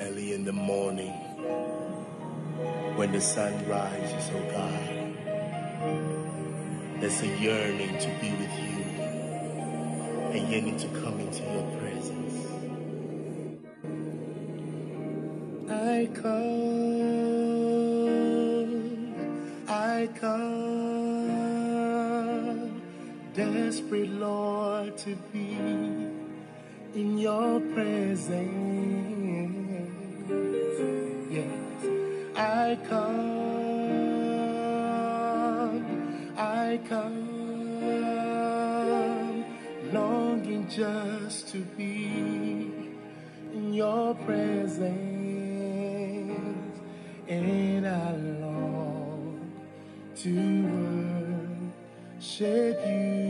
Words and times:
early 0.00 0.32
in 0.34 0.44
the 0.44 0.52
morning 0.52 1.12
when 2.96 3.12
the 3.12 3.20
sun 3.20 3.52
rises, 3.68 4.30
oh 4.34 4.50
God. 4.52 5.16
There's 7.00 7.22
a 7.22 7.26
yearning 7.38 7.98
to 7.98 8.08
be 8.20 8.30
with 8.32 8.52
you, 8.58 8.84
a 10.18 10.38
yearning 10.50 10.76
to 10.78 10.88
come 11.00 11.20
into 11.20 11.42
your 11.42 11.70
presence. 11.80 12.46
I 15.70 16.08
come, 16.14 16.34
I 19.68 20.08
come, 20.20 21.30
desperate 23.34 24.10
Lord 24.10 24.96
to 24.98 25.16
be 25.32 25.56
in 26.94 27.18
your 27.18 27.60
presence. 27.74 28.73
to 41.54 41.60
be 41.76 42.68
in 43.54 43.72
your 43.72 44.12
presence, 44.26 44.90
and 47.28 47.86
I 47.86 48.16
long 48.16 49.52
to 50.16 51.70
worship 52.18 52.80
you. 52.88 53.23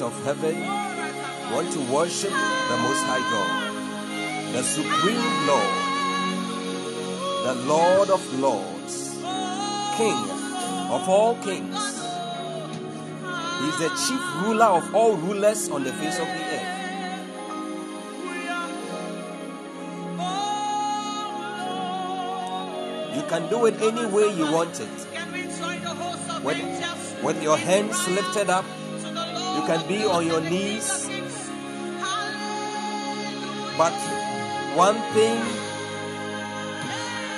Host 0.00 0.16
of 0.16 0.24
heaven, 0.24 0.60
want 1.52 1.70
to 1.72 1.80
worship 1.92 2.30
the 2.30 2.76
Most 2.78 3.02
High 3.04 3.24
God, 3.30 4.52
the 4.52 4.62
Supreme 4.62 5.46
Lord, 5.46 5.76
the 7.44 7.54
Lord 7.66 8.10
of 8.10 8.40
Lords, 8.40 9.10
King 9.96 10.20
of 10.90 11.08
all 11.08 11.36
kings. 11.42 11.76
He 13.60 13.68
is 13.68 13.78
the 13.78 13.90
chief 13.90 14.22
ruler 14.42 14.66
of 14.66 14.94
all 14.94 15.16
rulers 15.16 15.68
on 15.68 15.84
the 15.84 15.92
face 15.92 16.18
of 16.18 16.26
the 16.26 16.32
earth. 16.32 16.76
You 23.16 23.22
can 23.28 23.48
do 23.50 23.66
it 23.66 23.74
any 23.82 24.06
way 24.06 24.34
you 24.34 24.50
want 24.50 24.80
it. 24.80 24.88
With, 26.42 27.22
with 27.22 27.42
your 27.42 27.58
hands 27.58 28.08
lifted 28.08 28.48
up, 28.48 28.64
you 29.60 29.66
can 29.66 29.86
be 29.86 30.04
on 30.06 30.26
your 30.26 30.40
knees. 30.40 31.06
But 33.76 33.92
one 34.74 34.96
thing 35.12 35.36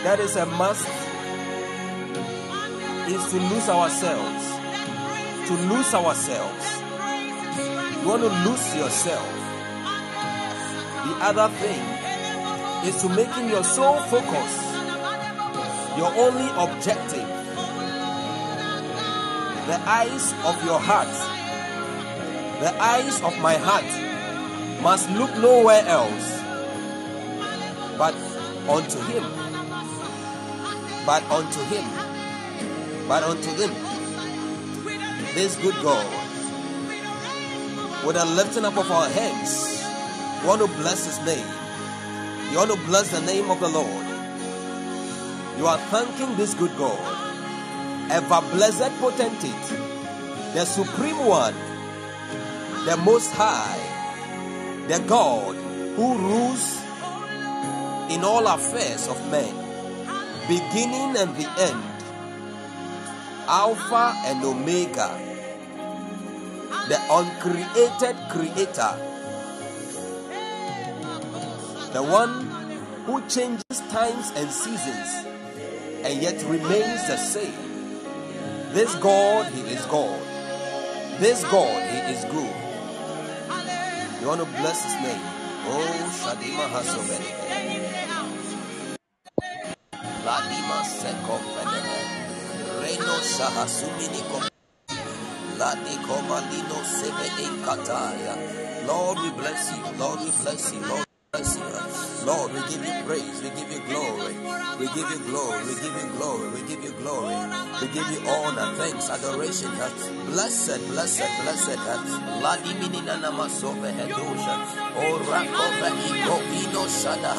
that 0.04 0.20
is 0.20 0.36
a 0.36 0.46
must 0.46 0.86
is 3.10 3.22
to 3.32 3.38
lose 3.50 3.68
ourselves. 3.68 4.44
To 5.48 5.54
lose 5.72 5.94
ourselves. 5.94 6.66
You 8.00 8.08
want 8.08 8.22
to 8.22 8.32
lose 8.46 8.76
yourself. 8.76 9.28
The 11.06 11.14
other 11.26 11.48
thing 11.58 11.82
is 12.88 13.02
to 13.02 13.08
making 13.08 13.48
your 13.48 13.64
sole 13.64 13.98
focus 14.02 14.52
your 15.98 16.12
only 16.14 16.48
objective. 16.56 17.28
The 19.66 19.78
eyes 19.86 20.32
of 20.44 20.64
your 20.64 20.78
heart, 20.78 21.31
the 22.62 22.72
eyes 22.80 23.20
of 23.22 23.36
my 23.40 23.56
heart 23.56 23.90
must 24.82 25.10
look 25.10 25.36
nowhere 25.38 25.84
else 25.84 26.28
but 27.98 28.14
unto 28.70 29.00
Him. 29.10 29.24
But 31.04 31.24
unto 31.28 31.60
Him. 31.72 31.86
But 33.08 33.24
unto 33.24 33.50
Him. 33.50 33.72
This 35.34 35.56
good 35.56 35.74
God. 35.82 36.06
With 38.06 38.16
a 38.16 38.24
lifting 38.26 38.64
up 38.64 38.76
of 38.76 38.88
our 38.92 39.08
hands, 39.08 39.82
you 40.40 40.46
want 40.46 40.60
to 40.60 40.68
bless 40.80 41.04
His 41.06 41.18
name. 41.26 41.50
You 42.52 42.58
want 42.58 42.70
to 42.70 42.86
bless 42.86 43.10
the 43.10 43.22
name 43.22 43.50
of 43.50 43.58
the 43.58 43.68
Lord. 43.68 44.06
You 45.58 45.66
are 45.66 45.78
thanking 45.90 46.36
this 46.36 46.54
good 46.54 46.76
God, 46.78 47.00
ever 48.08 48.40
blessed 48.54 48.92
potentate, 49.00 49.66
the 50.54 50.64
supreme 50.64 51.24
one, 51.26 51.54
the 52.84 52.96
most 52.96 53.30
high, 53.32 53.78
the 54.88 54.98
God 55.06 55.54
who 55.96 56.18
rules 56.18 56.78
in 58.10 58.24
all 58.24 58.46
affairs 58.46 59.06
of 59.08 59.18
men, 59.30 59.54
beginning 60.48 61.16
and 61.16 61.36
the 61.36 61.48
end, 61.58 61.82
Alpha 63.48 64.14
and 64.26 64.44
Omega, 64.44 65.10
the 66.88 66.98
uncreated 67.10 68.16
creator, 68.30 68.94
the 71.92 72.02
one 72.02 72.48
who 73.06 73.20
changes 73.28 73.78
times 73.90 74.32
and 74.34 74.50
seasons 74.50 75.26
and 76.04 76.20
yet 76.20 76.42
remains 76.44 77.06
the 77.06 77.16
same. 77.16 77.52
This 78.72 78.94
God, 78.96 79.46
He 79.52 79.60
is 79.72 79.84
God. 79.86 80.20
This 81.20 81.44
God, 81.44 81.90
He 81.90 82.12
is 82.12 82.24
good. 82.24 82.61
You 84.22 84.28
want 84.28 84.40
to 84.40 84.46
bless 84.46 84.84
His 84.84 84.94
name. 85.02 85.20
Oh, 85.66 86.14
Shadima 86.22 86.70
Hasobene. 86.70 87.30
Ladima 90.24 90.78
Seko 90.86 91.38
Fenene. 91.50 91.98
Reno 92.82 93.16
Shahasumini 93.34 94.22
Kom. 94.30 94.42
Ladi 95.58 95.96
Komalino 96.06 96.78
Sebede 96.86 97.48
Kataya. 97.64 98.86
Lord, 98.86 99.18
we 99.18 99.30
bless 99.32 99.76
you. 99.76 99.82
Lord, 99.98 100.20
we 100.20 100.30
bless 100.30 100.72
you. 100.72 100.80
Lord, 100.82 101.04
we 101.04 101.40
bless 101.40 101.56
you. 101.58 101.91
Lord, 102.24 102.52
we 102.52 102.60
give 102.70 102.84
you 102.84 102.94
praise. 103.04 103.42
We 103.42 103.50
give 103.50 103.70
you 103.72 103.80
glory. 103.86 104.34
We 104.78 104.86
give 104.94 105.10
you 105.10 105.18
glory. 105.26 105.64
We 105.66 105.74
give 105.74 105.94
you 105.94 106.08
glory. 106.16 106.48
We 106.50 106.60
give 106.68 106.84
you 106.84 106.92
glory. 106.92 107.34
We 107.80 107.88
give 107.88 108.08
you 108.10 108.20
honor, 108.28 108.74
thanks, 108.76 109.10
adoration. 109.10 109.70
Blessed, 110.30 110.86
blessed, 110.88 111.30
blessed. 111.42 111.78
Ladi 112.42 112.74
namasove 113.22 113.90
hedosha. 113.96 114.54
O 114.96 115.18
rakova 115.28 115.88
iko 116.08 116.36
ino 116.60 116.82
shada. 116.86 117.32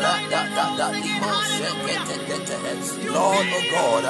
Rada 0.00 0.40
da 0.56 0.64
da 0.76 0.88
limo 0.90 1.30
shekete 1.54 2.16
tete. 2.26 2.58
Lord, 3.12 3.46
oh 3.50 3.64
God. 3.70 4.04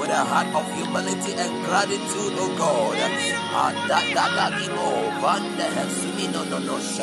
With 0.00 0.10
a 0.10 0.24
heart 0.24 0.54
of 0.54 0.66
humility 0.76 1.32
and 1.34 1.64
gratitude, 1.66 2.34
oh 2.38 2.54
God. 2.58 2.96
Ah, 3.52 3.72
da 3.88 3.98
da 4.36 4.46
limo 4.56 4.88
vande 5.20 5.66
hesimino 5.76 6.44
no 6.50 6.58
no. 6.58 6.78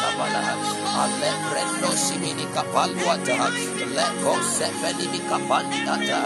Kabalaha, 0.00 0.54
Alebreno 1.04 1.90
Simini 1.94 2.46
Kapaluata, 2.54 3.50
Leko 3.96 4.34
Sefeni 4.42 5.06
Mikapandata, 5.12 6.20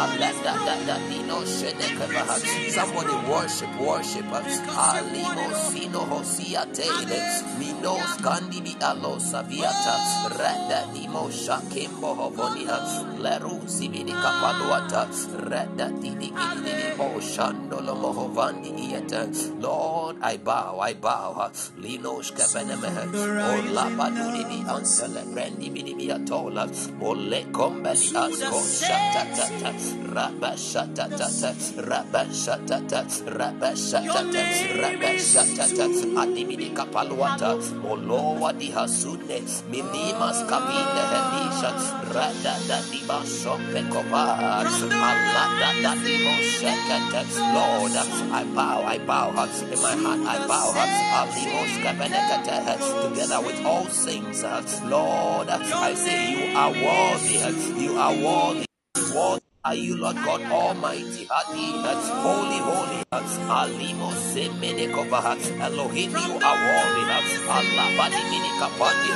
Alenda 0.00 0.54
Dadadino 0.66 1.38
Shedekevaha. 1.44 2.36
Somebody 2.70 3.14
worship, 3.30 3.72
worship 3.80 4.32
us. 4.32 4.60
Alimo 4.60 5.46
Sino 5.70 6.00
Hosia 6.10 6.64
Tele, 6.72 7.20
Minos 7.58 8.16
Candibi 8.24 8.74
Alo 8.82 9.16
Saviata, 9.18 9.94
Reda 10.38 10.80
Dimo 10.94 11.28
Shakimbo 11.30 12.16
Hobonia, 12.16 12.78
Leru 13.20 13.60
Simini 13.68 14.12
Kapaluata, 14.12 15.06
Reda 15.50 15.90
Didi 16.00 16.30
Gidini 16.30 16.96
Ho 16.96 17.20
Shandolo 17.20 17.94
Mohovandi 17.96 18.72
Yeta. 18.92 19.22
Lord, 19.60 20.16
I 20.22 20.36
bow, 20.38 20.78
I 20.80 20.94
bow. 20.94 21.50
Linos 21.78 22.32
Kabenemehe. 22.32 23.01
O 23.02 23.52
labaduri 23.74 24.42
bi 24.46 24.58
ansele 24.68 25.22
brendi 25.34 25.68
bidi 25.74 25.94
bi 25.98 26.06
atola. 26.12 26.64
Ole 27.02 27.40
kombeli 27.52 28.08
asko 28.14 28.58
shatatata. 28.62 29.70
Rabba 30.14 30.52
shatatata. 30.56 31.50
Rabba 31.90 32.22
shatata. 32.30 33.00
Rabba 33.38 33.70
shatata. 33.74 34.42
Rabba 34.82 35.10
shatata. 35.18 35.84
Adibidi 36.22 36.70
kapaluata. 36.70 37.58
Olo 37.90 38.38
wadi 38.40 38.70
hasune. 38.70 39.38
Milimas 39.70 40.38
kabine 40.46 41.02
helisha. 41.12 41.70
Rada 42.14 42.54
da 42.68 42.78
di 42.90 43.00
baso 43.08 43.58
pekoba. 43.72 44.24
Allah 44.62 45.48
da 45.58 45.70
da 45.82 45.92
di 45.98 46.14
mo 46.22 46.34
shekete. 46.38 47.20
Lord, 47.54 47.96
I 48.32 48.44
bow, 48.54 48.84
I 48.86 48.98
bow. 48.98 49.30
In 49.72 49.78
my 49.82 49.94
heart, 50.02 50.20
I 50.22 50.46
bow. 50.46 50.68
Alimos 51.18 51.72
kabenekete. 51.82 52.91
Together 53.00 53.40
with 53.40 53.64
all 53.64 53.84
things, 53.84 54.42
Lord, 54.84 55.48
I 55.48 55.94
say 55.94 56.50
you 56.50 56.56
are 56.56 56.70
worthy. 56.72 57.82
You 57.82 57.96
are 57.98 58.14
worthy. 58.14 58.66
Worthy 59.14 59.42
are 59.64 59.74
you, 59.76 59.96
Lord 59.96 60.16
God 60.16 60.42
Almighty, 60.42 61.26
Hadi, 61.30 61.72
holy, 62.24 62.58
holy, 62.58 63.02
That's 63.10 63.38
Alimo 63.46 64.10
Semenekova, 64.10 65.38
Elohim, 65.60 66.10
you 66.10 66.16
are 66.16 66.58
worthy, 66.66 67.04
Allah 67.46 67.88
Badi 67.96 68.22
Minikapandi, 68.30 69.10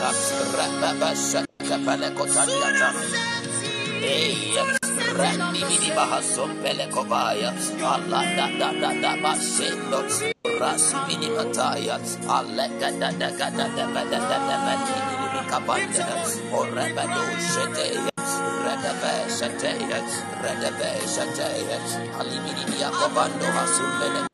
Rababa 0.55 1.11
Shakapanekotaniata. 1.19 2.89
Hey, 2.95 3.36
Randy 5.17 5.61
Mini 5.65 5.91
Bahasom 5.97 6.51
Pelekobaya, 6.63 7.51
Allah 7.83 8.25
da 8.37 8.47
da 8.59 8.69
da 8.73 8.91
da 9.03 9.13
Basendo, 9.23 10.01
Rasi 10.61 10.97
Mini 11.09 11.29
Mataya, 11.35 11.97
Allah 12.29 12.69
da 12.81 12.91
da 12.91 13.11
da 13.11 13.29
da 13.31 13.49
da 13.51 13.67
da 13.75 13.85
da 13.91 14.03
da 14.05 14.21
da 14.21 14.39
da 14.47 14.57
da 14.67 15.43
Kabanda, 15.51 16.07
Orebado 16.53 17.23
Shete. 17.41 18.17
Redebe 18.67 19.31
Shatea, 19.31 20.01
Redebe 20.43 20.91
Shatea, 21.07 21.79
Alimini 22.19 22.81
Yakobando 22.83 23.47
Hasumele 23.55 24.27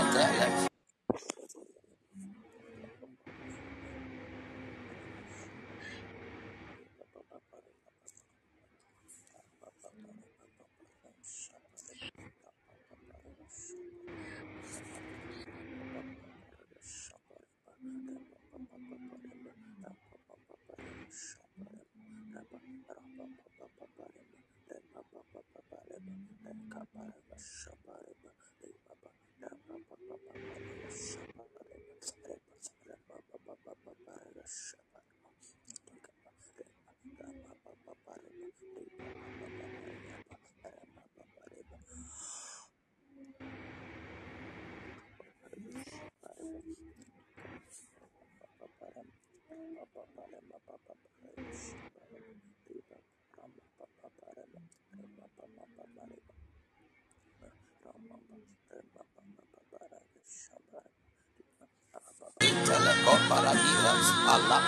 Inteleko 62.53 63.15
paradilas, 63.33 64.07
Allah 64.29 64.61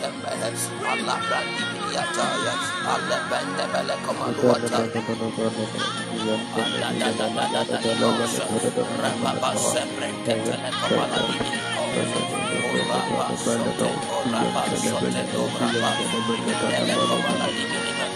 tembele, 0.00 0.56
Allah 0.88 1.18
Allah. 1.20 1.44
Allah 2.88 3.18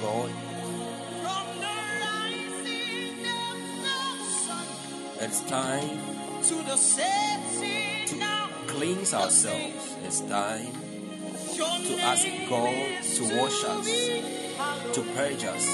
God, 0.00 0.30
it's 5.20 5.40
time 5.42 5.98
To 6.48 6.54
the 6.54 6.76
setting 6.76 8.18
now, 8.18 8.48
cleanse 8.68 9.12
ourselves. 9.12 9.96
It's 10.04 10.20
time 10.20 10.72
to 11.56 11.94
ask 12.00 12.26
God 12.48 13.02
to 13.02 13.22
wash 13.36 13.64
us, 13.64 13.88
to 14.94 15.02
purge 15.14 15.44
us, 15.44 15.66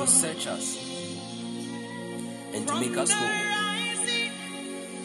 to 0.00 0.06
search 0.06 0.46
us, 0.48 0.76
and 2.52 2.68
to 2.68 2.80
make 2.80 2.96
us 2.98 3.12
whole. 3.12 3.50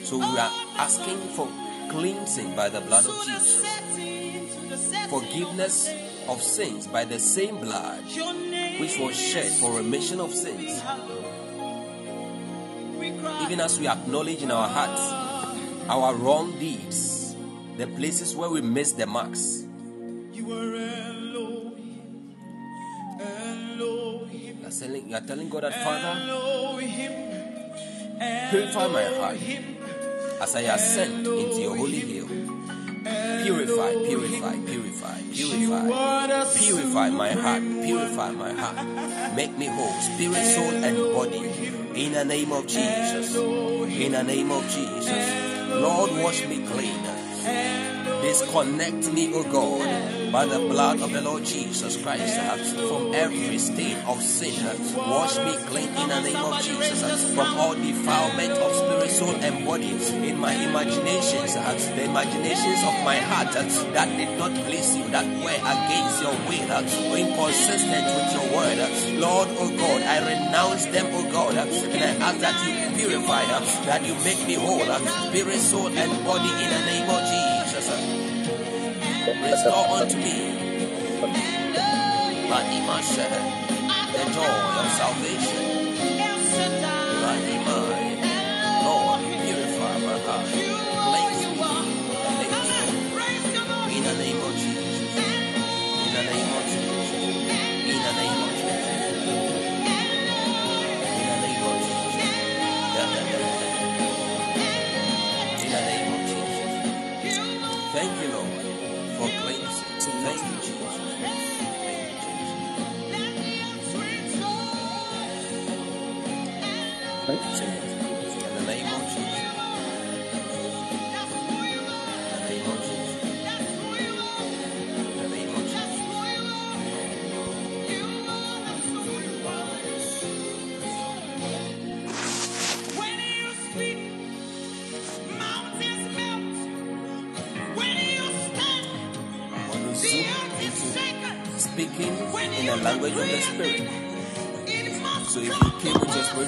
So 0.03 0.17
we 0.17 0.37
are 0.37 0.51
asking 0.77 1.17
for 1.37 1.47
cleansing 1.91 2.55
by 2.55 2.69
the 2.69 2.81
blood 2.81 3.05
of 3.05 3.25
Jesus, 3.25 3.61
setting, 3.61 4.49
to 4.49 4.69
the 4.69 4.77
setting. 4.77 5.09
forgiveness 5.09 5.87
of 6.27 6.41
sins 6.41 6.87
by 6.87 7.05
the 7.05 7.19
same 7.19 7.57
blood 7.57 8.03
which 8.79 8.97
was 8.99 9.15
shed 9.15 9.51
for 9.59 9.71
remission 9.77 10.19
of 10.19 10.33
sins. 10.33 10.79
hallowed. 10.81 11.23
We 12.99 13.11
cry, 13.11 13.43
Even 13.45 13.59
as 13.59 13.79
we 13.79 13.87
acknowledge 13.87 14.41
in 14.41 14.51
our 14.51 14.67
hearts 14.67 15.01
our 15.89 16.15
wrong 16.15 16.57
deeds, 16.59 17.35
the 17.77 17.87
places 17.87 18.35
where 18.35 18.49
we 18.49 18.61
missed 18.61 18.97
the 18.97 19.05
marks, 19.05 19.63
you 20.33 20.51
are 20.51 20.75
Elohim, 20.75 22.33
Elohim, 23.19 24.57
you 24.61 24.67
are 24.67 24.71
telling, 24.71 25.09
you 25.09 25.15
are 25.15 25.21
telling 25.21 25.49
God 25.49 25.63
that, 25.63 25.73
Father, 25.83 26.15
purify 28.49 28.87
my 28.87 29.03
heart 29.19 29.37
as 30.41 30.55
I 30.55 30.61
ascend 30.61 31.27
into 31.27 31.61
your 31.61 31.75
holy 31.77 31.99
hill. 31.99 32.27
Purify, 33.05 33.93
purify, 34.03 34.57
purify, 34.65 35.21
purify. 35.31 35.87
Purify 36.57 37.09
my 37.11 37.31
heart, 37.33 37.61
purify 37.61 38.31
my 38.31 38.51
heart. 38.51 39.35
Make 39.35 39.55
me 39.59 39.67
whole, 39.67 39.93
spirit, 40.01 40.43
soul, 40.43 40.73
and 40.83 40.97
body. 41.13 41.37
In 41.93 42.13
the 42.13 42.25
name 42.25 42.51
of 42.51 42.65
Jesus. 42.65 43.35
In 43.35 44.11
the 44.11 44.23
name 44.23 44.49
of 44.49 44.63
Jesus. 44.63 45.69
Lord, 45.69 46.23
wash 46.23 46.47
me 46.47 46.65
clean. 46.65 47.84
Disconnect 48.35 49.13
me, 49.13 49.31
O 49.33 49.43
God, 49.47 49.87
by 50.29 50.45
the 50.45 50.59
blood 50.59 50.99
of 50.99 51.13
the 51.13 51.21
Lord 51.21 51.45
Jesus 51.45 51.95
Christ 51.95 52.35
from 52.75 53.15
every 53.15 53.57
stain 53.57 53.95
of 54.03 54.21
sin. 54.21 54.59
Wash 55.07 55.39
me 55.39 55.55
clean 55.71 55.87
in 55.87 56.09
the 56.09 56.19
name 56.19 56.43
of 56.43 56.59
Jesus 56.59 57.31
from 57.33 57.55
all 57.55 57.75
defilement 57.75 58.51
of 58.59 58.75
spirit, 58.75 59.09
soul, 59.09 59.39
and 59.39 59.63
body 59.63 59.95
in 60.27 60.37
my 60.37 60.51
imaginations, 60.51 61.55
the 61.95 62.03
imaginations 62.03 62.83
of 62.83 62.95
my 63.07 63.15
heart 63.23 63.55
that 63.55 64.07
did 64.19 64.37
not 64.37 64.51
please 64.67 64.97
you, 64.97 65.07
that 65.15 65.23
were 65.39 65.55
against 65.55 66.19
your 66.19 66.35
will, 66.51 66.67
inconsistent 67.15 68.03
with 68.19 68.35
your 68.35 68.47
word. 68.51 68.83
Lord, 69.15 69.47
O 69.63 69.71
God, 69.79 70.01
I 70.03 70.19
renounce 70.19 70.83
them, 70.87 71.07
O 71.07 71.23
God, 71.31 71.55
and 71.55 72.03
I 72.03 72.11
ask 72.19 72.39
that 72.43 72.59
you 72.67 72.99
purify, 72.99 73.45
that 73.87 74.03
you 74.03 74.13
make 74.27 74.45
me 74.45 74.55
whole, 74.55 74.83
spirit, 75.31 75.59
soul, 75.63 75.87
and 75.87 76.11
body 76.25 76.51
in 76.51 76.69
the 76.69 76.83
name 76.83 77.09
of 77.09 77.21
Jesus. 77.31 77.54
Restore 79.43 79.87
unto 80.01 80.17
me. 80.17 80.37
Radima 82.49 82.97
Shehe, 83.01 83.41
the 84.13 84.23
joy 84.33 84.79
of 84.81 84.87
salvation. 84.99 85.65
Radima, 87.23 87.77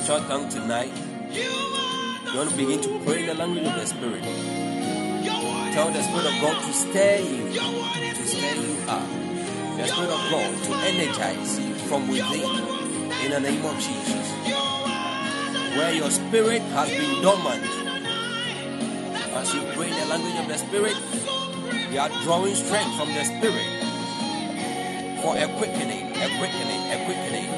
spiritual 0.08 0.30
tongue 0.30 0.48
tonight, 0.48 0.94
you 1.36 2.38
want 2.38 2.50
to 2.50 2.56
begin 2.56 2.80
to 2.80 2.98
pray 3.04 3.20
in 3.20 3.26
the 3.26 3.34
language 3.34 3.66
of 3.68 3.76
the 3.76 3.86
Spirit. 3.86 4.24
Tell 5.74 5.92
the 5.92 6.02
Spirit 6.02 6.26
of 6.32 6.40
God 6.40 6.64
to 6.64 6.72
stir 6.72 7.20
you, 7.20 7.52
to 7.52 8.24
stir 8.26 8.56
you 8.56 8.88
up. 8.88 9.04
The 9.76 9.88
Spirit 9.88 10.10
of 10.10 10.24
God 10.32 10.64
to 10.64 10.74
energize 10.88 11.60
you 11.60 11.74
from 11.92 12.08
within 12.08 12.48
in 13.20 13.32
the 13.32 13.40
name 13.42 13.66
of 13.66 13.76
Jesus. 13.84 14.32
Where 15.76 15.94
your 15.94 16.10
spirit 16.10 16.62
has 16.62 16.88
been 16.88 17.22
dormant, 17.22 17.66
as 19.36 19.54
you 19.54 19.62
pray 19.76 19.92
in 19.92 19.98
the 20.00 20.06
language 20.06 20.40
of 20.40 20.48
the 20.48 20.58
Spirit, 20.58 20.96
you 21.92 22.00
are 22.00 22.10
drawing 22.24 22.56
strength 22.56 22.96
from 22.96 23.10
the 23.10 23.26
Spirit 23.26 23.68
for 25.20 25.36
a 25.36 25.48
quickening, 25.60 26.16
a 26.16 26.28
quickening, 26.40 26.82
a 26.96 27.04
quickening. 27.04 27.57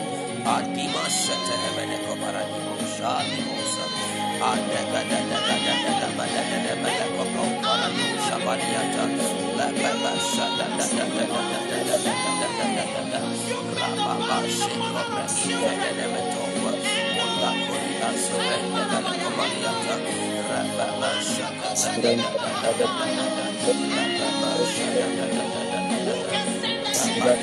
Da 27.20 27.36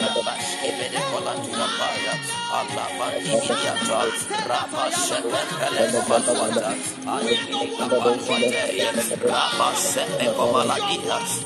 Rabba 0.00 0.51
ebede 0.62 1.00
Allah 1.16 1.34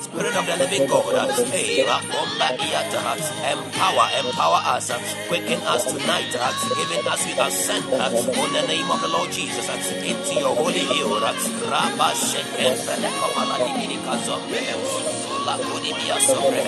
Spirit 0.07 0.37
of 0.37 0.46
the 0.46 0.57
living 0.57 0.87
God 0.87 1.14
Empower, 3.52 4.07
empower 4.20 4.61
us 4.74 4.90
Quicken 5.29 5.61
us 5.64 5.85
tonight 5.85 6.33
Even 6.83 7.07
us 7.07 7.24
we 7.26 7.33
ascend 7.38 7.85
In 7.92 8.52
the 8.52 8.64
name 8.66 8.90
of 8.90 9.00
the 9.00 9.09
Lord 9.09 9.31
Jesus 9.33 9.68
Into 10.02 10.35
your 10.40 10.55
holy 10.55 10.81
hill 10.81 11.16
la 15.47 15.55
kudibia 15.63 16.19
sobre 16.19 16.63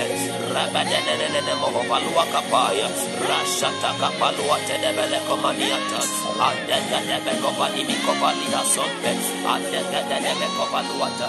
rabadenene 0.55 1.55
mohovalua 1.61 2.25
kapaya. 2.33 2.87
Rasha 3.27 3.67
rashata 3.67 3.91
kapalua 3.99 4.57
tedebele 4.67 5.19
komaniata. 5.27 6.01
Adededebe 6.47 7.33
kopanimi 7.43 7.97
kopaliha 8.07 8.62
sompe 8.75 9.11
adededebe 9.53 10.47
kopaluata 10.57 11.27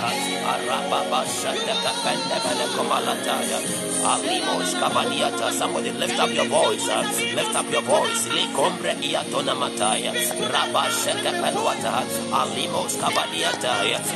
arababashata 0.53 1.73
kapendebele 1.83 2.65
komalataya. 2.77 3.88
Alimos 4.03 4.73
Kabaniata. 4.79 5.51
Somebody 5.51 5.91
lift 5.91 6.19
up 6.19 6.29
your 6.31 6.45
voice, 6.45 6.87
lift 7.35 7.55
up 7.55 7.69
your 7.71 7.81
voice, 7.81 8.27
Likombre 8.29 8.95
Iatona 9.01 9.53
Mataya, 9.55 10.11
Rabba 10.51 10.89
Shaka 10.91 11.31
Peluata, 11.41 12.03
Alimos 12.31 12.95
Kabaniata, 12.97 13.73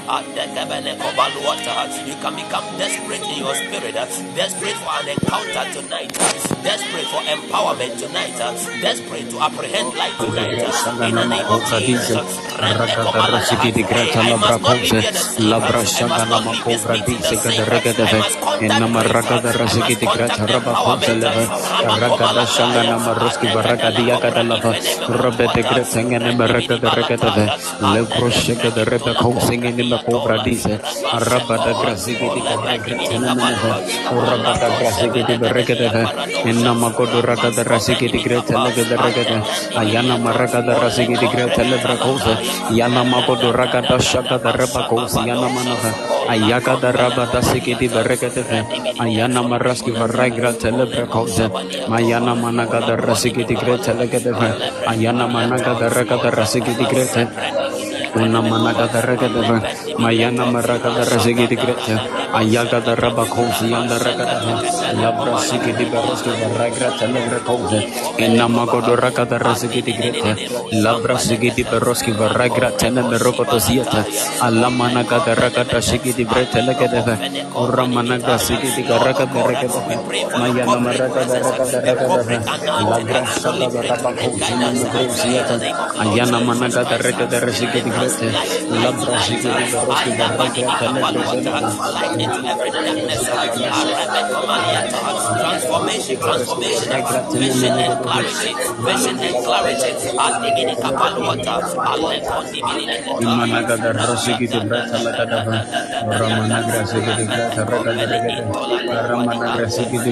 Adega 0.08 0.64
Bene 0.70 0.96
Kovaluata. 0.98 2.08
You 2.08 2.16
can 2.22 2.36
become 2.36 2.66
desperate 2.78 3.24
in 3.24 3.40
your 3.40 3.56
spirit, 3.56 3.94
desperate 4.36 4.78
for 4.80 4.94
an 5.02 5.10
encounter 5.10 5.66
tonight, 5.74 6.12
desperate 6.64 7.08
for 7.08 7.22
empowerment 7.28 7.98
tonight, 8.00 8.36
desperate 8.82 9.30
to 9.30 9.40
apprehend 9.40 9.94
life 9.96 10.18
tonight. 10.18 10.64
In 11.08 11.16
the 11.16 11.26
name 11.26 11.46
of 11.48 11.62
Jesus. 11.80 12.28
Rende 12.60 12.96
komalata. 13.04 13.56
Hey, 13.94 14.12
I 14.16 14.36
must 14.36 14.62
not 14.62 14.78
here 14.78 15.12
the 15.12 15.20
same. 15.20 15.54
I 15.54 16.06
must 16.08 16.32
not 18.40 19.73
zikiti 19.74 20.06
grata 20.06 20.46
raba 20.46 20.74
konteleva 20.84 21.44
raka 22.02 22.28
da 22.38 22.46
shanga 22.56 22.82
na 22.90 22.98
maruski 23.06 23.48
baraka 23.56 23.90
dia 23.98 24.18
kata 24.24 24.44
lava 24.50 24.72
rabe 25.22 25.46
te 25.54 25.62
gre 25.70 25.84
senga 25.94 26.18
ne 26.26 26.32
mereka 26.42 26.76
de 26.84 26.90
reka 26.98 27.18
te 27.24 27.30
ve 27.36 27.46
le 27.94 28.02
proshe 28.14 28.54
ke 28.62 28.70
de 28.76 28.84
reka 28.92 29.14
ko 29.22 29.34
senga 29.48 29.70
ne 29.78 29.84
me 29.90 29.98
ko 30.06 30.22
bradise 30.26 30.74
raba 31.30 31.56
da 31.66 31.72
gra 31.80 31.94
zikiti 32.06 32.42
grata 32.46 32.78
grata 32.86 33.18
na 33.26 33.34
me 33.42 33.50
ve 33.62 33.72
raba 34.30 34.54
da 34.62 34.68
gra 34.78 34.92
zikiti 35.00 35.34
bereka 35.42 35.76
te 35.82 35.88
ve 35.96 36.04
enna 36.50 36.74
ma 36.74 36.90
ko 36.98 37.06
do 37.06 37.22
raka 37.22 37.50
da 37.56 37.64
rasikiti 37.64 38.20
grata 38.26 38.54
le 38.64 38.70
ke 38.76 38.84
de 38.90 38.96
reka 39.04 39.24
te 39.30 39.38
ayana 39.82 40.16
maraka 40.18 40.62
da 40.62 40.74
rasikiti 40.84 41.28
grata 41.34 41.64
le 41.64 41.78
bra 41.84 41.96
ko 42.04 42.12
se 42.24 42.34
yana 42.80 43.04
ma 43.12 43.20
ko 43.26 43.36
do 43.42 43.52
raka 43.52 43.82
da 43.90 43.98
shaka 44.00 44.38
da 44.44 44.52
raba 44.52 44.82
ko 44.90 45.08
se 45.08 45.20
yana 45.30 45.48
ma 45.56 45.62
na 45.64 45.76
ayaka 46.34 46.76
da 46.82 46.92
raba 46.92 47.26
da 47.34 47.42
sikiti 47.42 47.88
bereka 47.96 48.30
te 48.36 48.42
ve 48.50 48.60
ayana 49.06 49.42
raski 49.64 49.92
varai 49.92 50.32
grata 50.32 50.70
lebre 50.72 51.06
kauze 51.14 51.46
mayana 51.92 52.34
mana 52.36 52.66
gada 52.66 52.96
ke 53.36 53.44
tigreta 53.50 53.94
legede 54.00 54.32
ayana 54.92 55.26
mana 55.28 55.58
gada 55.58 55.88
ki 55.90 56.60
tikre 56.62 56.76
tigreta 56.80 57.24
una 58.16 58.42
mana 58.42 58.72
gada 58.80 59.00
regede 59.08 59.42
mayana 60.04 60.44
ki 60.52 61.46
tikre 61.48 61.48
tigreta 61.52 62.23
Ayagada 62.34 62.96
Rabakosi 62.98 63.72
and 63.74 63.90
the 63.90 63.96
Rakata, 63.96 64.62
Labra 65.00 65.38
Sikiti 65.40 65.86
Baroski, 65.92 66.32
the 66.34 66.48
Ragrata 66.58 67.08
Lebrakove, 67.08 68.20
and 68.20 68.40
Namagodo 68.40 68.98
Rakata 68.98 69.40
Rasikiti 69.40 69.96
Greta, 69.96 70.36
Labra 70.84 71.18
Sikiti 71.18 71.64
Baroski, 71.64 72.12
the 72.18 72.28
Ragrata 72.30 72.90
Lebrakoto 72.92 73.60
Zieta, 73.60 74.04
Alamanaga 74.42 75.24
the 75.26 75.36
Rakata 75.36 75.80
Sikiti 75.82 76.26
Breta 76.26 76.62
Lekadeva, 76.62 77.18
Uramanaga 77.54 78.38
Sikiti 78.40 78.84
Garaka 78.84 79.26
the 79.32 79.40
Rakata, 79.40 79.84
Mayana 80.36 80.80
Maraka 80.82 81.26
the 81.26 81.40
Rakata, 81.40 82.44
Labra 82.80 83.28
Saka 83.28 83.68
the 83.70 83.84
Rabakosi 83.84 84.52
and 84.62 84.82
the 84.82 84.90
Greta, 84.90 85.62
Ayana 86.00 86.42
Managa 86.42 86.84
the 86.90 86.98
Rakata 86.98 87.40
Rasikiti 87.42 87.94
Greta, 87.94 88.32
Labra 88.72 89.18
Sikiti 89.20 89.66
Baroski, 89.72 90.18
the 90.18 90.24
Ragrata 90.24 90.88
Lebrakoto. 90.90 92.23
Into 92.24 92.40
every 92.48 92.70
darkness. 92.72 93.24
Transformation, 95.44 96.18
transformation, 96.20 96.90
vision 97.34 97.76
and 97.84 97.96
clarity, 98.04 98.52
vision 98.88 99.18
and 99.20 99.36
clarity. 99.46 99.92
Adigini 100.24 100.76
kapaluata, 100.82 101.56
alekondi 101.92 102.60
bilini 102.64 102.96
Imanaga 103.24 103.76
da 103.78 103.92
rasiki 103.92 104.48
di 104.48 104.60
brata 104.68 104.98
la 105.04 105.12
kada 105.18 105.40
ba 105.46 105.58
ramana 106.20 106.58
grasiki 106.68 107.14
di 107.20 107.26
brata 107.28 107.64
raka 107.68 107.92
da 107.94 108.06
raka 108.06 108.44
ramana 109.10 109.48
grasiki 109.56 109.98
di 110.04 110.12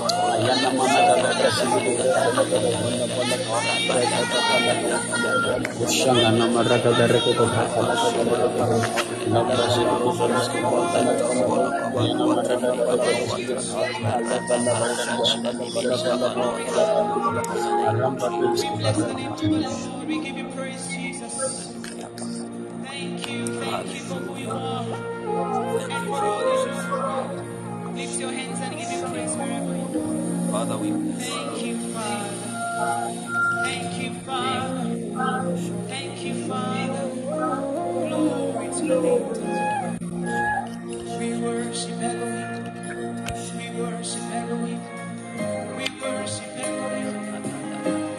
We 20.07 20.21
give 20.23 20.37
you 20.37 20.49
praise, 20.55 20.87
Jesus. 20.87 21.73
Thank 22.83 23.29
you, 23.31 23.47
thank 23.61 23.87
you 23.95 24.01
for 24.01 24.15
who 24.15 24.37
you 24.39 24.51
are. 24.51 24.85
You 25.71 26.07
for 26.07 26.25
all 26.25 26.65
you. 26.67 27.95
Lift 27.95 28.19
your 28.19 28.31
hands 28.31 28.59
and 28.61 28.77
give 28.79 28.89
him 28.89 29.11
praise 29.11 29.35
wherever 29.35 29.65
you. 29.70 29.70
Father, 30.51 30.77
we 30.77 30.91
Thank 30.91 31.65
you, 31.65 31.77
Father. 31.93 32.35
Thank 33.63 34.03
you, 34.03 34.11
Father. 34.25 34.95
Thank 35.87 36.25
you, 36.25 36.47
Father. 36.47 37.09
Glory 38.09 38.69
to 38.73 38.85
your 38.85 39.01
name. 39.01 39.25
We 41.19 41.41
worship 41.41 42.01
Elohim. 42.01 42.63
We 43.57 43.81
worship 43.81 44.21
Elohim. 44.31 44.81
We 45.77 45.85
worship 46.01 46.57
Elohim. 46.57 47.15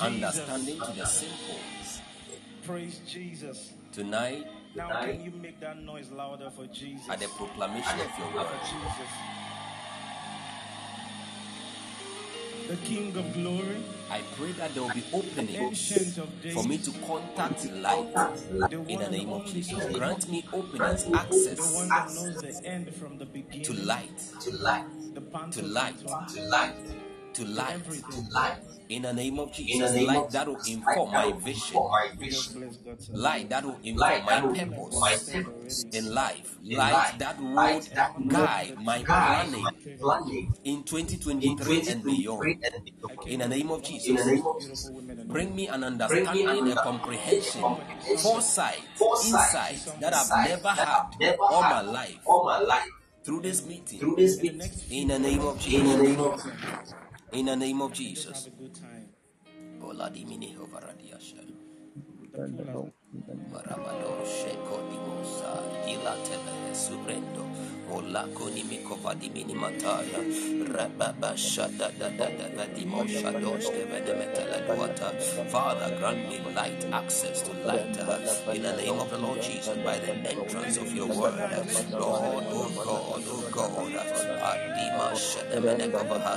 Understanding 0.00 0.78
to 0.80 0.92
the 0.92 1.04
simple. 1.06 1.58
Praise 2.64 3.00
Jesus. 3.08 3.72
Tonight, 3.92 4.46
Now, 4.74 4.88
can 5.04 5.24
you 5.24 5.30
make 5.30 5.58
that 5.60 5.78
noise 5.82 6.10
louder 6.10 6.50
for 6.54 6.66
Jesus? 6.66 7.08
at 7.08 7.20
the 7.20 7.28
proclamation 7.28 8.00
of 8.00 8.18
your 8.18 8.34
word, 8.34 8.46
Jesus. 8.64 9.12
The 12.68 12.76
King 12.78 13.16
of 13.16 13.32
Glory, 13.32 13.76
I 14.10 14.22
pray 14.36 14.50
that 14.52 14.74
there 14.74 14.82
will 14.82 14.92
be 14.92 15.04
openings 15.12 15.92
for 16.52 16.64
me 16.64 16.78
to 16.78 16.90
contact 17.06 17.64
life 17.70 18.12
the 18.70 18.84
in 18.88 18.98
the 18.98 19.08
name 19.08 19.32
of 19.32 19.46
Jesus. 19.46 19.84
Grant 19.96 20.28
me 20.28 20.44
openings, 20.52 21.06
access 21.14 21.74
one 21.74 21.88
that 21.88 22.10
knows 22.12 22.42
the 22.42 22.60
end 22.68 22.92
from 22.96 23.18
the 23.18 23.24
beginning, 23.26 23.62
to 23.62 23.72
light, 23.72 24.18
to 24.40 24.50
light, 24.50 24.84
to 25.52 25.62
light, 25.62 25.96
to 26.02 26.14
light, 26.42 26.74
to 27.34 27.44
light. 28.32 28.58
In 28.88 29.02
the 29.02 29.12
name 29.12 29.38
of 29.40 29.52
Jesus, 29.52 29.92
name 29.92 30.06
light 30.06 30.16
of 30.18 30.32
that 30.32 30.46
will 30.46 30.60
inform 30.66 31.10
my 31.10 31.32
vision. 31.32 31.76
Light 33.12 33.48
that 33.50 33.64
will 33.64 33.78
inform 33.82 34.24
my 35.00 35.16
purpose 35.16 35.84
in 35.92 36.14
life. 36.14 36.56
Light 36.62 37.18
that 37.18 37.40
would 37.40 38.28
guide 38.28 38.76
my 38.78 39.02
planning 39.02 39.66
in 40.64 40.84
2023 40.84 41.82
and 41.88 42.04
beyond. 42.04 42.64
In 43.26 43.40
the 43.40 43.48
name 43.48 43.70
of 43.70 43.82
Jesus, 43.82 44.24
bring 45.26 45.54
me 45.56 45.66
an 45.68 45.82
understanding, 45.82 46.72
a 46.72 46.76
comprehension, 46.76 47.62
foresight, 48.18 48.78
insight 49.00 49.78
that 50.00 50.14
I've 50.14 50.48
never 50.48 50.68
had 50.68 51.36
all 51.40 51.62
my 51.62 51.80
life. 52.60 52.88
Through 53.24 53.40
this 53.42 53.66
meeting, 53.66 53.98
in 54.90 55.08
the 55.08 55.18
name 55.18 55.40
of 55.40 55.58
Jesus. 55.58 56.54
In 57.32 57.46
the 57.46 57.56
name 57.56 57.82
of 57.82 57.92
Jesus. 57.92 58.48
Maramano 63.52 64.24
Sheko 64.24 64.78
Molako 67.88 68.50
ni 68.54 68.62
mikovadi 68.64 69.30
mini 69.32 69.54
mataya. 69.54 70.20
Rababa 70.74 71.36
shada 71.36 71.88
da 71.98 72.08
da 72.10 72.26
da 72.28 72.48
da 72.56 72.64
dimo 72.74 73.04
shadosh 73.06 73.68
kevede 73.70 74.12
metele 74.18 74.58
duata. 74.66 75.10
Father, 75.50 75.96
grant 75.98 76.28
me 76.28 76.40
light 76.54 76.84
access 76.92 77.42
to 77.42 77.52
light 77.64 77.96
uh, 77.98 78.52
in 78.52 78.62
the 78.62 78.76
name 78.76 78.98
of 78.98 79.10
the 79.10 79.18
Lord 79.18 79.40
Jesus 79.42 79.76
by 79.84 79.98
the 79.98 80.12
entrance 80.12 80.76
of 80.76 80.92
your 80.94 81.06
word. 81.06 81.34
Lord, 81.92 82.44
oh 82.50 82.70
God, 82.84 83.22
oh 83.26 83.48
God, 83.52 83.94
uh, 83.94 84.50
Adima 84.50 85.14
shedemene 85.14 85.90
kovaha. 85.90 86.34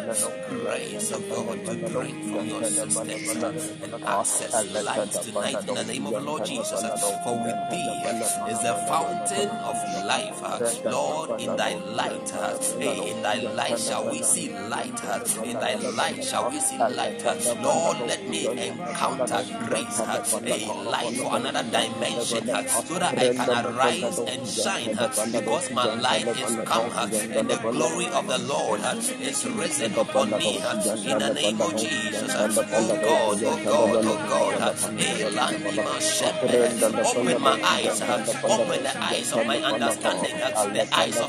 grace 0.49 1.11
of 1.11 1.29
God 1.29 1.65
to 1.65 1.75
drink 1.89 2.23
from 2.29 2.45
your 2.47 2.63
systems 2.63 3.35
uh, 3.43 3.53
and 3.83 4.03
access 4.05 4.53
light 4.83 5.11
tonight 5.11 5.67
in 5.67 5.75
the 5.75 5.83
name 5.83 6.05
of 6.07 6.13
the 6.13 6.21
Lord 6.21 6.45
Jesus. 6.45 6.83
uh, 6.83 6.97
For 7.23 7.35
with 7.35 7.59
thee 7.71 7.89
uh, 8.05 8.47
is 8.49 8.59
the 8.61 8.75
fountain 8.87 9.49
of 9.49 9.75
life. 10.05 10.39
uh, 10.43 10.89
Lord, 10.89 11.38
in 11.39 11.55
thy 11.57 11.73
light, 11.75 12.33
uh, 12.33 12.57
in 12.79 13.21
thy 13.23 13.35
light 13.59 13.79
shall 13.79 14.09
we 14.09 14.21
see 14.23 14.49
light. 14.53 15.03
uh, 15.05 15.43
In 15.43 15.53
thy 15.59 15.75
light 15.75 16.23
shall 16.23 16.49
we 16.49 16.59
see 16.59 16.77
light. 16.77 17.25
uh, 17.25 17.35
Lord, 17.61 17.97
let 18.07 18.27
me 18.29 18.45
encounter 18.47 19.43
grace. 19.67 19.99
uh, 19.99 20.23
Hey, 20.45 20.65
light 20.85 21.15
for 21.17 21.35
another 21.37 21.63
dimension 21.63 22.49
uh, 22.49 22.63
so 22.67 22.99
that 22.99 23.17
I 23.17 23.33
can 23.33 23.65
arise 23.65 24.19
and 24.19 24.47
shine 24.47 24.97
uh, 24.97 25.07
because 25.31 25.71
my 25.71 25.85
light 25.95 26.27
is 26.27 26.55
come 26.65 26.91
uh, 26.93 27.07
and 27.37 27.49
the 27.49 27.57
glory 27.71 28.07
of 28.07 28.27
the 28.27 28.39
Lord 28.39 28.81
uh, 28.81 28.95
is 28.97 29.45
risen 29.47 29.93
upon 29.95 30.31
me 30.37 30.59
uh, 30.63 30.73
in 31.11 31.17
the 31.19 31.33
name 31.33 31.61
of 31.61 31.75
Jesus. 31.77 32.35
uh, 32.35 32.49
Oh 32.71 32.87
God, 33.01 33.43
oh 33.43 33.57
God, 33.65 34.05
oh 34.05 34.17
God. 34.29 34.61
uh, 34.61 34.73
Hey, 34.97 35.29
Landi, 35.29 35.77
my 35.77 35.99
shepherd, 35.99 36.51
open 37.05 37.41
my 37.41 37.59
eyes, 37.63 38.01
uh, 38.01 38.25
open 38.43 38.83
the 38.83 38.93
eyes 39.03 39.31
of 39.33 39.45
my 39.45 39.57
understanding, 39.57 40.35
uh, 40.41 40.65
the 40.67 40.95
eyes 40.95 41.17
of 41.17 41.28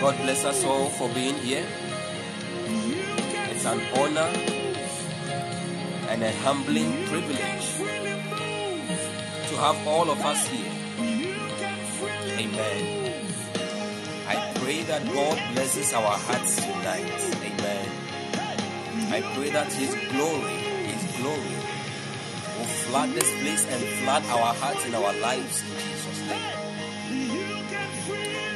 God 0.00 0.16
bless 0.22 0.44
us 0.44 0.64
all 0.64 0.90
for 0.90 1.08
being 1.08 1.34
here. 1.34 1.66
It's 3.50 3.64
an 3.64 3.80
honor 3.98 4.30
and 6.08 6.22
a 6.22 6.32
humbling 6.46 7.04
privilege 7.06 7.66
to 9.48 9.56
have 9.56 9.76
all 9.88 10.08
of 10.08 10.20
us 10.20 10.46
here. 10.46 10.70
Amen. 12.38 13.24
I 14.28 14.52
pray 14.60 14.82
that 14.84 15.04
God 15.06 15.42
blesses 15.54 15.92
our 15.92 16.16
hearts 16.16 16.54
tonight. 16.56 17.34
Amen. 17.42 17.88
I 19.12 19.20
pray 19.34 19.50
that 19.50 19.72
His 19.72 19.96
glory, 20.12 20.58
His 20.94 21.16
glory, 21.18 21.58
will 22.56 22.70
flood 22.86 23.10
this 23.10 23.30
place 23.42 23.66
and 23.66 23.82
flood 23.98 24.24
our 24.26 24.54
hearts 24.54 24.84
and 24.84 24.94
our 24.94 25.12
lives 25.20 25.62
in 25.62 25.74
Jesus' 25.74 26.20
name. 26.28 26.68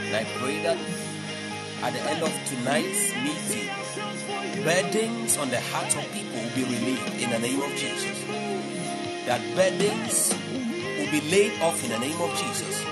And 0.06 0.14
I 0.14 0.24
pray 0.38 0.62
that 0.62 0.78
at 1.82 1.92
the 1.92 2.00
end 2.00 2.22
of 2.22 2.32
tonight's 2.46 3.12
meeting, 3.26 3.68
burdens 4.64 5.36
on 5.36 5.50
the 5.50 5.60
hearts 5.60 5.96
of 5.96 6.04
people 6.12 6.38
will 6.38 6.54
be 6.54 6.62
relieved 6.64 7.20
in 7.20 7.30
the 7.30 7.38
name 7.38 7.60
of 7.60 7.70
Jesus. 7.74 8.18
That 9.26 9.40
burdens 9.56 10.32
will 10.96 11.10
be 11.10 11.20
laid 11.30 11.60
off 11.60 11.82
in 11.82 11.90
the 11.90 11.98
name 11.98 12.20
of 12.20 12.30
Jesus. 12.38 12.84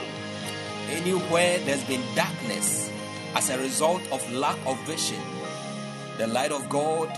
Anywhere 0.88 1.58
there's 1.60 1.84
been 1.84 2.02
darkness 2.16 2.90
as 3.36 3.50
a 3.50 3.58
result 3.58 4.02
of 4.10 4.20
lack 4.32 4.58
of 4.66 4.76
vision, 4.86 5.20
the 6.18 6.26
light 6.26 6.50
of 6.50 6.68
God 6.68 7.08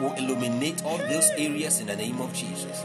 will 0.00 0.12
illuminate 0.14 0.84
all 0.84 0.98
those 0.98 1.30
areas 1.38 1.80
in 1.80 1.86
the 1.86 1.96
name 1.96 2.20
of 2.20 2.32
Jesus. 2.34 2.84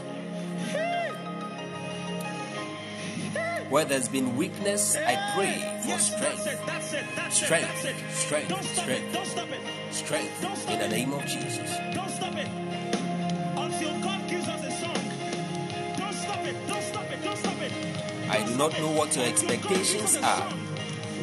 Where 3.70 3.84
there's 3.84 4.08
been 4.08 4.36
weakness, 4.36 4.96
I 4.96 5.16
pray 5.34 5.80
for 5.82 5.98
strength. 5.98 6.44
That's 6.66 6.92
it. 6.92 7.04
That's 7.16 7.36
Strength, 7.44 7.84
it. 7.84 7.84
That's 7.84 7.84
it. 7.84 8.16
strength, 8.16 8.76
strength. 8.76 9.04
it. 9.08 9.12
Don't 9.12 9.26
stop 9.26 9.48
it. 9.50 9.94
Strength 9.94 10.70
in 10.70 10.78
the 10.78 10.88
name 10.88 11.12
of 11.12 11.26
Jesus. 11.26 11.70
Don't 11.94 12.08
stop 12.10 12.36
it. 12.36 12.46
Until 13.56 14.00
God 14.00 14.28
gives 14.30 14.48
us 14.48 14.64
a 14.64 14.70
song. 14.70 14.94
Don't 15.98 16.14
stop 16.14 16.44
it. 16.46 16.56
Don't 16.68 16.82
stop 16.82 17.10
it. 17.10 17.24
Don't 17.24 17.36
stop 17.38 17.60
it. 17.60 17.72
I 18.30 18.46
do 18.46 18.56
not 18.56 18.72
know 18.78 18.92
what 18.92 19.16
your 19.16 19.26
expectations 19.26 20.16
are, 20.16 20.48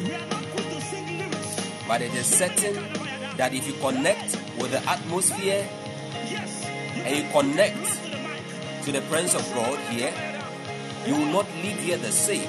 We 0.04 0.12
are 0.14 0.18
not 0.28 0.44
going 0.56 0.68
to 0.68 0.80
sing 0.82 1.18
lyrics. 1.18 1.70
but 1.88 2.02
it 2.02 2.14
is 2.14 2.26
certain 2.26 2.74
that 3.38 3.54
if 3.54 3.66
you 3.66 3.72
connect 3.80 4.36
with 4.58 4.70
the 4.72 4.82
atmosphere 4.88 5.66
and 7.04 7.16
you 7.16 7.24
connect 7.32 7.84
To 7.84 8.10
the 8.10 8.16
mic. 8.18 8.84
to 8.84 8.92
the 8.92 9.00
presence 9.02 9.34
of 9.34 9.54
God 9.54 9.78
here, 9.90 10.12
you 11.06 11.14
will 11.14 11.32
not 11.32 11.46
leave 11.62 11.78
here 11.78 11.98
the 11.98 12.12
same. 12.12 12.48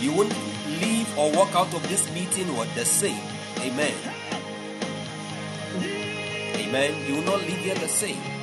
You 0.00 0.12
won't 0.12 0.34
leave 0.80 1.18
or 1.18 1.30
walk 1.32 1.54
out 1.54 1.72
of 1.72 1.88
this 1.88 2.12
meeting 2.12 2.56
with 2.56 2.74
the 2.74 2.84
same. 2.84 3.22
Amen. 3.60 3.94
Amen. 6.56 7.06
You 7.06 7.16
will 7.16 7.22
not 7.22 7.40
leave 7.40 7.58
here 7.58 7.74
the 7.76 7.88
same. 7.88 8.33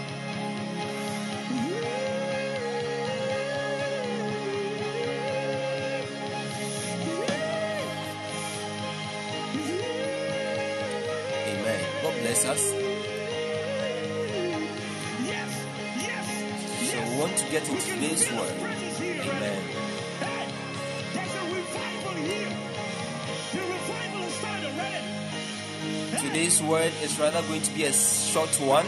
this 26.51 26.61
word 26.63 26.91
is 27.01 27.17
rather 27.17 27.41
going 27.43 27.61
to 27.61 27.71
be 27.71 27.85
a 27.85 27.93
short 27.93 28.53
one, 28.59 28.85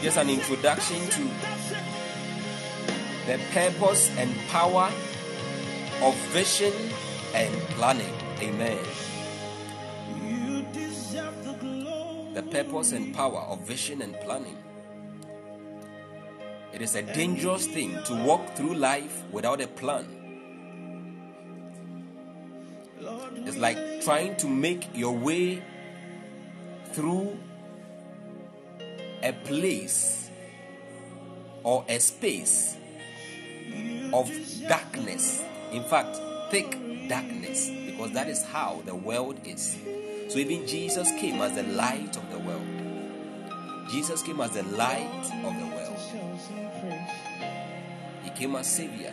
just 0.00 0.16
an 0.16 0.30
introduction 0.30 0.96
to 1.10 1.22
the 3.26 3.38
purpose 3.52 4.10
and 4.16 4.34
power 4.48 4.90
of 6.00 6.14
vision 6.32 6.72
and 7.34 7.54
planning. 7.76 8.14
Amen. 8.40 8.78
The 12.32 12.42
purpose 12.42 12.92
and 12.92 13.14
power 13.14 13.40
of 13.40 13.66
vision 13.66 14.00
and 14.00 14.18
planning. 14.20 14.56
It 16.72 16.80
is 16.80 16.94
a 16.94 17.02
dangerous 17.02 17.66
thing 17.66 17.98
to 18.06 18.14
walk 18.24 18.56
through 18.56 18.76
life 18.76 19.24
without 19.30 19.60
a 19.60 19.66
plan. 19.66 20.06
It's 23.44 23.58
like 23.58 24.00
trying 24.00 24.36
to 24.36 24.48
make 24.48 24.88
your 24.96 25.12
way 25.12 25.62
through 26.92 27.38
a 29.22 29.32
place 29.32 30.30
or 31.64 31.84
a 31.88 31.98
space 31.98 32.76
of 34.12 34.30
darkness. 34.68 35.42
In 35.72 35.82
fact, 35.84 36.16
thick 36.50 36.78
darkness, 37.08 37.70
because 37.86 38.12
that 38.12 38.28
is 38.28 38.42
how 38.44 38.82
the 38.86 38.94
world 38.94 39.38
is. 39.44 39.76
So 40.28 40.38
even 40.38 40.66
Jesus 40.66 41.10
came 41.12 41.40
as 41.40 41.54
the 41.54 41.62
light 41.64 42.16
of 42.16 42.30
the 42.30 42.38
world. 42.38 42.66
Jesus 43.90 44.22
came 44.22 44.40
as 44.40 44.50
the 44.50 44.62
light 44.62 45.30
of 45.44 45.58
the 45.58 45.66
world. 45.66 45.98
He 48.22 48.30
came 48.30 48.54
as 48.56 48.66
Savior. 48.66 49.12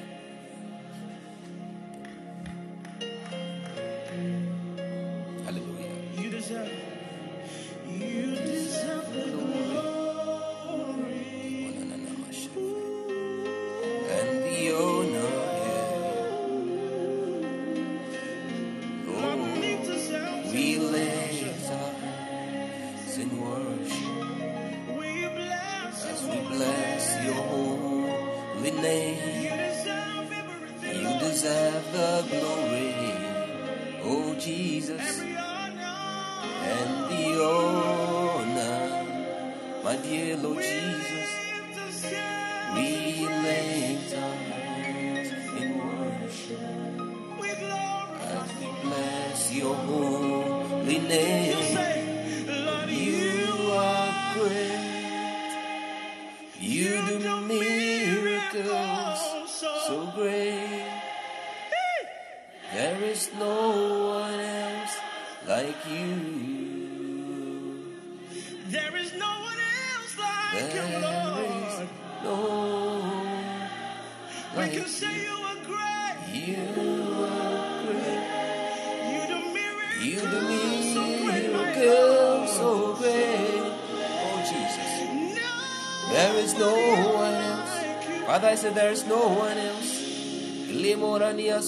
realize 88.55 88.73
that 88.73 88.75
there's 88.75 89.05
no 89.07 89.27
one 89.27 89.57
else. 89.57 90.01
Limorania 90.69 91.61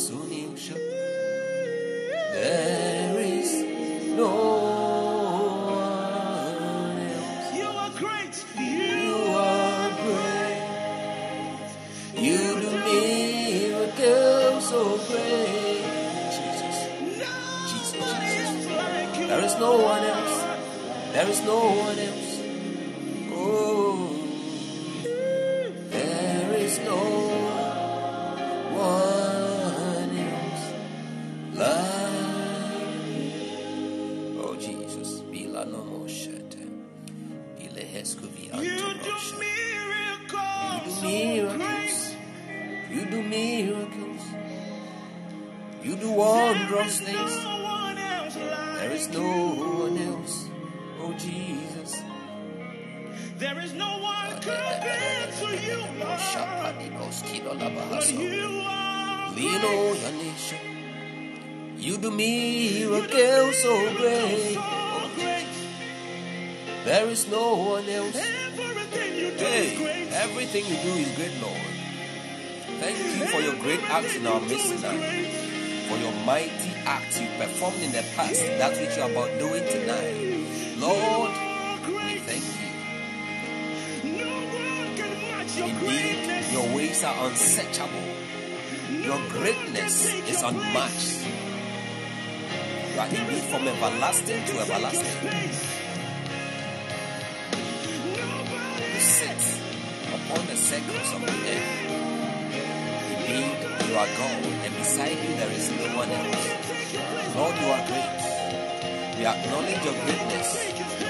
are 104.07 104.17
God, 104.17 104.45
and 104.65 104.75
beside 104.75 105.17
you 105.17 105.35
there 105.35 105.51
is 105.51 105.71
no 105.71 105.97
one 105.97 106.09
else. 106.11 107.35
Lord, 107.35 107.55
you 107.59 107.67
are 107.67 107.85
great. 107.87 109.17
We 109.17 109.25
acknowledge 109.25 109.83
your 109.83 109.93
greatness. 110.05 110.47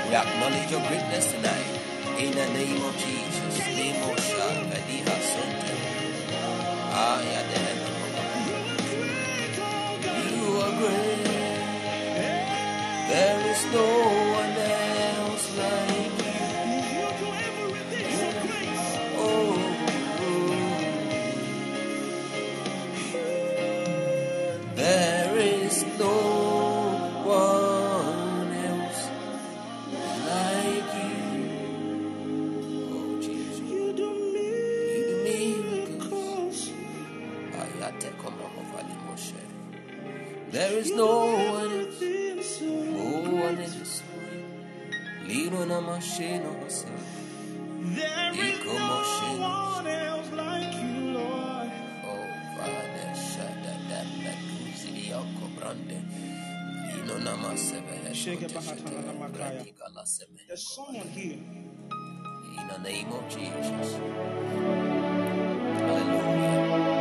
We 0.08 0.16
acknowledge 0.16 0.72
your 0.72 0.82
greatness 0.88 1.32
tonight. 1.32 1.80
In 2.18 2.32
the 2.32 2.48
name 2.54 2.84
of 2.84 2.98
Jesus. 2.98 3.16
There 40.52 40.74
is 40.80 40.91
no 40.91 41.28
one 41.52 41.72
else. 41.82 42.62
No 42.62 43.32
one 43.43 43.60
else. 43.60 44.04
Lino 45.28 45.66
na 45.66 45.82
mashino 45.82 46.60
hose. 46.62 46.86
There 47.82 48.34
is 48.34 48.66
no 48.66 49.04
one 49.41 49.88
else 49.88 50.32
like 50.32 50.74
you, 50.76 51.12
Lord. 51.20 51.72
Oh, 52.06 52.28
Father, 52.58 53.14
shada 53.16 53.76
da 53.89 54.02
da 54.24 54.34
kuzi 54.48 55.10
yako 55.12 55.48
brande. 55.60 56.00
Lino 56.95 57.18
na 57.20 57.38
masebe. 57.38 58.16
Shake 58.16 58.48
bahatana 58.50 59.02
na 59.06 59.14
makaya. 59.14 59.66
There's 60.48 60.68
someone 60.76 61.08
here. 61.10 61.39
In 62.60 62.68
the 62.70 62.80
name 62.80 63.12
of 63.14 63.30
Jesus. 63.30 64.00
Hallelujah. 65.72 66.97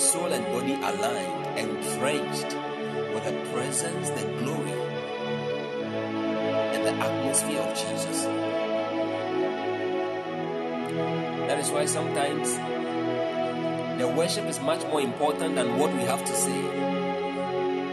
Soul, 0.00 0.32
and 0.32 0.44
body 0.46 0.74
aligned 0.74 1.58
and 1.58 1.70
drenched 1.98 2.56
with 3.14 3.24
the 3.24 3.32
presence, 3.52 4.08
the 4.10 4.24
glory, 4.38 4.72
and 6.74 6.86
the 6.86 6.92
atmosphere 6.92 7.60
of 7.60 7.76
Jesus. 7.76 8.24
That 11.46 11.58
is 11.58 11.70
why 11.70 11.84
sometimes 11.84 12.56
the 14.00 14.08
worship 14.08 14.46
is 14.46 14.58
much 14.60 14.82
more 14.86 15.02
important 15.02 15.56
than 15.56 15.78
what 15.78 15.92
we 15.92 16.00
have 16.00 16.24
to 16.24 16.34
say. 16.34 16.62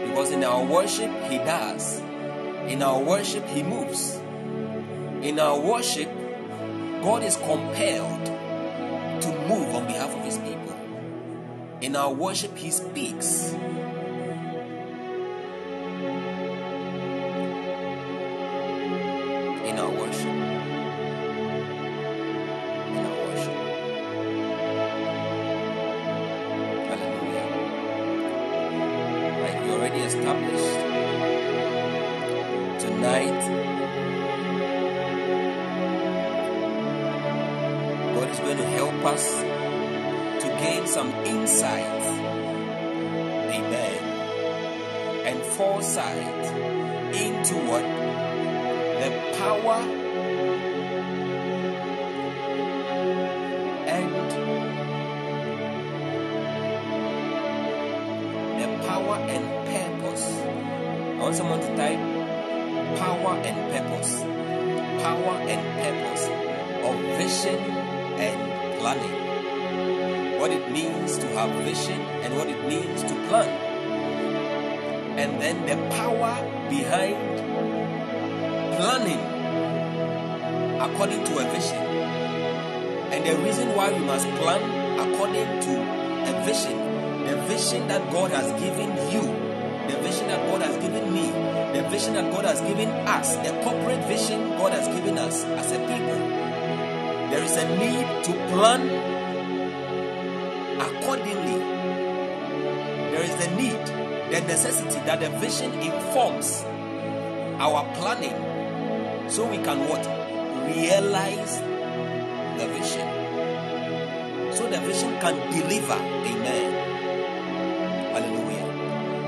Because 0.08 0.30
in 0.30 0.42
our 0.42 0.64
worship, 0.64 1.10
He 1.24 1.36
does. 1.38 2.00
In 2.68 2.82
our 2.82 2.98
worship, 2.98 3.46
He 3.48 3.62
moves. 3.62 4.16
In 5.22 5.38
our 5.38 5.60
worship, 5.60 6.08
God 7.02 7.22
is 7.22 7.36
compelled 7.36 8.17
In 11.88 11.96
our 11.96 12.12
worship, 12.12 12.54
He 12.58 12.70
speaks. 12.70 13.54
We 83.92 84.04
must 84.04 84.26
plan 84.40 84.60
according 84.98 85.60
to 85.60 85.72
a 86.28 86.44
vision, 86.44 86.76
the 87.24 87.36
vision 87.48 87.88
that 87.88 88.10
God 88.12 88.30
has 88.30 88.48
given 88.60 88.90
you, 89.12 89.22
the 89.88 89.96
vision 90.02 90.28
that 90.28 90.40
God 90.50 90.62
has 90.62 90.76
given 90.76 91.12
me, 91.12 91.30
the 91.72 91.88
vision 91.88 92.14
that 92.14 92.32
God 92.32 92.44
has 92.44 92.60
given 92.60 92.88
us, 92.88 93.36
the 93.36 93.52
corporate 93.62 94.04
vision 94.06 94.50
God 94.58 94.72
has 94.72 94.86
given 94.88 95.18
us 95.18 95.44
as 95.44 95.72
a 95.72 95.78
people. 95.78 96.18
There 97.30 97.42
is 97.44 97.56
a 97.56 97.68
need 97.78 98.24
to 98.24 98.32
plan 98.52 98.88
accordingly. 100.80 101.58
There 103.12 103.22
is 103.22 103.34
the 103.36 103.50
need, 103.56 103.86
the 104.32 104.40
necessity 104.46 105.00
that 105.06 105.20
the 105.20 105.30
vision 105.38 105.72
informs 105.74 106.62
our 107.60 107.84
planning 107.96 109.30
so 109.30 109.46
we 109.48 109.58
can 109.58 109.88
what? 109.88 110.06
Realize 110.66 111.60
So 114.68 114.74
the 114.74 114.86
vision 114.86 115.18
can 115.18 115.34
deliver. 115.50 115.94
Amen. 115.94 116.68
Hallelujah. 118.12 118.66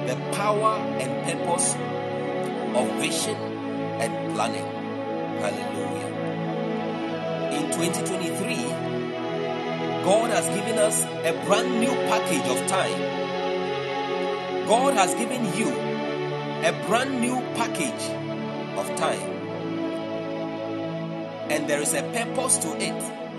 The 0.06 0.16
power 0.36 0.74
and 1.00 1.10
purpose 1.24 1.74
of 2.76 3.00
vision 3.00 3.36
and 4.04 4.34
planning. 4.34 4.68
Hallelujah. 5.40 6.10
In 7.56 7.70
2023, 7.72 8.54
God 10.04 10.30
has 10.30 10.46
given 10.48 10.78
us 10.78 11.02
a 11.04 11.32
brand 11.46 11.80
new 11.80 11.94
package 12.10 12.46
of 12.50 12.66
time. 12.66 13.00
God 14.66 14.92
has 14.92 15.14
given 15.14 15.46
you 15.56 15.70
a 16.68 16.72
brand 16.86 17.18
new 17.18 17.40
package 17.54 18.04
of 18.76 18.94
time. 18.96 19.30
And 21.48 21.66
there 21.66 21.80
is 21.80 21.94
a 21.94 22.02
purpose 22.02 22.58
to 22.58 22.76
it. 22.78 23.29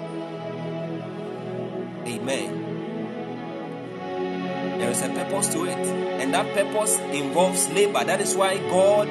Amen. 2.22 2.69
There 4.78 4.91
is 4.91 5.01
a 5.01 5.09
purpose 5.09 5.47
to 5.53 5.65
it. 5.65 5.78
And 6.22 6.34
that 6.34 6.53
purpose 6.53 6.99
involves 6.99 7.67
labor. 7.69 8.03
That 8.03 8.22
is 8.22 8.36
why 8.36 8.57
God 8.69 9.07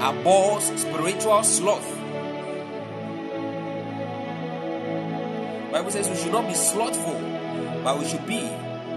abhors 0.00 0.64
spiritual 0.80 1.44
sloth. 1.44 1.88
Bible 5.70 5.90
says 5.90 6.08
we 6.10 6.16
should 6.16 6.32
not 6.32 6.48
be 6.48 6.54
slothful, 6.54 7.18
but 7.84 7.98
we 7.98 8.06
should 8.06 8.26
be 8.26 8.42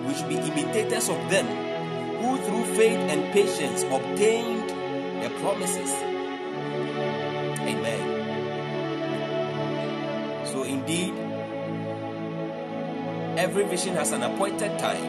we 0.05 0.13
should 0.13 0.27
be 0.27 0.37
imitators 0.37 1.07
of 1.09 1.17
them 1.29 1.47
who 2.21 2.37
through 2.37 2.65
faith 2.75 2.99
and 3.09 3.31
patience 3.31 3.83
obtained 3.83 4.69
the 5.23 5.29
promises. 5.39 6.14
Every 13.37 13.65
vision 13.65 13.95
has 13.95 14.11
an 14.11 14.23
appointed 14.23 14.79
time. 14.79 15.03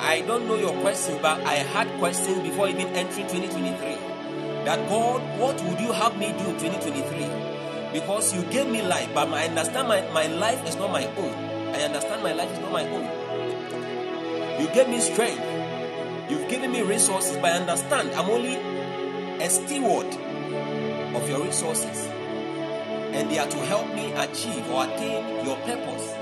I 0.00 0.22
don't 0.26 0.48
know 0.48 0.56
your 0.56 0.72
questions, 0.80 1.18
but 1.22 1.40
I 1.42 1.54
had 1.54 1.86
questions 2.00 2.42
before 2.42 2.68
even 2.68 2.88
entering 2.88 3.28
2023. 3.28 4.64
That 4.64 4.88
God, 4.88 5.22
what 5.38 5.62
would 5.62 5.78
you 5.78 5.92
have 5.92 6.18
me 6.18 6.32
do 6.32 6.50
in 6.50 6.58
2023? 6.58 7.92
Because 7.92 8.34
you 8.34 8.42
gave 8.50 8.66
me 8.66 8.82
life, 8.82 9.08
but 9.14 9.28
I 9.28 9.46
understand 9.46 9.86
my, 9.86 10.00
my 10.10 10.26
life 10.26 10.66
is 10.66 10.74
not 10.74 10.90
my 10.90 11.06
own. 11.06 11.34
I 11.72 11.82
understand 11.82 12.24
my 12.24 12.32
life 12.32 12.50
is 12.50 12.58
not 12.58 12.72
my 12.72 12.82
own. 12.88 14.60
You 14.60 14.66
gave 14.74 14.88
me 14.88 14.98
strength. 14.98 15.44
You've 16.28 16.50
given 16.50 16.72
me 16.72 16.82
resources, 16.82 17.36
but 17.36 17.52
I 17.52 17.58
understand 17.60 18.10
I'm 18.16 18.28
only 18.30 18.56
a 19.40 19.48
steward 19.48 20.08
of 21.14 21.28
your 21.28 21.44
resources. 21.44 22.08
And 23.16 23.30
they 23.30 23.38
are 23.38 23.48
to 23.48 23.56
help 23.64 23.88
me 23.94 24.12
achieve 24.12 24.70
or 24.70 24.84
attain 24.84 25.44
your 25.44 25.56
purpose. 25.64 26.12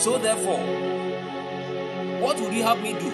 So, 0.00 0.18
therefore, 0.18 0.58
what 2.20 2.40
would 2.40 2.52
you 2.54 2.62
have 2.62 2.80
me 2.80 2.92
do? 2.92 3.10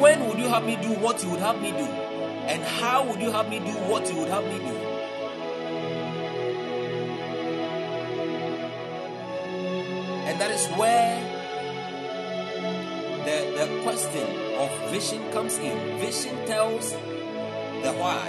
When 0.00 0.28
would 0.28 0.38
you 0.38 0.48
have 0.48 0.64
me 0.64 0.76
do 0.76 0.92
what 0.94 1.22
you 1.22 1.30
would 1.30 1.40
have 1.40 1.62
me 1.62 1.70
do? 1.70 1.86
And 2.48 2.62
how 2.62 3.04
would 3.06 3.20
you 3.20 3.30
have 3.30 3.48
me 3.48 3.60
do 3.60 3.72
what 3.90 4.12
you 4.12 4.18
would 4.18 4.28
have 4.28 4.44
me 4.44 4.58
do? 4.58 4.76
And 10.26 10.40
that 10.40 10.50
is 10.50 10.66
where 10.76 11.35
vision 14.98 15.30
comes 15.30 15.58
in. 15.58 15.98
Vision 15.98 16.34
tells 16.46 16.92
the 16.92 17.92
why. 18.00 18.28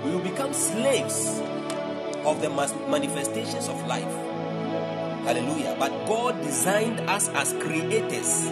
We 0.03 0.11
will 0.11 0.23
become 0.23 0.53
slaves 0.53 1.39
of 2.23 2.41
the 2.41 2.49
manifestations 2.49 3.67
of 3.67 3.85
life. 3.87 4.11
Hallelujah. 5.25 5.75
But 5.79 5.91
God 6.05 6.41
designed 6.41 6.99
us 7.09 7.29
as 7.29 7.53
creators. 7.53 8.45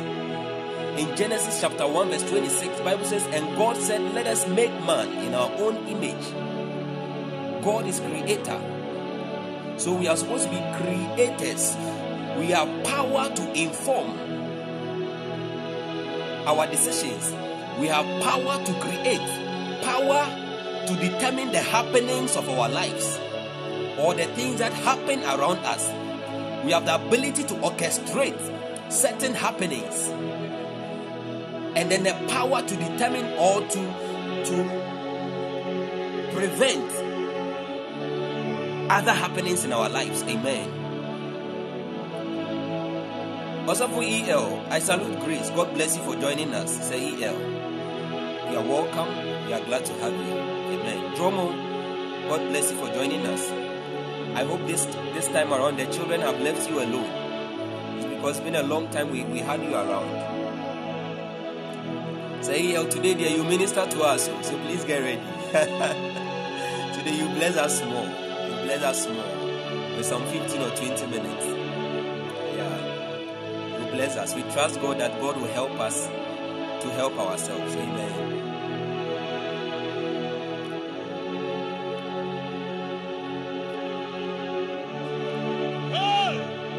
In 0.98 1.16
Genesis 1.16 1.62
chapter 1.62 1.88
1, 1.88 2.10
verse 2.10 2.30
26, 2.30 2.82
Bible 2.82 3.06
says, 3.06 3.24
And 3.28 3.56
God 3.58 3.78
said, 3.78 4.02
Let 4.14 4.28
us 4.28 4.48
make 4.48 4.72
man 4.86 5.08
in 5.26 5.34
our 5.34 5.52
own 5.58 5.88
image. 5.88 6.32
God 7.64 7.86
is 7.86 8.00
creator. 8.00 8.60
So 9.78 9.94
we 9.94 10.08
are 10.08 10.16
supposed 10.16 10.46
to 10.46 10.50
be 10.50 10.58
creators. 10.78 11.76
We 12.38 12.48
have 12.48 12.84
power 12.86 13.30
to 13.34 13.54
inform 13.54 14.18
our 16.48 16.68
decisions. 16.68 17.34
We 17.80 17.88
have 17.88 18.06
power 18.24 18.64
to 18.64 18.74
create, 18.80 19.82
power 19.84 20.26
to 20.88 20.96
determine 20.96 21.52
the 21.52 21.60
happenings 21.62 22.36
of 22.36 22.48
our 22.50 22.70
lives 22.70 23.20
or 23.98 24.14
the 24.14 24.26
things 24.36 24.60
that 24.60 24.72
happen 24.72 25.24
around 25.24 25.60
us. 25.66 25.92
We 26.64 26.72
have 26.72 26.86
the 26.86 26.96
ability 26.96 27.44
to 27.44 27.54
orchestrate 27.56 28.92
certain 28.92 29.34
happenings 29.34 30.10
and 31.76 31.92
then 31.92 32.04
the 32.04 32.14
power 32.30 32.62
to 32.62 32.76
determine 32.76 33.26
or 33.38 33.62
to, 33.62 33.80
to 34.46 34.86
prevent 36.34 36.92
other 38.90 39.14
happenings 39.14 39.66
in 39.66 39.74
our 39.74 39.90
lives. 39.90 40.24
Amen. 40.24 40.84
Also 43.68 43.88
for 43.88 44.04
EL, 44.04 44.66
I 44.70 44.80
salute 44.80 45.20
Grace. 45.22 45.50
God 45.50 45.74
bless 45.74 45.98
you 45.98 46.04
for 46.04 46.16
joining 46.16 46.54
us. 46.54 46.88
Say 46.88 47.24
EL. 47.24 47.55
You 48.52 48.58
are 48.58 48.64
welcome. 48.64 49.48
We 49.48 49.54
are 49.54 49.64
glad 49.66 49.86
to 49.86 49.94
have 49.94 50.14
you. 50.14 50.34
Amen. 50.74 51.16
Dromo, 51.16 51.50
God 52.30 52.42
bless 52.50 52.72
you 52.72 52.78
for 52.78 52.88
joining 52.94 53.26
us. 53.26 53.50
I 54.36 54.44
hope 54.44 54.66
this 54.68 54.86
this 55.14 55.28
time 55.28 55.52
around 55.54 55.78
the 55.78 55.86
children 55.88 56.22
have 56.22 56.40
left 56.42 56.70
you 56.70 56.80
alone. 56.80 57.10
It's 57.98 58.06
because 58.06 58.38
it's 58.38 58.46
been 58.46 58.56
a 58.56 58.64
long 58.64 58.90
time 58.90 59.12
we, 59.12 59.24
we 59.26 59.40
had 59.40 59.62
you 59.64 59.74
around. 59.74 60.10
Say 62.44 62.76
EL, 62.76 62.88
today 62.88 63.16
dear, 63.16 63.30
you 63.30 63.44
minister 63.44 63.86
to 63.86 64.02
us, 64.04 64.26
so 64.26 64.42
so 64.42 64.58
please 64.60 64.84
get 64.86 65.00
ready. 65.02 65.22
today 66.98 67.16
you 67.18 67.28
bless 67.36 67.58
us 67.58 67.82
more. 67.84 68.06
You 68.06 68.56
bless 68.66 68.84
us 68.84 69.08
more 69.08 69.98
with 69.98 70.06
some 70.06 70.24
15 70.26 70.62
or 70.62 70.70
20 70.70 71.08
minutes. 71.08 71.46
Yeah 72.58 72.76
will 73.80 73.92
bless 73.92 74.18
us. 74.18 74.36
We 74.36 74.44
trust 74.54 74.80
God 74.82 75.00
that 75.00 75.20
God 75.22 75.38
will 75.38 75.48
help 75.48 75.80
us 75.80 76.08
to 76.86 76.92
help 76.92 77.18
ourselves. 77.18 77.76
Amen. 77.76 78.14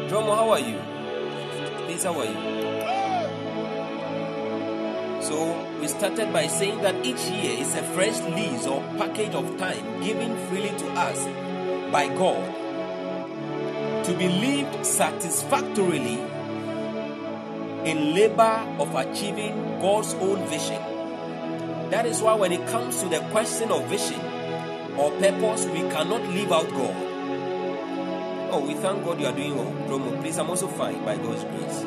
Dromo, 0.09 0.35
how 0.35 0.49
are 0.51 0.59
you? 0.59 0.79
Please, 1.85 2.03
how 2.03 2.17
are 2.17 2.25
you? 2.25 2.41
So, 5.21 5.35
we 5.81 5.87
started 5.89 6.31
by 6.31 6.47
saying 6.47 6.81
that 6.83 7.05
each 7.05 7.19
year 7.25 7.59
is 7.59 7.75
a 7.75 7.83
fresh 7.83 8.21
lease 8.21 8.65
or 8.65 8.81
package 8.97 9.35
of 9.35 9.57
time 9.57 10.01
given 10.01 10.37
freely 10.47 10.69
to 10.69 10.87
us 10.91 11.25
by 11.91 12.07
God 12.07 12.55
to 14.05 14.13
be 14.17 14.29
lived 14.29 14.85
satisfactorily 14.85 16.17
in 17.87 18.13
labor 18.13 18.67
of 18.79 18.93
achieving 18.95 19.79
God's 19.79 20.13
own 20.15 20.45
vision. 20.47 20.81
That 21.89 22.05
is 22.05 22.21
why, 22.21 22.35
when 22.35 22.51
it 22.51 22.67
comes 22.67 23.01
to 23.01 23.07
the 23.07 23.19
question 23.31 23.71
of 23.71 23.85
vision 23.85 24.19
or 24.97 25.09
purpose, 25.11 25.65
we 25.67 25.79
cannot 25.89 26.21
leave 26.27 26.51
out 26.51 26.69
God. 26.69 26.95
Oh, 28.51 28.59
we 28.67 28.73
thank 28.73 29.05
God 29.05 29.21
you 29.21 29.27
are 29.27 29.35
doing 29.35 29.55
well. 29.55 29.71
Promo, 29.87 30.19
please, 30.21 30.37
I'm 30.37 30.49
also 30.49 30.67
fine 30.67 31.03
by 31.05 31.15
God's 31.15 31.45
grace. 31.45 31.83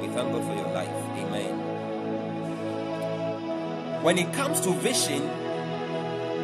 We 0.00 0.08
thank 0.08 0.32
God 0.32 0.44
for 0.44 0.54
your 0.54 0.68
life. 0.72 0.88
Amen. 0.88 1.60
When 4.02 4.18
it 4.18 4.32
comes 4.32 4.60
to 4.62 4.70
vision, 4.72 5.22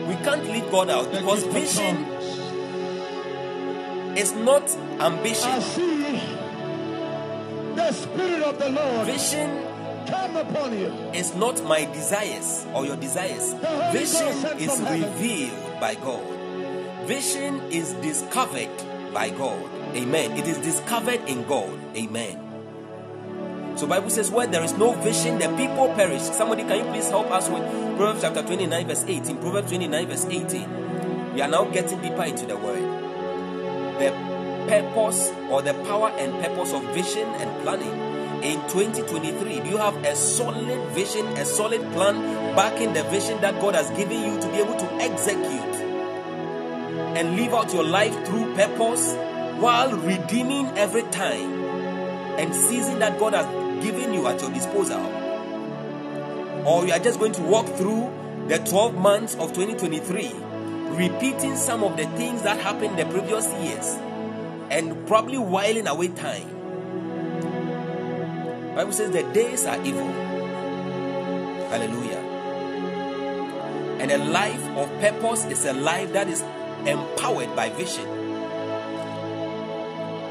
we 0.07 0.17
can't 0.17 0.45
leave 0.45 0.71
God 0.71 0.91
out 0.91 1.11
because 1.11 1.45
vision 1.45 2.07
is 4.17 4.33
not 4.33 4.69
ambition. 5.01 5.61
Spirit 8.21 8.43
of 8.43 8.59
the 8.59 8.68
Lord 8.68 9.07
Vision 9.07 9.49
come 10.07 10.37
upon 10.37 10.79
you. 10.79 10.89
is 11.14 11.35
not 11.35 11.62
my 11.64 11.85
desires 11.87 12.66
or 12.75 12.85
your 12.85 12.97
desires. 12.97 13.55
Vision 13.93 14.29
is 14.61 14.79
revealed 14.81 15.81
by 15.81 15.95
God. 15.95 16.23
Vision 17.07 17.61
is 17.71 17.95
discovered 17.95 18.68
by 19.14 19.31
God. 19.31 19.62
Amen. 19.95 20.33
It 20.37 20.47
is 20.47 20.59
discovered 20.59 21.21
in 21.27 21.45
God. 21.45 21.73
Amen. 21.97 22.37
So 23.77 23.87
Bible 23.87 24.11
says 24.11 24.31
where 24.31 24.47
there 24.47 24.62
is 24.64 24.77
no 24.77 24.93
vision, 25.01 25.39
the 25.39 25.49
people 25.57 25.89
perish. 25.95 26.23
Somebody 26.23 26.64
can 26.64 26.85
you 26.85 26.93
please 26.93 27.09
help 27.09 27.31
us 27.31 27.49
with 27.49 27.62
Proverbs 27.97 28.21
chapter 28.21 28.43
29 28.43 28.87
verse 28.87 29.05
18. 29.07 29.39
Proverbs 29.39 29.68
29 29.68 30.07
verse 30.07 30.27
18. 30.27 31.35
We 31.35 31.41
are 31.41 31.49
now 31.49 31.64
getting 31.64 32.03
deeper 32.03 32.25
into 32.25 32.45
the 32.45 32.57
word. 32.59 32.83
The 33.99 34.11
purpose 34.68 35.33
or 35.49 35.62
the 35.62 35.73
power 35.85 36.11
and 36.11 36.33
purpose 36.45 36.75
of 36.75 36.83
vision 36.95 37.27
and 37.27 37.62
planning 37.62 38.10
in 38.43 38.61
2023 38.68 39.61
do 39.61 39.68
you 39.68 39.76
have 39.76 39.97
a 40.05 40.16
solid 40.16 40.88
vision 40.91 41.26
a 41.38 41.45
solid 41.45 41.80
plan 41.93 42.16
backing 42.57 42.93
the 42.93 43.03
vision 43.05 43.41
that 43.41 43.61
god 43.61 43.74
has 43.74 43.91
given 43.91 44.20
you 44.22 44.41
to 44.41 44.49
be 44.49 44.59
able 44.59 44.76
to 44.76 44.86
execute 44.95 45.74
and 47.16 47.36
live 47.36 47.53
out 47.53 47.72
your 47.72 47.84
life 47.84 48.14
through 48.26 48.55
purpose 48.55 49.14
while 49.61 49.93
redeeming 49.93 50.66
every 50.78 51.03
time 51.11 51.53
and 52.38 52.55
season 52.55 52.99
that 52.99 53.18
god 53.18 53.34
has 53.34 53.47
given 53.82 54.12
you 54.14 54.26
at 54.26 54.41
your 54.41 54.51
disposal? 54.53 55.01
Or 56.66 56.86
you 56.86 56.93
are 56.93 56.99
just 56.99 57.18
going 57.18 57.32
to 57.32 57.43
walk 57.43 57.66
through 57.66 58.12
the 58.49 58.59
12 58.59 58.95
months 58.95 59.34
of 59.36 59.53
2023 59.53 60.32
repeating 60.97 61.57
some 61.57 61.82
of 61.82 61.97
the 61.97 62.05
things 62.16 62.43
that 62.43 62.59
happened 62.61 62.99
the 62.99 63.07
previous 63.07 63.47
years 63.62 63.97
and 64.70 65.07
probably 65.07 65.38
whiling 65.38 65.86
away 65.86 66.09
time 66.09 66.60
Bible 68.75 68.93
says 68.93 69.11
the 69.11 69.23
days 69.33 69.66
are 69.66 69.83
evil. 69.85 70.07
Hallelujah. 71.71 72.18
And 74.01 74.11
a 74.11 74.18
life 74.18 74.64
of 74.77 74.89
purpose 75.01 75.45
is 75.47 75.64
a 75.64 75.73
life 75.73 76.12
that 76.12 76.29
is 76.29 76.43
empowered 76.87 77.55
by 77.57 77.71
vision. 77.71 78.07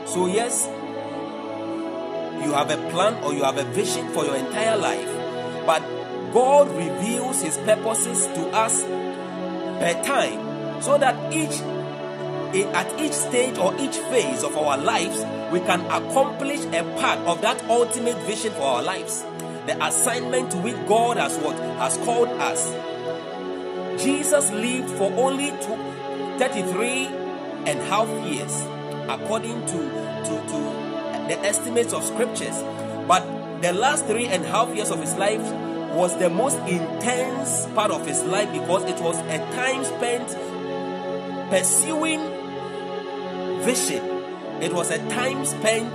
So, 0.08 0.28
yes, 0.28 0.68
you 2.44 2.54
have 2.54 2.72
a 2.72 2.78
plan 2.90 3.24
or 3.24 3.34
you 3.34 3.44
have 3.44 3.58
a 3.58 3.66
vision 3.66 4.10
for 4.10 4.26
your 4.26 4.36
entire 4.36 4.78
life, 4.78 5.10
but 5.66 5.84
God 6.34 6.70
reveals 6.76 7.42
His 7.42 7.58
purposes 7.58 8.26
to 8.26 8.50
us 8.50 8.84
per 8.84 10.02
time 10.04 10.82
so 10.82 10.98
that 10.98 11.34
each 11.34 11.62
at 12.74 13.00
each 13.00 13.14
stage 13.14 13.58
or 13.58 13.76
each 13.80 13.98
phase 13.98 14.44
of 14.44 14.58
our 14.58 14.78
lives 14.78 15.24
we 15.52 15.60
can 15.62 15.82
accomplish 15.86 16.64
a 16.66 16.84
part 17.00 17.20
of 17.20 17.42
that 17.42 17.64
ultimate 17.70 18.18
vision 18.28 18.54
for 18.54 18.62
our 18.62 18.84
lives. 18.84 19.24
The 19.66 19.78
assignment 19.84 20.52
to 20.52 20.58
which 20.58 20.76
God 20.88 21.18
has 21.18 21.38
what? 21.38 21.56
Has 21.78 21.98
called 21.98 22.30
us. 22.30 22.72
Jesus 24.04 24.52
lived 24.52 24.90
for 24.92 25.12
only 25.14 25.50
two, 25.62 25.78
33 26.38 27.08
and 27.66 27.80
half 27.82 28.08
years 28.26 28.66
according 29.10 29.66
to, 29.66 29.78
to, 29.78 30.48
to 30.48 31.26
the 31.28 31.38
estimates 31.44 31.94
of 31.94 32.04
scriptures. 32.04 32.64
But 33.08 33.62
the 33.62 33.74
last 33.74 34.06
three 34.06 34.28
and 34.28 34.46
a 34.46 34.48
half 34.48 34.74
years 34.76 34.92
of 34.92 35.00
his 35.02 35.16
life 35.16 35.42
was 35.94 36.18
the 36.20 36.30
most 36.30 36.58
intense 36.60 37.66
part 37.74 37.92
of 37.92 38.06
his 38.06 38.24
life 38.24 38.52
because 38.54 38.84
it 38.86 39.00
was 39.02 39.18
a 39.18 39.38
time 39.56 39.84
spent 39.84 40.28
pursuing 41.50 42.20
vision. 43.64 44.19
It 44.62 44.74
was 44.74 44.92
a 44.92 44.98
time 45.10 45.46
spent 45.46 45.94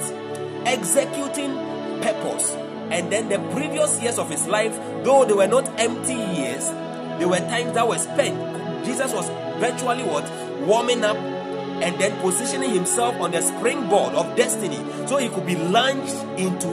executing 0.67 1.55
purpose. 2.01 2.55
And 2.91 3.11
then 3.13 3.29
the 3.29 3.39
previous 3.55 4.01
years 4.01 4.19
of 4.19 4.31
his 4.31 4.47
life, 4.47 4.75
though 5.05 5.25
they 5.25 5.35
were 5.35 5.47
not 5.47 5.69
empty 5.79 6.15
years, 6.15 6.71
they 7.19 7.27
were 7.27 7.39
times 7.39 7.73
that 7.75 7.87
were 7.87 7.99
spent. 7.99 8.85
Jesus 8.85 9.13
was 9.13 9.29
virtually 9.59 10.05
what? 10.05 10.31
Warming 10.67 11.05
up 11.05 11.17
and 11.17 12.01
then 12.01 12.19
positioning 12.21 12.71
himself 12.71 13.15
on 13.21 13.33
the 13.33 13.43
springboard 13.43 14.15
of 14.15 14.37
destiny 14.37 14.79
so 15.07 15.17
he 15.17 15.29
could 15.29 15.47
be 15.47 15.57
launched 15.57 16.17
into 16.39 16.69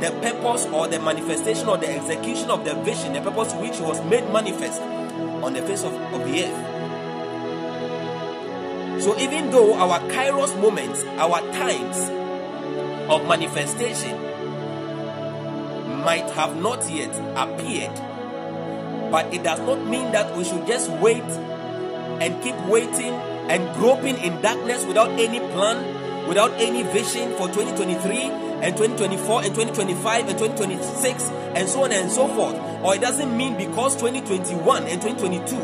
the 0.00 0.10
purpose 0.22 0.66
or 0.66 0.88
the 0.88 0.98
manifestation 1.00 1.68
or 1.68 1.76
the 1.76 1.88
execution 1.88 2.50
of 2.50 2.64
the 2.64 2.74
vision, 2.82 3.12
the 3.12 3.20
purpose 3.20 3.52
which 3.54 3.78
was 3.80 4.02
made 4.04 4.24
manifest 4.32 4.80
on 4.80 5.52
the 5.52 5.62
face 5.62 5.82
of, 5.84 5.92
of 5.92 6.24
the 6.24 6.44
earth. 6.44 6.69
So 9.00 9.18
even 9.18 9.50
though 9.50 9.74
our 9.74 9.98
kairos 10.10 10.60
moments, 10.60 11.02
our 11.16 11.40
times 11.52 11.96
of 13.10 13.26
manifestation 13.26 14.12
might 16.04 16.28
have 16.32 16.60
not 16.60 16.88
yet 16.90 17.08
appeared, 17.34 17.94
but 19.10 19.32
it 19.32 19.42
does 19.42 19.60
not 19.60 19.86
mean 19.86 20.12
that 20.12 20.36
we 20.36 20.44
should 20.44 20.66
just 20.66 20.90
wait 21.00 21.24
and 21.24 22.42
keep 22.42 22.54
waiting 22.66 23.14
and 23.48 23.74
groping 23.74 24.16
in 24.18 24.40
darkness 24.42 24.84
without 24.84 25.08
any 25.18 25.40
plan, 25.40 26.28
without 26.28 26.52
any 26.60 26.82
vision 26.82 27.30
for 27.32 27.48
2023 27.48 28.18
and 28.60 28.76
2024 28.76 29.44
and 29.44 29.54
2025 29.54 30.28
and 30.28 30.38
2026 30.38 31.30
and 31.30 31.68
so 31.68 31.84
on 31.84 31.92
and 31.92 32.10
so 32.10 32.28
forth. 32.28 32.54
Or 32.84 32.94
it 32.94 33.00
doesn't 33.00 33.34
mean 33.34 33.56
because 33.56 33.96
2021 33.96 34.84
and 34.84 35.00
2022 35.00 35.56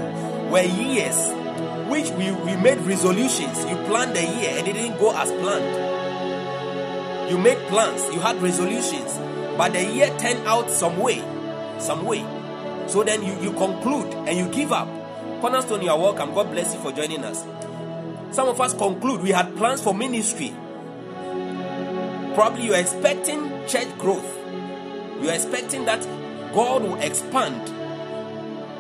were 0.51 0.62
years 0.62 1.45
which 1.89 2.11
we, 2.11 2.30
we 2.32 2.57
made 2.57 2.78
resolutions. 2.80 3.59
You 3.64 3.76
planned 3.87 4.14
the 4.16 4.22
year 4.22 4.59
and 4.59 4.68
it 4.68 4.72
didn't 4.72 4.99
go 4.99 5.16
as 5.16 5.30
planned. 5.32 7.30
You 7.30 7.39
made 7.39 7.59
plans, 7.68 8.03
you 8.14 8.20
had 8.20 8.41
resolutions, 8.41 9.18
but 9.57 9.72
the 9.72 9.84
year 9.84 10.09
turned 10.18 10.47
out 10.47 10.70
some 10.70 10.99
way, 10.99 11.20
some 11.78 12.05
way. 12.05 12.24
So 12.87 13.03
then 13.03 13.22
you, 13.22 13.34
you 13.41 13.53
conclude 13.53 14.14
and 14.14 14.37
you 14.37 14.49
give 14.49 14.72
up. 14.72 14.89
Cornerstone, 15.41 15.82
you 15.82 15.91
are 15.91 15.99
welcome. 15.99 16.32
God 16.34 16.51
bless 16.53 16.72
you 16.74 16.80
for 16.80 16.93
joining 16.93 17.24
us. 17.24 17.45
Some 18.30 18.49
of 18.49 18.61
us 18.61 18.74
conclude 18.74 19.22
we 19.22 19.30
had 19.30 19.57
plans 19.57 19.80
for 19.82 19.95
ministry 19.95 20.55
Probably 22.37 22.66
you're 22.66 22.76
expecting 22.76 23.49
church 23.66 23.89
growth. 23.97 24.37
You're 25.22 25.32
expecting 25.32 25.87
that 25.87 26.03
God 26.53 26.82
will 26.82 26.97
expand 26.97 27.66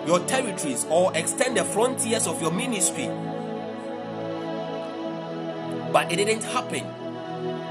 your 0.06 0.20
territories 0.20 0.86
or 0.88 1.14
extend 1.16 1.56
the 1.56 1.64
frontiers 1.64 2.26
of 2.26 2.40
your 2.40 2.52
ministry. 2.52 3.06
But 5.92 6.12
it 6.12 6.16
didn't 6.16 6.44
happen. 6.44 6.84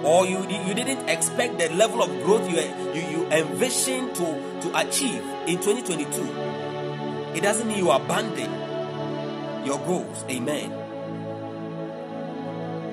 Or 0.04 0.26
you, 0.26 0.40
you 0.48 0.74
didn't 0.74 1.10
expect 1.10 1.58
the 1.58 1.70
level 1.70 2.04
of 2.04 2.10
growth 2.24 2.50
you, 2.50 2.58
you, 2.94 3.08
you 3.10 3.26
envisioned 3.32 4.14
to, 4.16 4.60
to 4.62 4.80
achieve 4.80 5.24
in 5.48 5.58
2022. 5.58 7.36
It 7.36 7.42
doesn't 7.42 7.68
mean 7.68 7.80
you 7.80 7.92
abandon 7.92 9.66
your 9.66 9.80
goals. 9.80 10.24
Amen. 10.30 10.70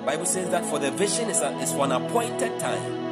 Bible 0.05 0.27
says 0.27 0.51
that 0.51 0.65
for 0.65 0.79
the 0.79 0.91
vision 0.91 1.31
is, 1.31 1.41
a, 1.41 1.57
is 1.59 1.73
for 1.73 1.85
an 1.85 1.93
appointed 1.93 2.59
time. 2.59 3.03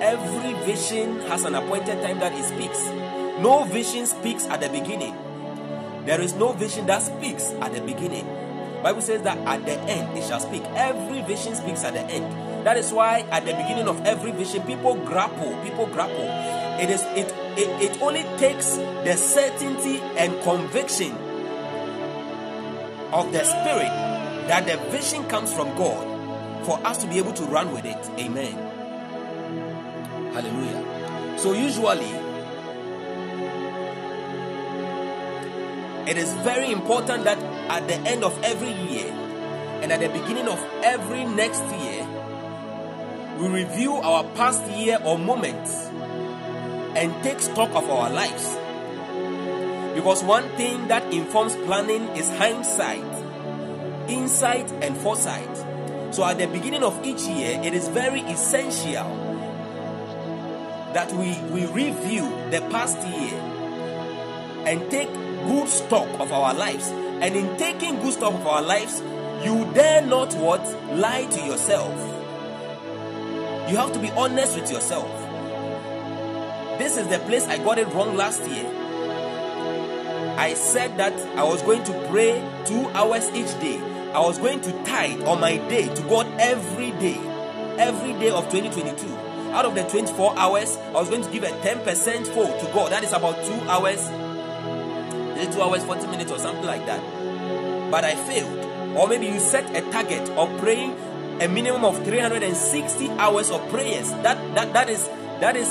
Every 0.00 0.54
vision 0.64 1.20
has 1.22 1.44
an 1.44 1.54
appointed 1.54 2.02
time 2.02 2.20
that 2.20 2.32
it 2.32 2.44
speaks. 2.44 3.03
No 3.40 3.64
vision 3.64 4.06
speaks 4.06 4.46
at 4.46 4.60
the 4.60 4.68
beginning. 4.68 5.14
There 6.04 6.20
is 6.20 6.34
no 6.34 6.52
vision 6.52 6.86
that 6.86 7.02
speaks 7.02 7.50
at 7.60 7.72
the 7.72 7.80
beginning. 7.80 8.26
Bible 8.82 9.00
says 9.00 9.22
that 9.22 9.38
at 9.38 9.64
the 9.64 9.78
end 9.80 10.16
it 10.16 10.24
shall 10.24 10.40
speak. 10.40 10.62
Every 10.74 11.22
vision 11.22 11.54
speaks 11.54 11.82
at 11.84 11.94
the 11.94 12.00
end. 12.00 12.66
That 12.66 12.76
is 12.76 12.92
why 12.92 13.20
at 13.30 13.44
the 13.44 13.52
beginning 13.52 13.88
of 13.88 14.04
every 14.04 14.32
vision, 14.32 14.62
people 14.62 14.94
grapple. 14.94 15.56
People 15.62 15.86
grapple. 15.86 16.28
It 16.80 16.90
is 16.90 17.02
it 17.16 17.32
it, 17.56 17.92
it 17.92 18.02
only 18.02 18.22
takes 18.38 18.76
the 18.76 19.16
certainty 19.16 20.00
and 20.16 20.40
conviction 20.42 21.12
of 23.12 23.32
the 23.32 23.44
spirit 23.44 23.92
that 24.48 24.66
the 24.66 24.76
vision 24.90 25.24
comes 25.28 25.52
from 25.52 25.68
God 25.76 26.66
for 26.66 26.78
us 26.86 26.98
to 26.98 27.06
be 27.06 27.18
able 27.18 27.32
to 27.34 27.44
run 27.44 27.72
with 27.72 27.84
it. 27.84 28.10
Amen. 28.18 28.52
Hallelujah. 30.32 31.38
So, 31.38 31.52
usually, 31.52 32.10
it 36.08 36.16
is 36.16 36.32
very 36.44 36.70
important 36.70 37.24
that 37.24 37.38
at 37.68 37.86
the 37.88 37.94
end 37.94 38.24
of 38.24 38.38
every 38.42 38.72
year 38.90 39.06
and 39.82 39.92
at 39.92 40.00
the 40.00 40.08
beginning 40.08 40.48
of 40.48 40.62
every 40.82 41.24
next 41.24 41.62
year, 41.62 42.06
we 43.38 43.48
review 43.48 43.92
our 43.94 44.24
past 44.34 44.64
year 44.72 44.98
or 45.04 45.18
moments 45.18 45.72
and 46.96 47.12
take 47.22 47.40
stock 47.40 47.70
of 47.70 47.88
our 47.90 48.10
lives. 48.10 48.56
Because 49.94 50.22
one 50.24 50.48
thing 50.56 50.88
that 50.88 51.12
informs 51.12 51.54
planning 51.56 52.02
is 52.16 52.28
hindsight 52.36 53.14
insight 54.08 54.70
and 54.82 54.96
foresight. 54.96 55.56
So 56.14 56.24
at 56.24 56.38
the 56.38 56.46
beginning 56.46 56.82
of 56.82 57.04
each 57.04 57.22
year, 57.22 57.60
it 57.62 57.74
is 57.74 57.88
very 57.88 58.20
essential 58.20 59.22
that 60.92 61.12
we, 61.12 61.36
we 61.50 61.66
review 61.66 62.28
the 62.50 62.60
past 62.70 62.98
year 63.06 63.40
and 64.66 64.90
take 64.90 65.10
good 65.46 65.68
stock 65.68 66.08
of 66.20 66.32
our 66.32 66.54
lives. 66.54 66.88
And 66.88 67.36
in 67.36 67.56
taking 67.56 68.00
good 68.00 68.14
stock 68.14 68.34
of 68.34 68.46
our 68.46 68.62
lives, 68.62 69.00
you 69.44 69.70
dare 69.74 70.02
not 70.02 70.34
what? 70.34 70.62
Lie 70.94 71.26
to 71.26 71.40
yourself. 71.46 71.94
You 73.70 73.76
have 73.76 73.92
to 73.92 73.98
be 73.98 74.10
honest 74.10 74.58
with 74.58 74.70
yourself. 74.70 75.10
This 76.78 76.96
is 76.96 77.08
the 77.08 77.18
place 77.20 77.46
I 77.46 77.58
got 77.58 77.78
it 77.78 77.86
wrong 77.94 78.16
last 78.16 78.42
year. 78.48 78.70
I 80.36 80.54
said 80.54 80.96
that 80.98 81.12
I 81.38 81.44
was 81.44 81.62
going 81.62 81.84
to 81.84 82.08
pray 82.10 82.42
two 82.66 82.88
hours 82.88 83.28
each 83.30 83.52
day 83.60 83.80
I 84.14 84.20
was 84.20 84.38
going 84.38 84.60
to 84.60 84.70
tithe 84.84 85.24
on 85.24 85.40
my 85.40 85.56
day 85.56 85.92
to 85.92 86.02
God 86.02 86.28
every 86.38 86.92
day, 86.92 87.18
every 87.78 88.12
day 88.12 88.30
of 88.30 88.48
2022. 88.48 89.12
Out 89.52 89.64
of 89.64 89.74
the 89.74 89.82
24 89.82 90.38
hours, 90.38 90.76
I 90.76 90.92
was 90.92 91.08
going 91.08 91.22
to 91.22 91.30
give 91.32 91.42
a 91.42 91.48
10% 91.48 92.24
full 92.28 92.46
to 92.46 92.72
God. 92.72 92.92
That 92.92 93.02
is 93.02 93.12
about 93.12 93.44
two 93.44 93.60
hours, 93.68 93.98
two 95.46 95.62
hours, 95.62 95.84
40 95.84 96.06
minutes, 96.08 96.30
or 96.30 96.38
something 96.38 96.64
like 96.64 96.86
that. 96.86 97.00
But 97.90 98.04
I 98.04 98.14
failed. 98.14 98.96
Or 98.96 99.08
maybe 99.08 99.26
you 99.26 99.40
set 99.40 99.74
a 99.76 99.80
target 99.90 100.28
of 100.30 100.56
praying 100.60 100.96
a 101.40 101.48
minimum 101.48 101.84
of 101.84 102.04
360 102.04 103.10
hours 103.10 103.50
of 103.50 103.68
prayers. 103.68 104.10
That 104.22 104.38
that 104.54 104.72
that 104.72 104.88
is 104.88 105.08
that 105.40 105.56
is 105.56 105.68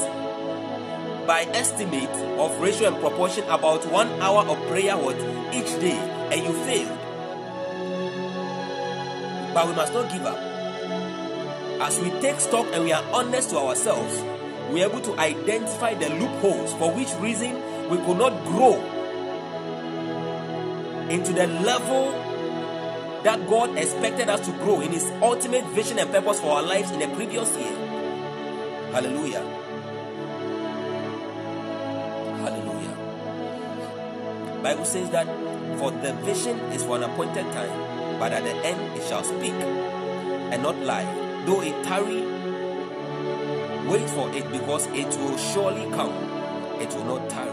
by 1.26 1.48
estimate 1.54 2.10
of 2.38 2.60
ratio 2.60 2.90
and 2.90 3.00
proportion 3.00 3.46
about 3.46 3.86
one 3.90 4.10
hour 4.22 4.46
of 4.46 4.58
prayer 4.68 4.98
what 4.98 5.16
each 5.54 5.72
day, 5.80 5.98
and 6.32 6.44
you 6.44 6.54
failed. 6.66 7.00
But 9.54 9.68
we 9.68 9.76
must 9.76 9.94
not 9.94 10.12
give 10.12 10.26
up. 10.26 10.38
As 11.80 12.00
we 12.00 12.10
take 12.20 12.40
stock 12.40 12.68
and 12.74 12.84
we 12.84 12.92
are 12.92 13.04
honest 13.14 13.52
to 13.52 13.58
ourselves, 13.58 14.22
we 14.72 14.84
are 14.84 14.90
able 14.90 15.02
to 15.02 15.18
identify 15.20 15.94
the 15.94 16.10
loopholes 16.10 16.74
for 16.74 16.92
which 16.92 17.14
reason 17.22 17.56
we 17.90 17.98
could 17.98 18.18
not 18.18 18.34
grow 18.46 18.82
into 21.10 21.34
the 21.34 21.48
level 21.48 22.12
that 23.24 23.48
God 23.50 23.78
expected 23.78 24.30
us 24.30 24.46
to 24.46 24.52
grow 24.54 24.82
in 24.82 24.92
His 24.92 25.06
ultimate 25.22 25.66
vision 25.68 26.00
and 26.00 26.12
purpose 26.12 26.40
for 26.40 26.52
our 26.52 26.64
lives 26.64 26.92
in 26.92 27.00
the 27.00 27.08
previous 27.16 27.56
year. 27.58 27.76
Hallelujah. 28.92 29.44
Hallelujah. 32.44 32.98
Bible 34.62 34.86
says 34.86 35.10
that 35.12 35.28
for 35.80 35.92
the 35.92 36.14
vision 36.26 36.60
is 36.72 36.84
for 36.84 36.98
an 36.98 37.04
appointed 37.04 37.52
time 37.54 37.94
but 38.20 38.32
at 38.32 38.44
the 38.44 38.56
end 38.66 38.98
it 38.98 39.08
shall 39.08 39.24
speak 39.24 39.54
and 39.54 40.62
not 40.64 40.78
lie. 40.80 41.04
though 41.46 41.62
it 41.62 41.84
tarry, 41.84 42.22
wait 43.90 44.10
for 44.10 44.30
it 44.34 44.50
because 44.52 44.88
it 44.88 45.08
will 45.20 45.38
surely 45.38 45.90
come. 45.92 46.14
It 46.80 46.94
will 46.96 47.06
not 47.06 47.30
tarry. 47.30 47.53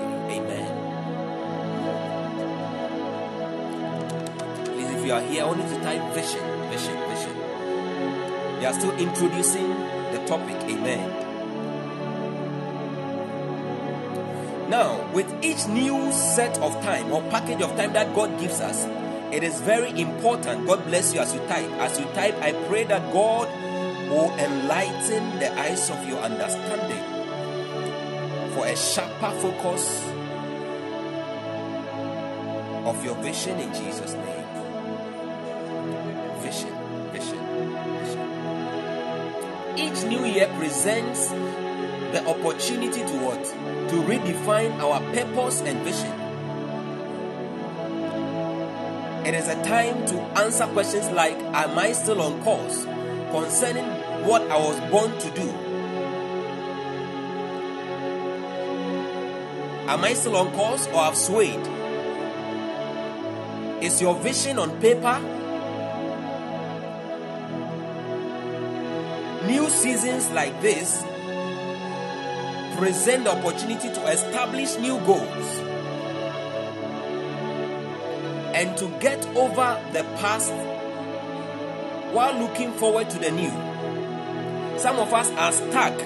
You 5.11 5.17
are 5.17 5.23
here, 5.23 5.45
you 5.45 5.55
to 5.57 5.81
type 5.83 6.15
vision, 6.15 6.71
vision, 6.71 6.97
vision. 7.11 7.35
They 8.61 8.67
are 8.67 8.73
still 8.73 8.97
introducing 8.97 9.69
the 10.13 10.25
topic. 10.25 10.55
Amen. 10.71 11.11
Now, 14.71 15.11
with 15.13 15.27
each 15.43 15.67
new 15.67 16.13
set 16.13 16.57
of 16.59 16.81
time 16.85 17.11
or 17.11 17.23
package 17.23 17.61
of 17.61 17.77
time 17.77 17.93
that 17.95 18.15
God 18.15 18.39
gives 18.39 18.61
us, 18.61 18.87
it 19.35 19.43
is 19.43 19.61
very 19.61 19.91
important. 20.01 20.69
God 20.69 20.87
bless 20.87 21.13
you 21.13 21.19
as 21.19 21.35
you 21.35 21.41
type. 21.49 21.69
As 21.83 21.99
you 21.99 22.05
type, 22.15 22.37
I 22.41 22.53
pray 22.69 22.85
that 22.85 23.13
God 23.13 23.49
will 24.09 24.31
enlighten 24.39 25.41
the 25.41 25.53
eyes 25.59 25.91
of 25.91 26.07
your 26.07 26.21
understanding 26.21 27.03
for 28.55 28.65
a 28.65 28.77
sharper 28.77 29.33
focus 29.41 30.05
of 32.87 33.05
your 33.05 33.17
vision 33.17 33.59
in 33.59 33.75
Jesus' 33.75 34.15
name. 34.15 34.50
Year 40.31 40.47
presents 40.57 41.29
the 41.29 42.25
opportunity 42.27 43.01
to 43.01 43.19
what? 43.25 43.45
To 43.45 43.97
redefine 44.03 44.79
our 44.81 45.01
purpose 45.13 45.61
and 45.63 45.79
vision. 45.83 46.21
It 49.27 49.35
is 49.35 49.49
a 49.49 49.63
time 49.63 50.07
to 50.07 50.21
answer 50.41 50.67
questions 50.67 51.11
like 51.11 51.37
Am 51.37 51.79
I 51.79 51.93
still 51.93 52.21
on 52.23 52.43
course 52.43 52.85
concerning 53.31 53.85
what 54.27 54.43
I 54.51 54.57
was 54.59 54.81
born 54.91 55.19
to 55.19 55.31
do? 55.31 55.49
Am 59.89 60.05
I 60.05 60.15
still 60.15 60.37
on 60.37 60.53
course 60.53 60.87
or 60.89 61.03
have 61.03 61.17
swayed? 61.17 61.67
Is 63.83 64.01
your 64.01 64.15
vision 64.15 64.59
on 64.59 64.81
paper? 64.81 65.40
Seasons 69.91 70.31
like 70.31 70.61
this 70.63 71.03
present 72.77 73.25
the 73.25 73.31
opportunity 73.31 73.93
to 73.93 74.07
establish 74.07 74.77
new 74.79 74.99
goals 75.01 75.59
and 78.55 78.77
to 78.77 78.89
get 79.01 79.27
over 79.37 79.83
the 79.93 80.05
past 80.21 80.53
while 82.15 82.39
looking 82.39 82.71
forward 82.73 83.11
to 83.11 83.19
the 83.19 83.33
new. 83.33 83.51
Some 84.79 84.99
of 85.01 85.13
us 85.13 85.29
are 85.33 85.53
stuck 85.53 85.97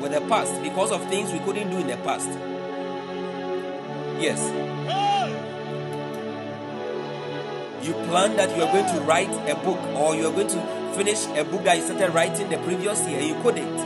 with 0.00 0.12
the 0.12 0.22
past 0.22 0.62
because 0.62 0.90
of 0.90 1.06
things 1.10 1.30
we 1.30 1.40
couldn't 1.40 1.70
do 1.70 1.76
in 1.76 1.88
the 1.88 1.98
past. 1.98 2.28
Yes. 4.18 4.40
You 7.86 7.92
plan 8.08 8.36
that 8.36 8.56
you 8.56 8.62
are 8.62 8.72
going 8.72 8.94
to 8.94 9.00
write 9.02 9.30
a 9.50 9.54
book 9.56 9.78
or 9.96 10.16
you 10.16 10.26
are 10.26 10.32
going 10.32 10.48
to 10.48 10.79
finish 10.94 11.26
a 11.38 11.44
book 11.44 11.64
that 11.64 11.76
you 11.76 11.84
started 11.84 12.14
writing 12.14 12.48
the 12.48 12.58
previous 12.58 13.06
year. 13.06 13.20
You 13.20 13.34
couldn't. 13.42 13.78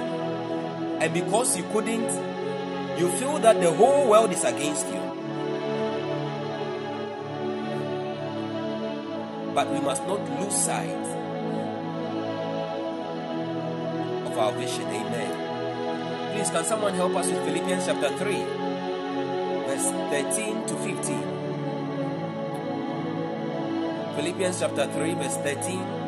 And 1.00 1.12
because 1.12 1.57
you 1.57 1.64
couldn't, 1.72 2.09
you 2.98 3.09
feel 3.18 3.38
that 3.40 3.61
the 3.61 3.72
whole 3.72 4.09
world 4.09 4.32
is 4.32 4.44
against 4.44 4.86
you. 4.86 5.00
But 9.55 9.70
we 9.70 9.80
must 9.80 10.07
not 10.07 10.20
lose 10.40 10.55
sight 10.55 11.07
of 14.26 14.38
our 14.38 14.52
vision. 14.52 14.86
Amen. 14.86 16.32
Please, 16.34 16.50
can 16.50 16.64
someone 16.64 16.94
help 16.94 17.14
us 17.16 17.28
with 17.28 17.44
Philippians 17.44 17.86
chapter 17.86 18.09
3, 18.16 18.44
verse 19.66 19.90
13 20.11 20.66
to 20.66 20.74
15? 20.74 21.44
Philippians 24.16 24.61
chapter 24.61 24.86
3, 24.86 25.14
verse 25.14 25.36
13 25.38 26.03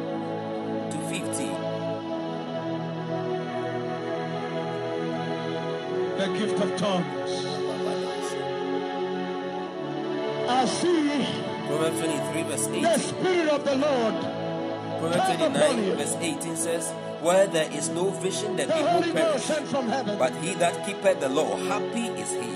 gift 6.38 6.60
of 6.62 6.76
tongues. 6.76 7.32
I 10.48 10.64
see 10.66 11.26
Proverbs 11.66 11.98
23, 11.98 12.42
verse 12.44 12.66
the 12.68 12.98
Spirit 12.98 13.48
of 13.48 13.64
the 13.64 13.76
Lord. 13.76 14.14
Proverbs 15.00 15.36
come 15.38 15.52
29, 15.52 15.96
verse 15.96 16.16
18 16.20 16.56
says, 16.56 16.90
Where 17.20 17.46
there 17.46 17.70
is 17.72 17.88
no 17.90 18.10
vision, 18.10 18.56
the 18.56 18.66
The 18.66 18.72
people 18.72 18.88
Holy 18.88 19.12
perish. 19.12 19.42
sent 19.42 19.66
from 19.68 19.88
heaven. 19.88 20.18
But 20.18 20.34
he 20.36 20.54
that 20.54 20.86
keepeth 20.86 21.20
the 21.20 21.28
law, 21.28 21.56
happy 21.56 22.06
is 22.20 22.30
he. 22.30 22.54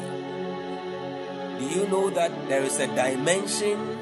Do 1.58 1.64
you 1.78 1.86
know 1.88 2.10
that 2.10 2.30
there 2.48 2.62
is 2.62 2.78
a 2.78 2.86
dimension 2.86 3.98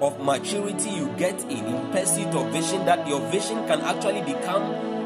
of 0.00 0.18
maturity 0.20 0.90
you 0.90 1.08
get 1.16 1.40
in 1.44 1.64
in 1.64 1.90
pursuit 1.92 2.34
of 2.34 2.50
vision 2.52 2.84
that 2.86 3.06
your 3.06 3.20
vision 3.30 3.66
can 3.66 3.80
actually 3.82 4.22
become 4.22 4.62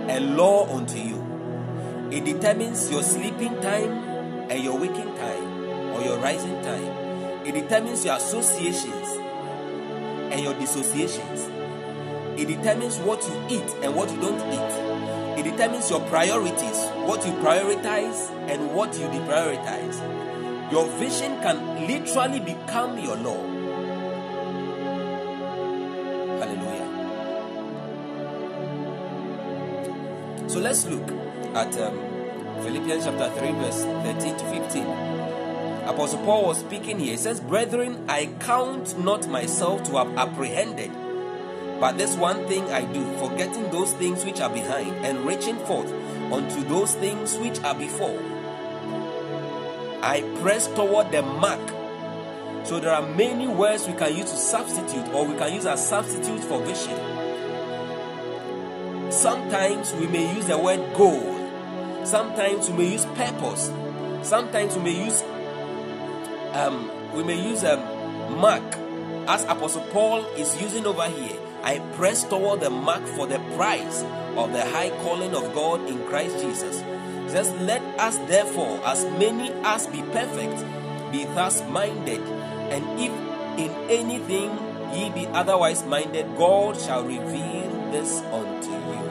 a 0.09 0.19
law 0.21 0.67
unto 0.75 0.99
you? 0.99 1.24
It 2.15 2.25
determines 2.25 2.89
your 2.93 3.03
sleeping 3.03 3.61
time 3.61 3.91
and 4.49 4.63
your 4.63 4.79
waking 4.79 5.17
time 5.17 5.91
or 5.91 6.01
your 6.01 6.17
rising 6.19 6.63
time. 6.63 6.87
It 7.45 7.55
determines 7.55 8.05
your 8.05 8.15
associations 8.15 9.09
and 10.31 10.41
your 10.41 10.55
dissociations. 10.55 11.51
It 12.41 12.47
determines 12.47 12.99
what 12.99 13.21
you 13.27 13.57
eat 13.57 13.69
and 13.83 13.97
what 13.97 14.13
you 14.13 14.21
don't 14.21 14.41
eat. 14.53 15.41
It 15.41 15.51
determines 15.51 15.91
your 15.91 16.03
priorities, 16.03 16.87
what 17.03 17.27
you 17.27 17.33
prioritize 17.43 18.31
and 18.49 18.73
what 18.77 18.95
you 18.97 19.07
deprioritize. 19.09 20.01
Your 20.71 20.87
vision 20.99 21.41
can 21.43 21.85
literally 21.89 22.39
become 22.39 22.97
your 23.01 23.17
law. 23.17 23.43
Hallelujah. 26.39 26.89
So 30.49 30.61
let's 30.61 30.87
look 30.87 31.24
at 31.55 31.79
um, 31.79 31.99
Philippians 32.63 33.05
chapter 33.05 33.31
3, 33.31 33.53
verse 33.53 33.83
13 33.85 34.37
to 34.37 34.45
15. 34.45 34.87
Apostle 35.87 36.25
Paul 36.25 36.47
was 36.47 36.59
speaking 36.59 36.99
here. 36.99 37.13
He 37.13 37.17
says, 37.17 37.41
Brethren, 37.41 38.05
I 38.09 38.27
count 38.41 38.99
not 38.99 39.29
myself 39.29 39.85
to 39.85 39.99
have 39.99 40.17
apprehended. 40.17 40.91
But 41.79 41.99
this 41.99 42.17
one 42.17 42.47
thing 42.49 42.65
I 42.71 42.85
do, 42.85 43.05
forgetting 43.19 43.71
those 43.71 43.93
things 43.93 44.25
which 44.25 44.41
are 44.41 44.51
behind, 44.51 45.05
and 45.05 45.27
reaching 45.27 45.59
forth 45.59 45.93
unto 46.33 46.65
those 46.65 46.95
things 46.95 47.37
which 47.37 47.61
are 47.61 47.75
before. 47.75 48.19
I 50.03 50.23
press 50.41 50.67
toward 50.69 51.13
the 51.13 51.23
mark. 51.23 51.61
So 52.67 52.81
there 52.81 52.93
are 52.93 53.07
many 53.07 53.47
words 53.47 53.87
we 53.87 53.93
can 53.93 54.17
use 54.17 54.31
to 54.31 54.37
substitute, 54.37 55.09
or 55.13 55.27
we 55.27 55.37
can 55.37 55.53
use 55.53 55.67
as 55.67 55.87
substitute 55.87 56.41
for 56.41 56.63
vision. 56.63 56.99
Sometimes 59.13 59.93
we 59.95 60.07
may 60.07 60.35
use 60.35 60.47
the 60.47 60.59
word 60.59 60.95
goal. 60.95 61.34
Sometimes 62.05 62.71
we 62.71 62.77
may 62.77 62.93
use 62.93 63.07
purpose. 63.07 63.73
Sometimes 64.23 64.77
we 64.77 64.83
may 64.83 65.05
use 65.05 65.23
um, 66.53 66.91
we 67.15 67.25
may 67.25 67.41
use 67.43 67.65
um, 67.65 67.81
mark 68.39 68.63
as 69.27 69.45
Apostle 69.45 69.83
Paul 69.91 70.25
is 70.37 70.61
using 70.61 70.87
over 70.87 71.09
here. 71.09 71.39
I 71.63 71.79
press 71.97 72.25
toward 72.25 72.61
the 72.61 72.71
mark 72.71 73.05
for 73.07 73.27
the 73.27 73.39
prize 73.57 74.03
of 74.37 74.53
the 74.53 74.65
high 74.67 74.91
calling 75.03 75.35
of 75.35 75.55
God 75.55 75.89
in 75.89 76.05
Christ 76.07 76.39
Jesus. 76.41 76.83
Just 77.33 77.57
Let 77.61 77.83
us 77.99 78.19
therefore, 78.29 78.81
as 78.85 79.05
many 79.19 79.51
as 79.65 79.87
be 79.87 80.03
perfect, 80.13 80.63
be 81.11 81.25
thus 81.25 81.63
minded, 81.71 82.21
and 82.21 82.85
if 83.01 83.11
in 83.59 83.71
anything 83.91 84.51
ye 84.93 85.11
be 85.11 85.27
otherwise 85.29 85.85
minded, 85.85 86.37
God 86.37 86.79
shall 86.79 87.03
reveal 87.03 87.91
this 87.91 88.21
unto 88.31 88.71
you. 88.71 89.09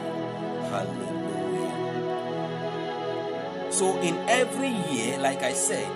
Hallelujah. 0.70 1.03
So, 3.74 3.98
in 4.02 4.16
every 4.28 4.68
year, 4.68 5.18
like 5.18 5.42
I 5.42 5.52
said, 5.52 5.90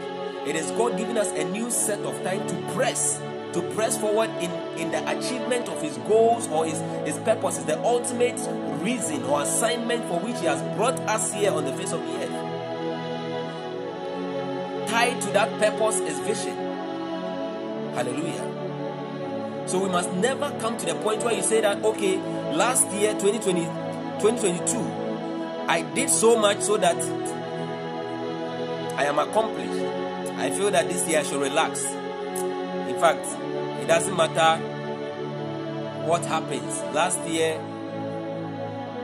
it 0.48 0.56
is 0.56 0.68
God 0.72 0.98
giving 0.98 1.16
us 1.16 1.30
a 1.30 1.44
new 1.44 1.70
set 1.70 2.00
of 2.00 2.20
time 2.24 2.44
to 2.48 2.72
press, 2.74 3.20
to 3.52 3.62
press 3.76 3.96
forward 3.96 4.30
in, 4.40 4.50
in 4.76 4.90
the 4.90 4.98
achievement 5.16 5.68
of 5.68 5.80
His 5.80 5.96
goals 5.98 6.48
or 6.48 6.66
His, 6.66 6.80
His 7.06 7.16
purposes, 7.18 7.66
the 7.66 7.80
ultimate 7.84 8.40
reason 8.82 9.22
or 9.22 9.42
assignment 9.42 10.04
for 10.06 10.18
which 10.18 10.40
He 10.40 10.46
has 10.46 10.60
brought 10.76 10.98
us 11.02 11.32
here 11.32 11.52
on 11.52 11.66
the 11.66 11.72
face 11.74 11.92
of 11.92 12.00
the 12.04 12.14
earth. 12.16 12.32
Tied 14.90 15.20
to 15.20 15.30
that 15.30 15.48
purpose 15.60 16.00
is 16.00 16.18
vision. 16.18 16.56
Hallelujah. 17.94 19.68
So 19.68 19.80
we 19.84 19.88
must 19.88 20.12
never 20.14 20.50
come 20.58 20.76
to 20.78 20.84
the 20.84 20.96
point 20.96 21.22
where 21.22 21.32
you 21.34 21.44
say 21.44 21.60
that, 21.60 21.84
okay, 21.84 22.16
last 22.56 22.90
year, 22.90 23.12
2020, 23.12 23.60
2022, 24.18 24.80
I 25.68 25.82
did 25.94 26.10
so 26.10 26.36
much 26.40 26.62
so 26.62 26.76
that 26.76 26.96
I 28.98 29.04
am 29.04 29.16
accomplished. 29.20 29.80
I 30.38 30.50
feel 30.50 30.72
that 30.72 30.88
this 30.88 31.06
year 31.06 31.20
I 31.20 31.22
should 31.22 31.40
relax. 31.40 31.84
In 31.84 32.98
fact, 32.98 33.24
it 33.80 33.86
doesn't 33.86 34.16
matter 34.16 34.60
what 36.04 36.24
happens. 36.24 36.80
Last 36.92 37.20
year, 37.28 37.60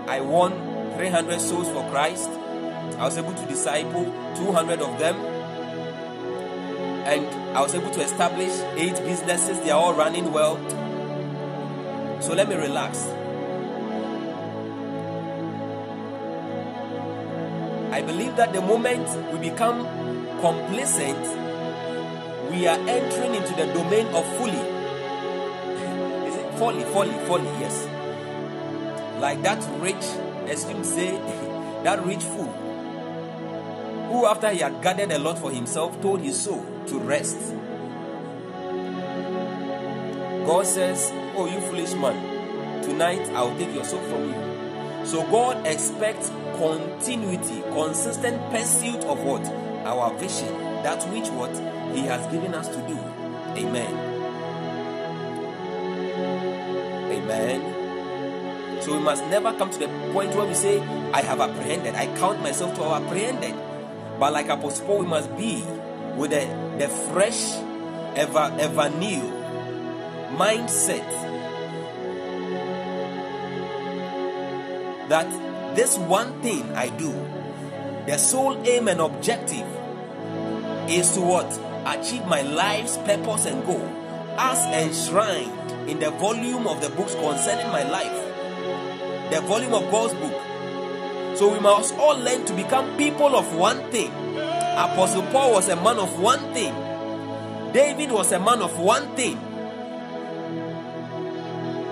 I 0.09 0.21
won 0.21 0.51
300 0.97 1.41
souls 1.41 1.69
for 1.69 1.89
Christ. 1.91 2.29
I 2.29 3.05
was 3.05 3.17
able 3.17 3.35
to 3.35 3.47
disciple 3.47 4.07
200 4.35 4.81
of 4.81 4.99
them. 4.99 5.15
And 7.07 7.57
I 7.57 7.61
was 7.61 7.73
able 7.77 7.93
to 7.93 8.01
establish 8.01 8.51
eight 8.75 8.97
businesses. 9.05 9.61
They 9.61 9.71
are 9.71 9.81
all 9.81 9.95
running 9.95 10.33
well. 10.33 10.57
So 12.21 12.35
let 12.35 12.49
me 12.49 12.57
relax. 12.57 12.99
I 17.95 18.03
believe 18.03 18.35
that 18.35 18.53
the 18.53 18.61
moment 18.61 19.07
we 19.33 19.51
become 19.51 19.87
complacent, 20.41 21.17
we 22.51 22.67
are 22.67 22.77
entering 22.89 23.37
into 23.37 23.55
the 23.55 23.73
domain 23.73 24.09
of 24.09 24.27
folly. 24.37 24.59
Is 26.27 26.35
it 26.35 26.59
folly, 26.59 26.83
folly, 26.93 27.13
folly? 27.29 27.45
Yes. 27.61 27.87
Like 29.21 29.41
that 29.43 29.63
rich, 29.81 30.03
as 30.51 30.69
you 30.69 30.83
say, 30.83 31.13
that 31.85 32.05
rich 32.05 32.25
fool 32.25 32.53
who, 34.11 34.27
after 34.27 34.51
he 34.51 34.59
had 34.59 34.83
gathered 34.83 35.13
a 35.13 35.19
lot 35.21 35.39
for 35.39 35.53
himself, 35.53 36.03
told 36.03 36.21
his 36.21 36.43
soul 36.43 36.67
to 36.89 36.99
rest. 36.99 37.39
God 40.45 40.67
says, 40.67 41.13
Oh, 41.37 41.47
you 41.47 41.61
foolish 41.61 41.95
man, 41.95 42.83
tonight 42.83 43.25
I'll 43.35 43.57
take 43.57 43.73
your 43.73 43.85
soul 43.85 44.03
from 44.03 44.31
you. 44.31 45.07
So 45.07 45.23
God 45.31 45.65
expects 45.65 46.33
continuity, 46.59 47.63
consistent 47.73 48.51
pursuit 48.51 49.05
of 49.05 49.21
what? 49.23 49.47
Our 49.87 50.17
vision, 50.19 50.53
that 50.83 51.03
which 51.13 51.29
what 51.29 51.51
He 51.95 52.03
has 52.03 52.31
given 52.33 52.55
us 52.55 52.69
to 52.69 52.77
do. 52.89 52.99
Amen. 53.57 53.95
Amen. 57.13 58.81
So 58.83 58.97
we 58.97 59.03
must 59.03 59.25
never 59.27 59.53
come 59.55 59.71
to 59.71 59.79
the 59.79 59.89
point 60.13 60.35
where 60.35 60.47
we 60.47 60.55
say, 60.55 60.81
I 61.13 61.23
have 61.23 61.41
apprehended, 61.41 61.95
I 61.95 62.07
count 62.19 62.43
myself 62.43 62.75
to 62.77 62.83
have 62.85 63.05
apprehended. 63.05 63.55
But 64.19 64.33
like 64.33 64.49
Apostle 64.49 64.87
Paul, 64.87 64.99
we 65.01 65.07
must 65.07 65.37
be 65.37 65.63
with 66.17 66.31
the, 66.31 66.47
the 66.79 66.89
fresh, 66.89 67.55
ever, 68.17 68.55
ever 68.59 68.91
new 68.91 69.23
mindset 70.37 71.09
that 75.09 75.29
this 75.75 75.99
one 75.99 76.41
thing 76.43 76.63
I 76.75 76.89
do, 76.89 77.13
the 78.07 78.19
sole 78.19 78.57
aim 78.67 78.89
and 78.89 79.01
objective 79.01 79.67
is 80.89 81.13
to 81.13 81.21
what? 81.21 81.61
Achieve 81.87 82.27
my 82.27 82.43
life's 82.43 82.97
purpose 82.99 83.47
and 83.47 83.65
goal 83.67 83.85
as 84.39 84.59
enshrined 84.87 85.89
in 85.89 85.99
the 85.99 86.11
volume 86.11 86.67
of 86.67 86.81
the 86.81 86.91
books 86.91 87.15
concerning 87.15 87.69
my 87.69 87.83
life, 87.83 89.31
the 89.31 89.41
volume 89.43 89.75
of 89.75 89.91
God's 89.91 90.15
book. 90.15 91.37
So 91.37 91.53
we 91.53 91.61
must 91.61 91.95
all 91.95 92.19
learn 92.19 92.45
to 92.47 92.55
become 92.55 92.97
people 92.97 93.35
of 93.37 93.55
one 93.57 93.91
thing. 93.91 94.11
Apostle 94.37 95.23
Paul 95.25 95.53
was 95.53 95.69
a 95.69 95.77
man 95.77 95.99
of 95.99 96.19
one 96.21 96.53
thing. 96.55 96.73
David 97.73 98.13
was 98.13 98.33
a 98.33 98.39
man 98.39 98.63
of 98.63 98.79
one 98.79 99.15
thing. 99.17 99.37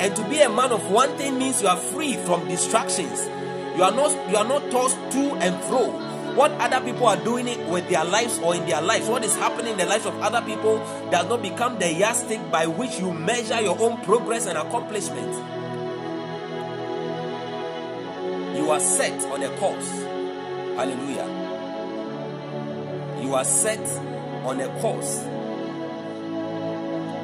And 0.01 0.17
to 0.17 0.29
be 0.29 0.41
a 0.41 0.49
man 0.49 0.73
of 0.73 0.91
one 0.91 1.17
thing 1.17 1.39
means 1.39 1.63
you 1.63 1.69
are 1.69 1.77
free 1.77 2.15
from 2.17 2.49
distractions. 2.49 3.29
You 3.77 3.83
are 3.83 3.93
not 3.93 4.31
you 4.31 4.37
are 4.37 4.45
not 4.45 4.71
tossed 4.71 4.99
to 5.13 5.35
and 5.37 5.63
fro. 5.65 6.13
What 6.35 6.51
other 6.53 6.81
people 6.81 7.07
are 7.07 7.17
doing 7.17 7.47
it 7.47 7.69
with 7.69 7.89
their 7.91 8.05
lives 8.05 8.39
or 8.39 8.55
in 8.55 8.67
their 8.67 8.81
lives, 8.81 9.07
what 9.07 9.23
is 9.25 9.35
happening 9.37 9.73
in 9.73 9.79
the 9.79 9.87
lives 9.87 10.07
of 10.07 10.19
other 10.21 10.41
people 10.41 10.79
does 11.11 11.29
not 11.29 11.43
become 11.43 11.79
the 11.79 11.93
yardstick 11.93 12.51
by 12.51 12.67
which 12.67 12.99
you 12.99 13.13
measure 13.13 13.61
your 13.61 13.79
own 13.79 14.01
progress 14.03 14.47
and 14.47 14.57
accomplishment. 14.57 15.31
You 18.57 18.71
are 18.71 18.81
set 18.81 19.21
on 19.31 19.43
a 19.43 19.51
course. 19.59 19.91
Hallelujah. 20.77 21.27
You 23.23 23.35
are 23.35 23.45
set 23.45 23.87
on 24.45 24.61
a 24.61 24.69
course. 24.81 25.19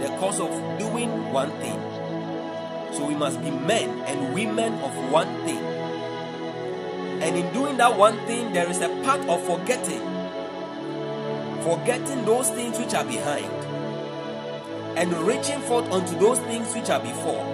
The 0.03 0.09
course 0.19 0.39
of 0.39 0.79
doing 0.79 1.33
one 1.33 1.51
thing. 1.61 1.81
So 2.93 3.07
we 3.07 3.15
must 3.15 3.41
be 3.41 3.51
men 3.51 4.01
and 4.01 4.35
women 4.35 4.75
of 4.75 5.11
one 5.11 5.29
thing. 5.45 5.78
And 7.21 7.37
in 7.37 7.53
doing 7.53 7.77
that 7.79 7.97
one 7.99 8.17
thing, 8.27 8.53
there 8.53 8.69
is 8.71 8.81
a 8.81 8.89
part 9.03 9.21
of 9.29 9.43
forgetting. 9.45 10.01
Forgetting 11.63 12.25
those 12.25 12.49
things 12.51 12.79
which 12.79 12.95
are 12.95 13.05
behind. 13.05 13.47
And 14.97 15.13
reaching 15.27 15.61
forth 15.61 15.91
unto 15.91 16.19
those 16.19 16.39
things 16.41 16.75
which 16.75 16.91
are 16.91 17.01
before. 17.01 17.45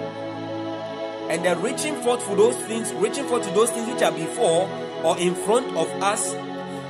And 1.29 1.43
the 1.43 1.55
reaching 1.55 1.95
forth 1.95 2.21
for 2.21 2.35
those 2.35 2.55
things, 2.55 2.93
reaching 2.93 3.25
forth 3.25 3.47
to 3.47 3.53
those 3.53 3.71
things 3.71 3.91
which 3.91 4.03
are 4.03 4.11
before 4.11 4.69
or 5.03 5.17
in 5.17 5.33
front 5.33 5.75
of 5.75 5.89
us, 6.03 6.35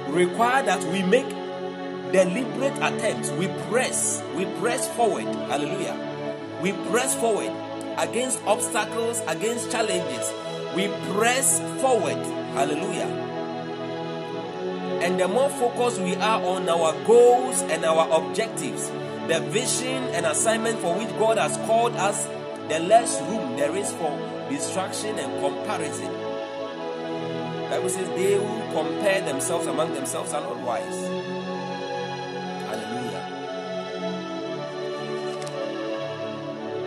require 0.09 0.63
that 0.63 0.83
we 0.91 1.01
make 1.03 1.29
deliberate 2.11 2.75
attempts. 2.77 3.31
We 3.31 3.47
press, 3.69 4.21
we 4.35 4.45
press 4.59 4.87
forward. 4.95 5.25
Hallelujah. 5.25 6.59
We 6.61 6.73
press 6.89 7.15
forward 7.15 7.51
against 7.97 8.41
obstacles, 8.45 9.21
against 9.27 9.71
challenges. 9.71 10.31
We 10.75 10.87
press 11.13 11.59
forward. 11.81 12.44
Hallelujah. 12.55 13.11
And 15.03 15.19
the 15.19 15.27
more 15.27 15.49
focused 15.49 15.99
we 15.99 16.15
are 16.15 16.41
on 16.41 16.69
our 16.69 16.93
goals 17.05 17.61
and 17.63 17.83
our 17.83 18.09
objectives, 18.09 18.89
the 19.27 19.41
vision 19.51 20.03
and 20.15 20.25
assignment 20.25 20.79
for 20.79 20.97
which 20.97 21.09
God 21.19 21.37
has 21.37 21.57
called 21.67 21.95
us, 21.97 22.25
the 22.69 22.79
less 22.79 23.21
room 23.23 23.57
there 23.57 23.75
is 23.75 23.91
for 23.95 24.09
distraction 24.49 25.19
and 25.19 25.41
comparison. 25.41 26.11
Bible 27.69 27.89
says 27.89 28.07
they 28.09 28.35
who 28.35 28.73
compare 28.73 29.21
themselves 29.21 29.67
among 29.67 29.93
themselves 29.93 30.31
are 30.31 30.41
not 30.41 30.57
wise. 30.61 31.07
Hallelujah. 32.71 33.23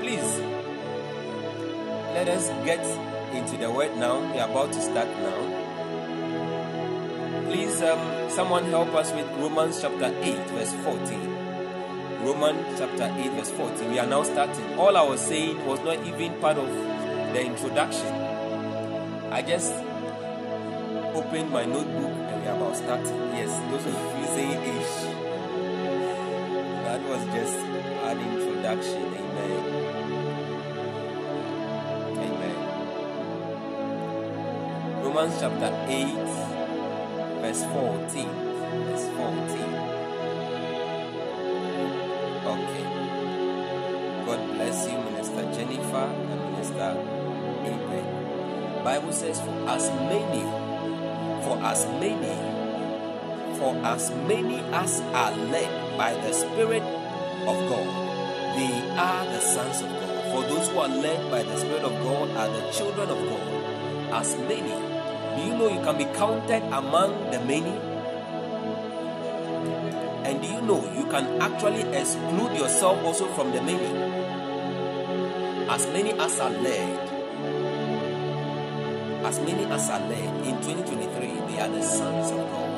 Please 0.01 0.41
let 2.15 2.29
us 2.29 2.49
get 2.65 3.08
into 3.49 3.65
the 3.65 3.71
word 3.71 3.97
now. 3.97 4.21
We 4.33 4.39
are 4.39 4.51
about 4.51 4.73
to 4.73 4.81
start 4.81 5.09
now. 5.09 5.41
Please, 7.47 7.81
um, 7.83 8.31
someone 8.31 8.65
help 8.67 8.89
us 8.95 9.13
with 9.13 9.27
Romans 9.39 9.81
chapter 9.81 10.07
8, 10.07 10.37
verse 10.51 10.73
14. 10.85 12.25
Romans 12.25 12.79
chapter 12.79 13.05
8, 13.05 13.33
verse 13.33 13.51
14. 13.51 13.91
We 13.91 13.99
are 13.99 14.07
now 14.07 14.23
starting. 14.23 14.79
All 14.79 14.97
I 14.97 15.03
was 15.03 15.21
saying 15.21 15.65
was 15.65 15.81
not 15.81 16.05
even 16.05 16.39
part 16.41 16.59
of 16.59 16.69
the 16.69 17.43
introduction. 17.43 18.13
I 19.33 19.43
just 19.43 19.73
opened 21.15 21.51
my 21.51 21.65
notebook 21.65 22.13
and 22.13 22.43
we 22.43 22.49
are 22.49 22.57
about 22.57 22.77
starting. 22.77 23.17
Yes, 23.33 23.51
those 23.71 23.87
of 23.87 23.95
you 24.19 24.27
saying 24.27 24.63
ish. 24.77 24.97
That 26.85 27.01
was 27.03 27.25
just 27.35 27.57
an 27.57 28.21
introduction. 28.21 29.05
Amen. 29.15 29.88
Romans 35.19 35.41
chapter 35.41 35.75
8, 35.89 36.15
verse 37.43 37.65
14. 37.75 38.29
Verse 38.87 39.07
14. 39.19 39.67
Okay. 42.47 42.87
God 44.27 44.41
bless 44.55 44.87
you, 44.87 44.99
Minister 45.11 45.43
Jennifer 45.51 46.07
and 46.07 46.53
Minister 46.53 46.95
Amen. 47.67 48.85
Bible 48.85 49.13
says, 49.13 49.41
For 49.41 49.59
as 49.67 49.91
many, 49.91 50.43
for 51.43 51.59
as 51.67 51.85
many, 51.99 52.39
for 53.59 53.75
as 53.85 54.13
many 54.31 54.61
as 54.71 55.01
are 55.01 55.35
led 55.51 55.99
by 55.99 56.15
the 56.15 56.33
Spirit 56.33 56.85
of 57.43 57.59
God, 57.67 57.91
they 58.55 58.71
are 58.97 59.25
the 59.25 59.41
sons 59.41 59.81
of 59.83 59.89
God. 59.89 60.31
For 60.31 60.43
those 60.43 60.69
who 60.69 60.79
are 60.79 60.87
led 60.87 61.29
by 61.29 61.43
the 61.43 61.57
Spirit 61.57 61.83
of 61.83 61.93
God 62.05 62.31
are 62.37 62.51
the 62.55 62.71
children 62.71 63.11
of 63.11 63.19
God. 63.19 63.43
As 64.13 64.37
many. 64.37 64.78
Do 65.39 65.45
you 65.45 65.55
know 65.55 65.69
you 65.69 65.81
can 65.85 65.97
be 65.97 66.05
counted 66.19 66.65
among 66.65 67.31
the 67.31 67.39
many? 67.39 67.79
And 70.27 70.43
do 70.43 70.49
you 70.49 70.61
know 70.63 70.83
you 70.99 71.07
can 71.07 71.41
actually 71.41 71.83
exclude 71.97 72.59
yourself 72.59 72.99
also 73.05 73.27
from 73.35 73.53
the 73.53 73.63
many? 73.63 73.87
As 75.71 75.87
many 75.93 76.11
as 76.11 76.41
are 76.41 76.51
led, 76.51 77.09
as 79.25 79.39
many 79.39 79.65
as 79.67 79.89
are 79.91 80.01
led 80.01 80.45
in 80.45 80.57
2023, 80.61 81.55
they 81.55 81.61
are 81.61 81.69
the 81.69 81.83
sons 81.83 82.33
of 82.33 82.39
God. 82.39 82.69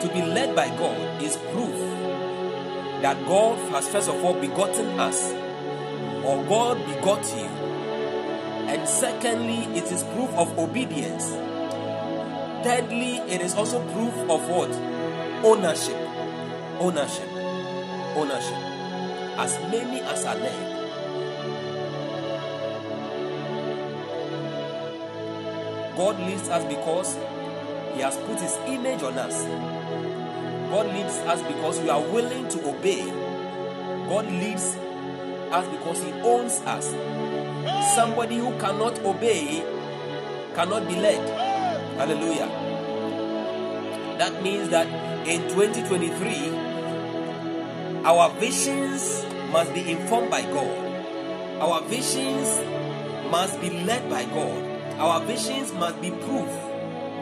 To 0.00 0.08
be 0.08 0.22
led 0.22 0.56
by 0.56 0.68
God 0.78 1.22
is 1.22 1.36
proof 1.52 1.78
that 3.02 3.26
God 3.26 3.58
has 3.72 3.88
first 3.88 4.08
of 4.08 4.24
all 4.24 4.40
begotten 4.40 4.98
us, 4.98 5.32
or 6.24 6.42
God 6.44 6.78
begot 6.86 7.24
you. 7.36 7.47
And 8.68 8.86
secondly, 8.86 9.64
it 9.76 9.90
is 9.90 10.02
proof 10.14 10.28
of 10.34 10.58
obedience. 10.58 11.24
Thirdly, 12.62 13.16
it 13.32 13.40
is 13.40 13.54
also 13.54 13.80
proof 13.92 14.14
of 14.28 14.46
what? 14.46 14.70
Ownership. 15.42 15.96
Ownership. 16.78 17.28
Ownership. 18.14 18.56
As 19.38 19.58
many 19.72 20.00
as 20.02 20.24
are 20.26 20.34
led. 20.34 20.78
God 25.96 26.20
leads 26.20 26.48
us 26.50 26.64
because 26.66 27.16
He 27.94 28.02
has 28.02 28.16
put 28.18 28.38
His 28.38 28.54
image 28.66 29.02
on 29.02 29.18
us. 29.18 29.44
God 30.70 30.86
leads 30.94 31.16
us 31.26 31.42
because 31.42 31.80
we 31.80 31.88
are 31.88 32.02
willing 32.02 32.46
to 32.48 32.68
obey. 32.68 33.02
God 34.08 34.26
leads 34.26 34.76
us 35.50 35.66
because 35.68 36.02
He 36.02 36.12
owns 36.20 36.60
us. 36.66 36.92
Somebody 37.94 38.38
who 38.38 38.50
cannot 38.58 38.98
obey 39.04 39.62
cannot 40.54 40.88
be 40.88 40.96
led. 40.96 41.28
Hallelujah. 41.98 42.48
That 44.18 44.42
means 44.42 44.68
that 44.70 44.86
in 45.26 45.42
2023, 45.48 46.56
our 48.04 48.30
visions 48.40 49.24
must 49.50 49.72
be 49.74 49.90
informed 49.90 50.30
by 50.30 50.42
God. 50.42 50.86
Our 51.60 51.82
visions 51.82 52.60
must 53.30 53.60
be 53.60 53.70
led 53.84 54.08
by 54.08 54.24
God. 54.24 54.64
Our 54.98 55.20
visions 55.24 55.72
must 55.72 56.00
be 56.00 56.10
proof 56.10 56.48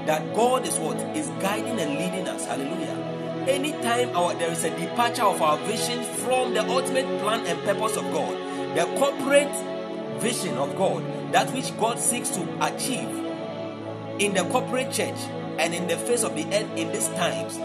that 0.07 0.34
God 0.34 0.66
is 0.66 0.78
what 0.78 0.97
is 1.16 1.28
guiding 1.43 1.80
and 1.80 1.99
leading 1.99 2.28
us. 2.28 2.47
Hallelujah. 2.47 2.95
Anytime 3.49 4.16
our, 4.16 4.34
there 4.34 4.51
is 4.51 4.64
a 4.64 4.70
departure 4.78 5.24
of 5.24 5.43
our 5.43 5.59
vision 5.66 6.03
from 6.03 6.55
the 6.55 6.66
ultimate 6.68 7.07
plan 7.20 7.47
and 7.47 7.59
purpose 7.64 7.97
of 7.97 8.05
God, 8.12 8.37
the 8.76 8.84
corporate 8.99 9.53
vision 10.19 10.57
of 10.57 10.77
God, 10.77 11.05
that 11.33 11.53
which 11.53 11.77
God 11.79 11.99
seeks 11.99 12.31
to 12.31 12.43
achieve 12.64 13.09
in 14.19 14.35
the 14.35 14.45
corporate 14.51 14.91
church 14.93 15.19
and 15.59 15.75
in 15.75 15.87
the 15.89 15.97
face 15.97 16.23
of 16.23 16.35
the 16.35 16.45
earth 16.47 16.71
in 16.77 16.93
these 16.93 17.09
times, 17.11 17.59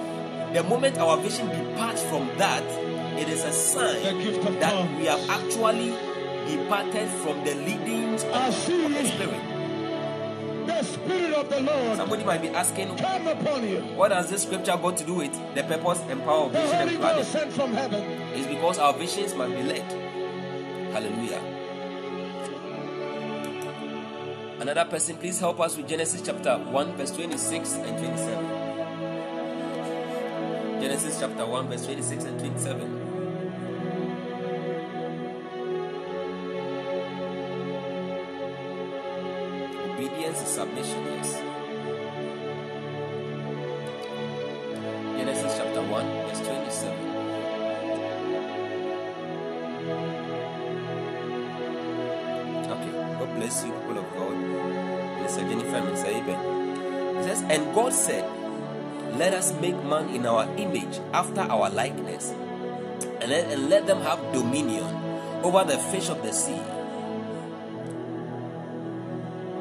the 0.54 0.64
moment 0.64 0.98
our 0.98 1.18
vision 1.18 1.48
departs 1.48 2.04
from 2.04 2.28
that, 2.38 2.64
it 3.20 3.28
is 3.30 3.44
a 3.44 3.52
sign 3.54 4.04
The 4.18 4.24
gift 4.24 4.46
of 4.48 4.60
that 4.60 4.98
we 4.98 5.06
have 5.06 5.30
actually 5.30 5.92
departed 6.50 7.08
from 7.24 7.44
the 7.46 7.54
leadings 7.56 8.24
of, 8.24 8.34
of 8.36 8.94
the 8.94 9.06
Spirit. 9.06 10.66
the 10.68 10.84
Spirit 10.84 11.34
of 11.34 11.50
the 11.50 11.62
Lord 11.62 11.98
Somebody 11.98 12.24
might 12.26 12.42
be 12.42 12.50
asking, 12.50 12.98
come 12.98 13.28
upon 13.28 13.68
you. 13.68 13.80
what 13.96 14.12
has 14.12 14.30
this 14.30 14.44
scripture 14.44 14.76
got 14.78 14.98
to 14.98 15.04
do 15.06 15.14
with 15.16 15.34
the 15.56 15.64
purpose 15.64 16.00
and 16.10 16.22
power 16.24 16.46
of 16.46 16.54
The 16.54 16.60
vision 16.60 16.90
and 16.90 16.98
planning? 17.00 17.24
Sent 17.24 17.54
from 17.54 17.74
heaven. 17.74 18.02
It's 18.34 18.48
because 18.48 18.80
our 18.80 18.94
visions 18.94 19.34
must 19.36 19.52
be 19.54 19.64
led. 19.64 19.84
Hallelujah. 20.92 21.42
Another 24.62 24.86
person, 24.86 25.18
please 25.18 25.40
help 25.40 25.60
us 25.60 25.76
with 25.76 25.88
Genesis 25.88 26.22
chapter 26.24 26.56
1, 26.56 26.96
verse 26.96 27.10
26 27.10 27.74
and 27.78 27.98
27. 27.98 28.46
Genesis 30.80 31.20
chapter 31.20 31.48
1, 31.48 31.68
verse 31.68 31.84
26 31.84 32.24
and 32.26 32.40
27. 32.40 32.82
Obedience 39.90 40.42
is 40.44 40.48
submission, 40.48 41.06
yes. 41.06 41.42
Genesis 45.18 45.58
chapter 45.58 45.82
1, 45.82 46.06
verse 46.06 46.40
27. 46.40 47.12
Okay, 52.72 52.92
God 53.20 53.30
bless 53.36 53.66
you, 53.66 53.72
people 53.72 53.98
of 53.98 54.06
God. 54.16 54.51
Says, 57.24 57.42
And 57.44 57.74
God 57.74 57.94
said, 57.94 58.26
Let 59.18 59.34
us 59.34 59.54
make 59.62 59.82
man 59.84 60.10
in 60.14 60.26
our 60.26 60.46
image, 60.58 61.00
after 61.14 61.42
our 61.42 61.70
likeness, 61.70 62.32
and 63.22 63.30
let, 63.30 63.52
and 63.52 63.70
let 63.70 63.88
them 63.88 64.02
have 64.02 64.20
dominion 64.34 64.84
over 65.44 65.64
the 65.64 65.78
fish 65.78 66.10
of 66.10 66.22
the 66.24 66.34
sea, 66.34 66.60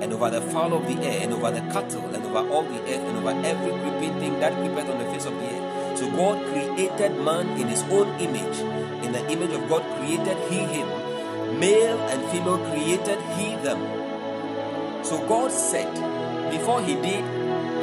and 0.01 0.13
over 0.13 0.31
the 0.31 0.41
fowl 0.41 0.73
of 0.75 0.87
the 0.87 1.07
air, 1.07 1.23
and 1.23 1.33
over 1.33 1.51
the 1.51 1.61
cattle, 1.73 2.05
and 2.15 2.25
over 2.25 2.49
all 2.51 2.63
the 2.63 2.81
earth, 2.83 3.05
and 3.07 3.19
over 3.19 3.31
every 3.47 3.71
creeping 3.71 4.19
thing 4.19 4.41
that 4.41 4.55
creepeth 4.55 4.89
on 4.89 4.99
the 4.99 5.05
face 5.13 5.27
of 5.27 5.35
the 5.35 5.47
earth. 5.47 5.99
So 5.99 6.11
God 6.17 6.43
created 6.53 7.21
man 7.23 7.61
in 7.61 7.69
his 7.69 7.83
own 7.85 8.09
image. 8.21 8.59
In 9.05 9.13
the 9.13 9.31
image 9.31 9.53
of 9.53 9.69
God 9.69 9.83
created 9.99 10.39
he 10.49 10.59
him. 10.59 10.89
Male 11.61 11.99
and 11.99 12.23
female 12.31 12.59
created 12.71 13.21
he 13.37 13.57
them. 13.57 13.99
So 15.11 15.19
God 15.27 15.51
said, 15.51 15.93
before 16.53 16.81
he 16.82 16.95
did, 16.95 17.24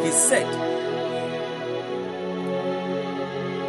he 0.01 0.11
said, 0.11 0.47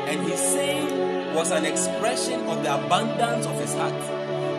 and 0.06 0.20
his 0.28 0.38
saying 0.38 1.34
was 1.34 1.50
an 1.50 1.64
expression 1.64 2.46
of 2.46 2.62
the 2.62 2.72
abundance 2.72 3.46
of 3.46 3.58
his 3.58 3.74
heart, 3.74 4.00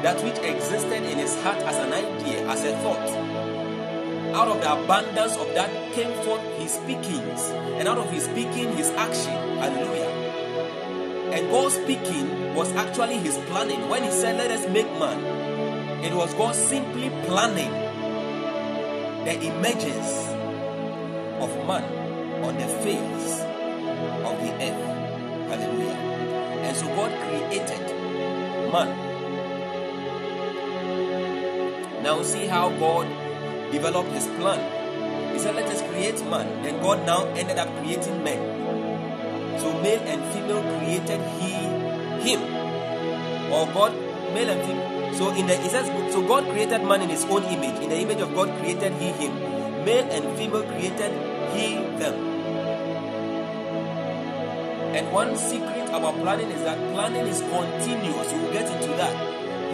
that 0.03 0.21
which 0.21 0.37
existed 0.39 1.01
in 1.01 1.17
his 1.17 1.33
heart 1.43 1.59
as 1.59 1.77
an 1.77 1.93
idea, 1.93 2.45
as 2.49 2.65
a 2.65 2.75
thought. 2.79 4.35
Out 4.35 4.49
of 4.49 4.59
the 4.59 4.83
abundance 4.83 5.37
of 5.37 5.47
that 5.53 5.93
came 5.93 6.11
forth 6.25 6.43
his 6.57 6.71
speakings, 6.71 7.41
and 7.79 7.87
out 7.87 7.99
of 7.99 8.11
his 8.11 8.25
speaking, 8.25 8.75
his 8.75 8.89
action. 8.89 9.31
Hallelujah. 9.59 10.09
And 11.31 11.49
God's 11.49 11.75
speaking 11.75 12.53
was 12.53 12.69
actually 12.73 13.19
his 13.19 13.37
planning. 13.47 13.87
When 13.87 14.03
he 14.03 14.11
said, 14.11 14.35
Let 14.35 14.51
us 14.51 14.67
make 14.67 14.91
man, 14.99 15.23
it 16.03 16.13
was 16.13 16.33
God 16.33 16.53
simply 16.53 17.09
planning 17.23 17.88
the 19.29 19.45
emergence 19.45 20.11
of 21.37 21.51
man 21.67 21.83
on 22.43 22.55
the 22.57 22.67
face 22.81 23.33
of 24.25 24.33
the 24.41 24.51
earth. 24.57 24.83
Hallelujah. 25.49 25.97
And 26.65 26.75
so 26.75 26.87
God 26.87 27.11
created 27.21 27.83
man. 28.73 28.89
Now 32.01 32.23
see 32.23 32.47
how 32.47 32.69
God 32.69 33.05
developed 33.71 34.09
his 34.13 34.25
plan. 34.39 34.59
He 35.33 35.37
said, 35.37 35.53
Let 35.53 35.65
us 35.65 35.83
create 35.91 36.19
man. 36.25 36.63
Then 36.63 36.81
God 36.81 37.05
now 37.05 37.25
ended 37.35 37.59
up 37.59 37.69
creating 37.77 38.23
men. 38.23 38.39
So 39.59 39.71
male 39.83 40.01
and 40.09 40.23
female 40.33 40.63
created 40.79 41.21
he 41.37 41.53
him. 42.25 42.41
Or 43.53 43.67
God, 43.77 43.93
male 44.33 44.49
and 44.49 44.61
female. 44.65 44.98
So 45.17 45.33
in 45.35 45.47
the 45.47 45.53
it 45.53 45.71
says 45.71 45.87
so 46.13 46.25
God 46.27 46.45
created 46.45 46.83
man 46.83 47.01
in 47.01 47.09
his 47.09 47.25
own 47.25 47.43
image. 47.43 47.81
In 47.83 47.89
the 47.89 47.97
image 47.97 48.19
of 48.19 48.33
God 48.33 48.49
created 48.59 48.93
he 48.93 49.11
him. 49.11 49.33
Male 49.85 50.09
and 50.11 50.37
female 50.37 50.63
created 50.63 51.11
he 51.53 51.75
them. 51.99 52.29
And 54.95 55.11
one 55.11 55.35
secret 55.37 55.87
about 55.89 56.15
planning 56.15 56.49
is 56.49 56.61
that 56.63 56.77
planning 56.93 57.27
is 57.27 57.41
continuous. 57.41 58.33
We 58.33 58.39
will 58.39 58.53
get 58.53 58.69
into 58.69 58.89
that. 58.97 59.13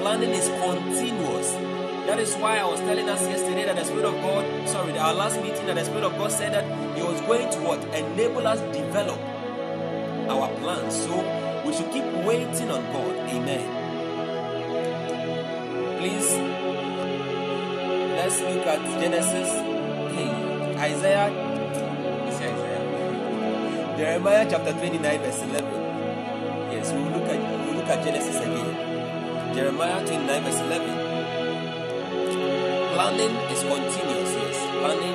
Planning 0.02 0.32
is 0.32 0.48
continuous. 0.60 1.52
That 2.06 2.20
is 2.20 2.36
why 2.36 2.60
I 2.60 2.66
was 2.66 2.80
telling 2.82 3.10
us 3.10 3.22
yesterday 3.22 3.66
that 3.66 3.76
the 3.76 3.84
Spirit 3.84 4.06
of 4.06 4.14
God, 4.22 4.70
sorry, 4.70 4.98
our 4.98 5.14
last 5.14 5.42
meeting, 5.42 5.66
that 5.66 5.76
the 5.76 5.86
Spirit 5.86 6.04
of 6.04 6.18
God 6.18 6.32
said 6.32 6.54
that 6.54 6.66
He 6.96 7.02
was 7.02 7.20
going 7.22 7.50
to 7.50 7.60
what? 7.62 7.84
Enable 7.96 8.46
us 8.46 8.60
develop 8.76 9.20
our 10.30 10.50
plans. 10.60 10.96
So 11.04 11.16
we 11.66 11.74
should 11.74 11.92
keep 11.92 12.06
waiting 12.26 12.70
on 12.70 12.84
God. 12.94 13.16
Amen. 13.30 13.85
Please, 16.06 16.38
let's 18.14 18.38
look 18.46 18.62
at 18.70 18.78
Genesis. 19.02 19.50
Hey, 20.14 20.30
Isaiah. 20.78 21.34
It's 22.30 22.38
Isaiah. 22.46 23.98
Jeremiah 23.98 24.46
chapter 24.48 24.74
29, 24.74 25.02
verse 25.02 25.42
11. 25.42 25.66
Yes, 26.70 26.94
we 26.94 27.02
will 27.02 27.10
look 27.10 27.26
at 27.26 27.42
we 27.42 27.58
will 27.66 27.82
look 27.82 27.90
at 27.90 28.06
Genesis 28.06 28.38
again. 28.38 28.70
Jeremiah 29.56 30.06
29, 30.06 30.44
verse 30.46 30.62
11. 30.62 30.94
Planning 32.94 33.36
is 33.50 33.62
continuous, 33.66 34.32
yes. 34.46 34.58
Planning 34.78 35.15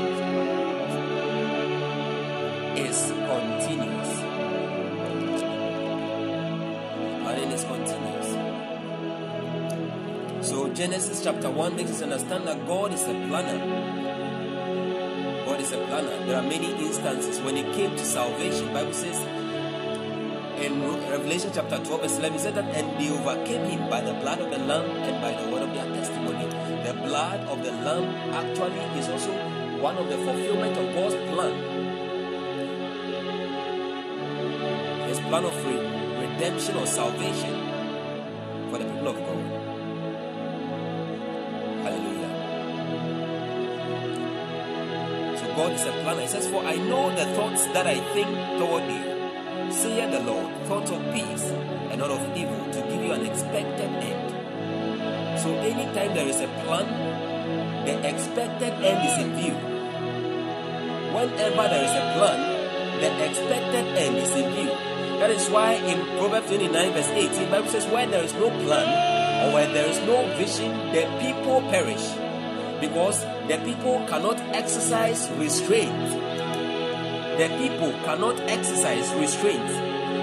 Genesis 10.81 11.21
chapter 11.23 11.51
1 11.51 11.77
makes 11.77 11.91
us 11.91 12.01
understand 12.01 12.49
that 12.49 12.67
God 12.67 12.95
is 12.95 13.03
a 13.03 13.13
planner. 13.29 13.59
God 15.45 15.61
is 15.61 15.73
a 15.73 15.77
planner. 15.77 16.25
There 16.25 16.39
are 16.39 16.43
many 16.43 16.73
instances 16.73 17.39
when 17.43 17.59
it 17.59 17.71
came 17.75 17.91
to 17.91 18.03
salvation. 18.03 18.73
Bible 18.73 18.95
says 18.95 19.19
in 20.65 20.81
Revelation 21.11 21.51
chapter 21.53 21.77
12, 21.85 22.01
verse 22.01 22.17
11, 22.17 22.35
it 22.35 22.41
said 22.41 22.55
that 22.55 22.65
and 22.75 22.99
they 22.99 23.11
overcame 23.13 23.67
him 23.69 23.91
by 23.91 24.01
the 24.01 24.15
blood 24.25 24.41
of 24.41 24.51
the 24.51 24.57
Lamb 24.57 24.89
and 25.05 25.21
by 25.21 25.37
the 25.37 25.53
word 25.53 25.69
of 25.69 25.75
their 25.75 25.85
testimony. 25.85 26.49
The 26.83 26.95
blood 26.95 27.41
of 27.41 27.63
the 27.63 27.73
Lamb 27.73 28.09
actually 28.33 28.81
is 28.99 29.09
also 29.11 29.33
one 29.83 29.99
of 29.99 30.09
the 30.09 30.17
fulfillment 30.17 30.79
of 30.79 30.95
God's 30.95 31.17
plan. 31.29 31.53
His 35.11 35.21
plan 35.29 35.45
of 35.45 35.55
redemption 36.25 36.77
or 36.79 36.87
salvation 36.87 37.53
for 38.71 38.79
the 38.79 38.87
people 38.87 39.09
of 39.09 39.17
God. 39.17 39.50
God 45.61 45.73
is 45.73 45.85
a 45.85 45.93
planner. 45.93 46.23
He 46.23 46.27
says, 46.27 46.49
For 46.49 46.65
I 46.65 46.77
know 46.77 47.15
the 47.15 47.27
thoughts 47.37 47.67
that 47.77 47.87
I 47.87 48.01
think 48.17 48.33
toward 48.57 48.85
you, 48.89 49.05
saith 49.69 50.11
the 50.11 50.21
Lord, 50.25 50.49
thoughts 50.65 50.91
of 50.91 51.05
peace 51.13 51.53
and 51.93 52.01
not 52.01 52.11
of 52.11 52.25
evil, 52.35 52.65
to 52.73 52.81
give 52.89 53.03
you 53.05 53.13
an 53.13 53.27
expected 53.27 53.93
end. 54.01 55.39
So 55.39 55.53
anytime 55.61 56.17
there 56.17 56.27
is 56.27 56.41
a 56.41 56.49
plan, 56.65 56.89
the 57.85 57.93
expected 58.09 58.73
end 58.73 59.01
is 59.05 59.17
in 59.21 59.37
view. 59.37 59.57
whenever 61.13 61.69
there 61.69 61.85
is 61.85 61.93
a 61.93 62.05
plan, 62.17 62.41
the 63.05 63.11
expected 63.29 63.87
end 64.01 64.17
is 64.17 64.33
in 64.33 64.49
view. 64.57 64.73
That 65.21 65.29
is 65.29 65.51
why 65.51 65.75
in 65.75 66.01
Proverbs 66.17 66.47
29, 66.47 66.93
verse 66.95 67.09
18, 67.09 67.45
the 67.45 67.51
Bible 67.51 67.69
says, 67.69 67.85
Where 67.93 68.07
there 68.07 68.25
is 68.25 68.33
no 68.33 68.49
plan 68.65 68.89
or 69.45 69.53
where 69.53 69.71
there 69.75 69.89
is 69.93 70.01
no 70.09 70.25
vision, 70.41 70.73
the 70.97 71.05
people 71.21 71.61
perish. 71.69 72.30
Because 72.81 73.23
the 73.49 73.61
people 73.65 74.05
cannot 74.09 74.41
exercise 74.55 75.29
restraint. 75.37 76.11
The 77.39 77.49
people 77.59 77.93
cannot 78.05 78.41
exercise 78.41 79.13
restraint 79.15 79.67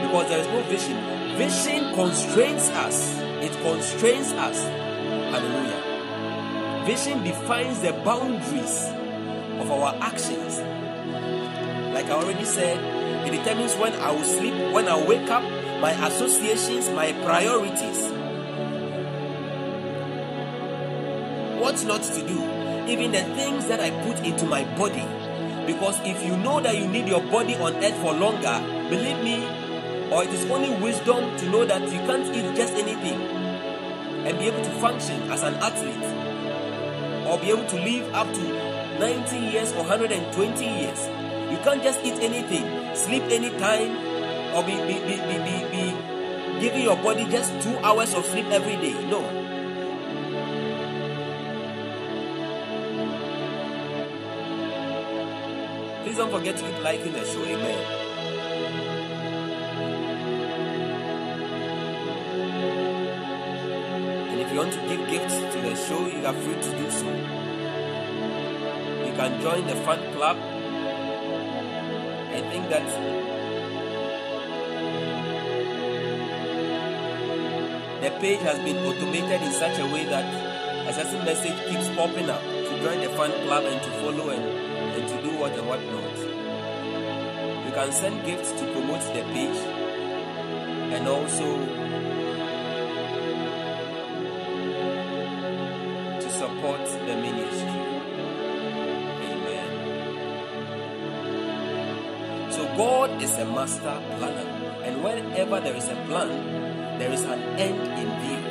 because 0.01 0.29
there 0.29 0.39
is 0.39 0.47
no 0.47 0.61
vision. 0.63 0.97
Vision 1.38 1.93
constrains 1.95 2.69
us, 2.69 3.17
it 3.41 3.51
constrains 3.61 4.31
us. 4.34 4.63
Hallelujah. 5.31 6.85
Vision 6.85 7.23
defines 7.23 7.81
the 7.81 7.93
boundaries 7.93 8.85
of 9.59 9.71
our 9.71 9.95
actions. 10.01 10.59
Like 11.93 12.05
I 12.05 12.11
already 12.11 12.45
said, 12.45 12.77
it 13.27 13.31
determines 13.31 13.75
when 13.75 13.93
I 13.93 14.11
will 14.11 14.23
sleep, 14.23 14.53
when 14.73 14.88
I 14.88 15.05
wake 15.05 15.29
up, 15.29 15.43
my 15.81 15.91
associations, 16.07 16.89
my 16.89 17.11
priorities. 17.23 18.16
What 21.68 21.84
not 21.84 22.02
to 22.02 22.26
do, 22.26 22.39
even 22.89 23.11
the 23.11 23.23
things 23.35 23.68
that 23.68 23.81
I 23.81 23.89
put 24.06 24.26
into 24.26 24.45
my 24.45 24.64
body. 24.77 25.03
Because 25.68 25.99
if 25.99 26.23
you 26.26 26.38
know 26.38 26.61
that 26.61 26.77
you 26.77 26.88
need 26.88 27.10
your 27.10 27.19
body 27.19 27.56
on 27.56 27.76
earth 27.84 27.98
for 27.99 28.14
longer, 28.14 28.56
believe 28.89 29.22
me, 29.22 29.44
or 30.10 30.23
it 30.23 30.30
is 30.30 30.49
only 30.49 30.73
wisdom 30.81 31.38
to 31.38 31.49
know 31.49 31.65
that 31.65 31.81
you 31.81 31.99
can't 32.07 32.23
eat 32.34 32.56
just 32.56 32.73
anything 32.73 33.19
and 33.19 34.39
be 34.39 34.45
able 34.45 34.64
to 34.64 34.69
function 34.80 35.30
as 35.30 35.44
an 35.44 35.56
athlete 35.56 37.27
or 37.27 37.38
be 37.38 37.49
able 37.52 37.68
to 37.68 37.76
live 37.76 38.14
up 38.14 38.34
to 38.34 38.99
90 38.99 39.38
years 39.38 39.73
or 39.73 39.84
120 39.84 40.64
years. 40.64 40.99
You 41.52 41.57
can't 41.65 41.84
just 41.84 41.99
eat 42.06 42.15
anything, 42.23 42.95
sleep 42.95 43.23
anytime, 43.23 44.56
or 44.56 44.64
be, 44.64 44.72
be, 44.88 45.03
be, 45.03 45.19
be, 45.19 45.38
be, 45.44 45.68
be 45.68 46.61
giving 46.61 46.84
your 46.84 46.95
body 46.95 47.26
just 47.30 47.52
two 47.61 47.77
hours 47.80 48.14
of 48.14 48.26
sleep 48.26 48.45
every 48.52 48.77
day. 48.77 48.94
No. 49.10 49.47
Please 56.07 56.19
don't 56.19 56.31
forget 56.31 56.55
to 56.55 56.63
keep 56.63 56.84
liking 56.84 57.11
the 57.11 57.25
show. 57.25 57.43
Amen. 57.43 57.79
And 64.31 64.39
if 64.39 64.49
you 64.53 64.57
want 64.57 64.71
to 64.71 64.79
give 64.88 65.05
gifts 65.09 65.35
to 65.35 65.61
the 65.67 65.75
show, 65.75 66.07
you 66.07 66.25
are 66.25 66.34
free 66.34 66.55
to 66.55 66.71
do 66.77 66.89
so. 66.91 67.11
You 69.03 69.13
can 69.19 69.41
join 69.41 69.67
the 69.67 69.75
fan 69.84 70.13
club. 70.13 70.38
I 72.31 72.39
think 72.51 72.69
that 72.69 72.88
the 78.01 78.11
page 78.21 78.39
has 78.43 78.59
been 78.59 78.77
automated 78.77 79.41
in 79.41 79.51
such 79.51 79.77
a 79.77 79.85
way 79.88 80.05
that 80.05 80.88
a 80.88 80.93
certain 80.93 81.25
message 81.25 81.59
keeps 81.67 81.89
popping 81.97 82.29
up 82.29 82.41
to 82.41 82.79
join 82.81 83.01
the 83.01 83.09
fan 83.09 83.31
club 83.45 83.65
and 83.65 83.81
to 83.84 83.89
follow 83.99 84.29
and, 84.29 84.66
and 85.48 85.56
to 85.56 85.61
do 85.61 85.68
what 85.68 85.80
and 85.80 85.88
what 85.95 86.03
not. 86.03 87.65
You 87.65 87.72
can 87.72 87.91
send 87.91 88.26
gifts 88.26 88.52
to 88.52 88.72
promote 88.74 89.02
the 89.14 89.24
page 89.34 89.57
and 90.94 91.07
also 91.07 91.57
to 96.19 96.30
support 96.30 96.86
the 96.86 97.15
ministry. 97.15 97.82
Amen. 99.30 99.69
So 102.52 102.65
God 102.76 103.22
is 103.22 103.38
a 103.38 103.45
master 103.45 104.02
planner, 104.18 104.48
and 104.84 105.03
whenever 105.03 105.60
there 105.61 105.76
is 105.76 105.88
a 105.88 105.95
plan, 106.07 106.30
there 106.99 107.11
is 107.11 107.24
an 107.24 107.41
end 107.60 107.88
in 107.99 108.10
view. 108.22 108.41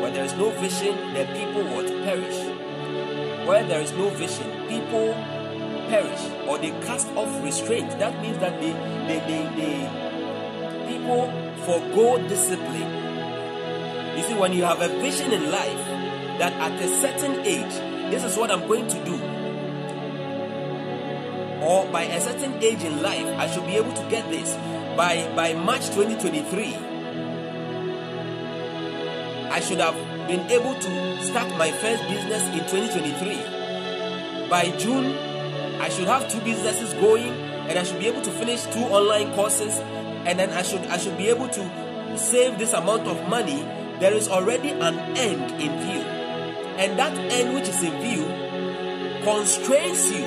Where 0.00 0.10
there 0.10 0.24
is 0.24 0.34
no 0.34 0.50
vision, 0.50 0.96
the 1.14 1.24
people 1.32 1.64
would 1.76 1.88
perish. 2.04 2.51
Where 3.46 3.66
there 3.66 3.80
is 3.80 3.92
no 3.92 4.08
vision, 4.10 4.68
people 4.68 5.14
perish 5.88 6.48
or 6.48 6.58
they 6.58 6.70
cast 6.86 7.08
off 7.16 7.42
restraint. 7.42 7.90
That 7.98 8.20
means 8.22 8.38
that 8.38 8.60
they, 8.60 8.72
they, 9.08 9.18
they, 9.26 9.42
they 9.56 10.12
people 10.88 11.26
forego 11.64 12.28
discipline. 12.28 14.16
You 14.16 14.22
see, 14.22 14.34
when 14.34 14.52
you 14.52 14.64
have 14.64 14.80
a 14.80 14.88
vision 14.88 15.32
in 15.32 15.50
life 15.50 15.84
that 16.38 16.52
at 16.52 16.80
a 16.80 16.88
certain 17.00 17.40
age, 17.40 17.74
this 18.10 18.24
is 18.24 18.36
what 18.36 18.50
I'm 18.50 18.66
going 18.68 18.88
to 18.88 19.04
do, 19.04 19.14
or 21.62 21.86
by 21.86 22.02
a 22.02 22.20
certain 22.20 22.62
age 22.62 22.82
in 22.84 23.02
life, 23.02 23.26
I 23.38 23.46
should 23.50 23.66
be 23.66 23.76
able 23.76 23.92
to 23.92 24.10
get 24.10 24.28
this. 24.30 24.54
By 24.96 25.32
by 25.34 25.54
March 25.54 25.86
2023, 25.90 26.91
I 29.52 29.60
should 29.60 29.80
have 29.80 29.94
been 30.26 30.50
able 30.50 30.74
to 30.74 31.22
start 31.22 31.54
my 31.58 31.70
first 31.70 32.02
business 32.08 32.42
in 32.54 32.60
2023. 32.72 34.48
By 34.48 34.70
June, 34.78 35.14
I 35.78 35.90
should 35.90 36.08
have 36.08 36.26
two 36.32 36.40
businesses 36.40 36.94
going, 36.94 37.28
and 37.68 37.78
I 37.78 37.82
should 37.82 37.98
be 37.98 38.06
able 38.06 38.22
to 38.22 38.30
finish 38.30 38.62
two 38.62 38.80
online 38.80 39.30
courses, 39.34 39.78
and 40.24 40.38
then 40.38 40.48
I 40.52 40.62
should 40.62 40.80
I 40.86 40.96
should 40.96 41.18
be 41.18 41.28
able 41.28 41.48
to 41.48 42.16
save 42.16 42.58
this 42.58 42.72
amount 42.72 43.06
of 43.06 43.28
money. 43.28 43.62
There 44.00 44.14
is 44.14 44.26
already 44.30 44.70
an 44.70 44.98
end 45.18 45.60
in 45.60 45.78
view, 45.84 46.00
and 46.80 46.98
that 46.98 47.12
end 47.30 47.54
which 47.54 47.68
is 47.68 47.82
in 47.82 47.92
view 48.00 48.24
constrains 49.22 50.10
you. 50.10 50.24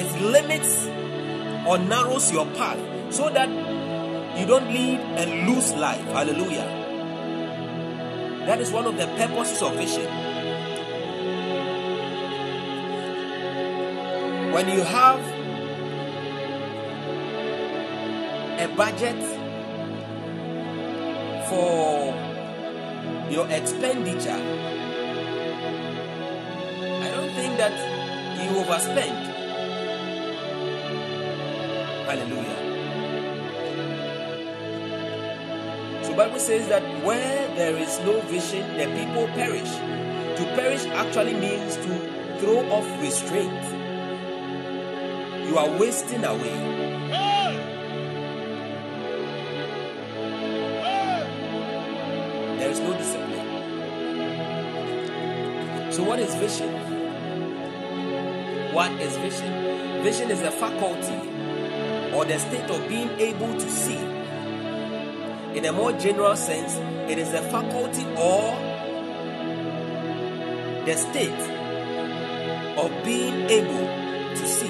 It 0.00 0.22
limits 0.22 0.86
or 1.68 1.76
narrows 1.76 2.32
your 2.32 2.46
path 2.56 2.80
so 3.12 3.28
that 3.28 3.50
you 4.38 4.46
don't 4.46 4.68
lead 4.72 5.00
a 5.18 5.26
loose 5.44 5.74
life. 5.74 6.04
Hallelujah. 6.06 6.83
That 8.46 8.60
is 8.60 8.70
one 8.70 8.86
of 8.86 8.96
the 8.98 9.06
purposes 9.06 9.62
of 9.62 9.74
vision. 9.74 10.06
When 14.52 14.68
you 14.68 14.82
have 14.82 15.20
a 18.60 18.68
budget 18.76 19.16
for 21.48 22.14
your 23.30 23.48
expenditure, 23.48 24.40
I 27.00 27.10
don't 27.10 27.32
think 27.32 27.56
that 27.56 27.72
you 28.38 28.50
overspend. 28.60 29.16
Hallelujah. 32.04 32.60
So 36.04 36.14
Bible 36.14 36.38
says 36.38 36.68
that 36.68 36.82
where 37.02 37.43
there 37.56 37.76
is 37.76 37.98
no 38.00 38.20
vision, 38.22 38.76
the 38.76 38.86
people 38.86 39.26
perish. 39.28 39.70
To 40.38 40.44
perish 40.56 40.84
actually 40.86 41.34
means 41.34 41.76
to 41.76 41.98
throw 42.40 42.68
off 42.70 42.86
restraint. 43.00 43.64
You 45.48 45.58
are 45.58 45.78
wasting 45.78 46.24
away. 46.24 46.56
There 52.58 52.70
is 52.70 52.80
no 52.80 52.92
discipline. 52.96 53.44
So 55.92 56.02
what 56.02 56.18
is 56.18 56.34
vision? 56.34 56.72
What 58.74 58.90
is 59.00 59.16
vision? 59.18 60.02
Vision 60.02 60.30
is 60.32 60.40
a 60.40 60.50
faculty 60.50 61.30
or 62.12 62.24
the 62.24 62.38
state 62.38 62.68
of 62.68 62.88
being 62.88 63.10
able 63.20 63.52
to 63.54 63.70
see. 63.70 64.13
In 65.54 65.64
a 65.66 65.72
more 65.72 65.92
general 65.92 66.34
sense, 66.34 66.74
it 67.08 67.16
is 67.16 67.32
a 67.32 67.40
faculty 67.42 68.04
or 68.16 68.56
the 70.84 70.96
state 70.96 71.30
of 72.76 72.90
being 73.04 73.48
able 73.48 73.86
to 74.34 74.46
see. 74.46 74.66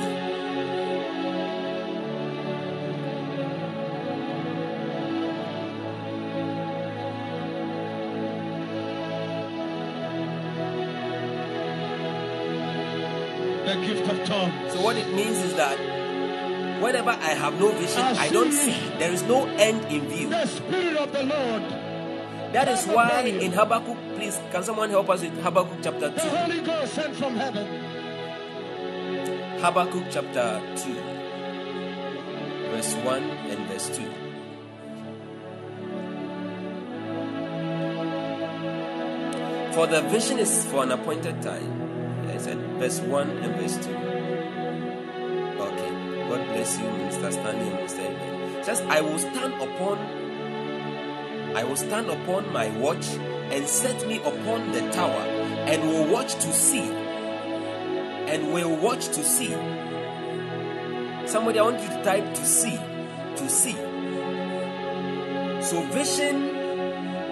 The 13.64 13.86
gift 13.86 14.10
of 14.10 14.24
tongues. 14.26 14.72
So, 14.74 14.82
what 14.82 14.98
it 14.98 15.08
means 15.14 15.38
is 15.38 15.54
that 15.54 16.03
whenever 16.80 17.10
I 17.10 17.34
have 17.34 17.58
no 17.58 17.70
vision, 17.72 18.02
I 18.02 18.28
don't 18.30 18.52
see. 18.52 18.74
There 18.98 19.12
is 19.12 19.22
no 19.22 19.46
end 19.46 19.84
in 19.92 20.08
view. 20.08 20.28
The 20.30 20.46
Spirit 20.46 20.96
of 20.96 21.12
the 21.12 21.22
Lord. 21.24 21.62
That 22.52 22.68
is 22.68 22.86
why 22.86 23.22
in 23.22 23.52
Habakkuk, 23.52 23.98
please, 24.14 24.38
can 24.52 24.62
someone 24.62 24.88
help 24.90 25.10
us 25.10 25.22
with 25.22 25.36
Habakkuk 25.42 25.78
chapter 25.82 26.10
The 26.10 26.20
2? 26.20 26.28
Holy 26.28 26.60
Ghost 26.60 26.94
sent 26.94 27.16
from 27.16 27.34
heaven. 27.34 27.66
Habakkuk 29.60 30.04
chapter 30.10 30.60
2, 30.76 30.94
verse 32.70 32.94
1 32.94 33.22
and 33.22 33.66
verse 33.66 33.88
2. 33.96 34.04
For 39.74 39.86
the 39.88 40.02
vision 40.02 40.38
is 40.38 40.64
for 40.66 40.84
an 40.84 40.92
appointed 40.92 41.42
time. 41.42 42.24
Yes. 42.28 42.44
said 42.44 42.58
verse 42.78 43.00
1 43.00 43.30
and 43.30 43.56
verse 43.56 43.76
2. 43.84 44.03
Says, 48.64 48.80
I 48.88 49.00
will 49.00 49.18
stand 49.18 49.54
upon 49.54 49.98
I 51.54 51.62
will 51.62 51.76
stand 51.76 52.10
upon 52.10 52.52
my 52.52 52.68
watch 52.78 53.06
and 53.52 53.68
set 53.68 54.08
me 54.08 54.18
upon 54.18 54.72
the 54.72 54.80
tower 54.90 55.20
and 55.68 55.88
will 55.88 56.06
watch 56.12 56.34
to 56.34 56.52
see. 56.52 56.82
And 56.82 58.52
will 58.52 58.74
watch 58.74 59.06
to 59.06 59.22
see. 59.22 59.52
Somebody, 61.28 61.60
I 61.60 61.62
want 61.62 61.80
you 61.80 61.88
to 61.88 62.02
type 62.02 62.34
to 62.34 62.44
see. 62.44 62.76
To 62.76 63.48
see. 63.48 63.74
So, 65.62 65.82
vision 65.92 66.42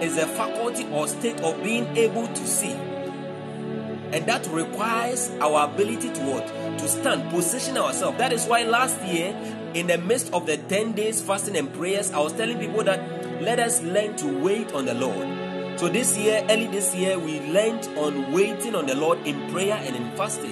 is 0.01 0.17
a 0.17 0.25
faculty 0.25 0.87
or 0.89 1.07
state 1.09 1.41
of 1.41 1.61
being 1.61 1.97
able 1.97 2.27
to 2.27 2.47
see. 2.47 2.71
And 2.71 4.25
that 4.25 4.47
requires 4.47 5.31
our 5.41 5.65
ability 5.65 6.13
to 6.13 6.21
what? 6.21 6.62
To 6.77 6.87
stand, 6.87 7.29
position 7.29 7.77
ourselves. 7.77 8.17
That 8.17 8.33
is 8.33 8.45
why 8.45 8.63
last 8.63 9.01
year, 9.03 9.33
in 9.73 9.87
the 9.87 9.97
midst 9.97 10.33
of 10.33 10.45
the 10.45 10.57
10 10.57 10.93
days 10.93 11.21
fasting 11.21 11.55
and 11.55 11.73
prayers, 11.73 12.11
I 12.11 12.19
was 12.19 12.33
telling 12.33 12.59
people 12.59 12.83
that 12.83 13.41
let 13.41 13.59
us 13.59 13.81
learn 13.81 14.15
to 14.17 14.39
wait 14.43 14.73
on 14.73 14.85
the 14.85 14.93
Lord. 14.93 15.79
So 15.79 15.89
this 15.89 16.17
year, 16.17 16.45
early 16.49 16.67
this 16.67 16.93
year, 16.93 17.17
we 17.17 17.39
learned 17.51 17.87
on 17.97 18.31
waiting 18.31 18.75
on 18.75 18.85
the 18.85 18.95
Lord 18.95 19.25
in 19.25 19.51
prayer 19.51 19.75
and 19.75 19.95
in 19.95 20.11
fasting. 20.15 20.51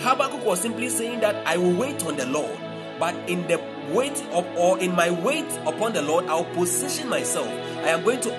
Habakkuk 0.00 0.44
was 0.44 0.60
simply 0.60 0.88
saying 0.88 1.20
that 1.20 1.46
I 1.46 1.56
will 1.56 1.74
wait 1.74 2.04
on 2.04 2.16
the 2.16 2.26
Lord, 2.26 2.58
but 2.98 3.14
in 3.28 3.46
the 3.46 3.60
wait 3.92 4.20
of 4.32 4.46
or 4.56 4.78
in 4.78 4.94
my 4.94 5.10
wait 5.10 5.50
upon 5.66 5.92
the 5.92 6.02
Lord, 6.02 6.26
I'll 6.26 6.44
position 6.44 7.08
myself. 7.08 7.48
I 7.48 7.90
am 7.90 8.04
going 8.04 8.20
to 8.22 8.30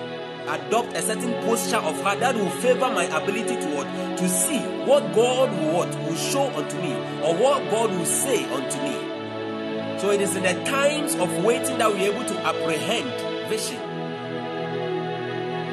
adopt 0.48 0.96
a 0.96 1.02
certain 1.02 1.32
posture 1.44 1.78
of 1.78 2.00
heart 2.02 2.20
that 2.20 2.34
will 2.36 2.50
favor 2.50 2.88
my 2.90 3.04
ability 3.04 3.56
to 3.56 3.75
to 4.18 4.28
see 4.28 4.58
what 4.86 5.14
God 5.14 5.50
will 5.52 5.72
what 5.74 5.88
will 6.00 6.14
show 6.14 6.46
unto 6.56 6.76
me 6.80 6.94
or 7.22 7.34
what 7.34 7.70
God 7.70 7.90
will 7.90 8.06
say 8.06 8.44
unto 8.44 8.78
me. 8.82 9.98
So 9.98 10.10
it 10.10 10.20
is 10.20 10.36
in 10.36 10.42
the 10.42 10.64
times 10.64 11.14
of 11.14 11.44
waiting 11.44 11.78
that 11.78 11.90
we're 11.90 12.12
able 12.12 12.24
to 12.24 12.38
apprehend 12.40 13.10
vision. 13.48 13.80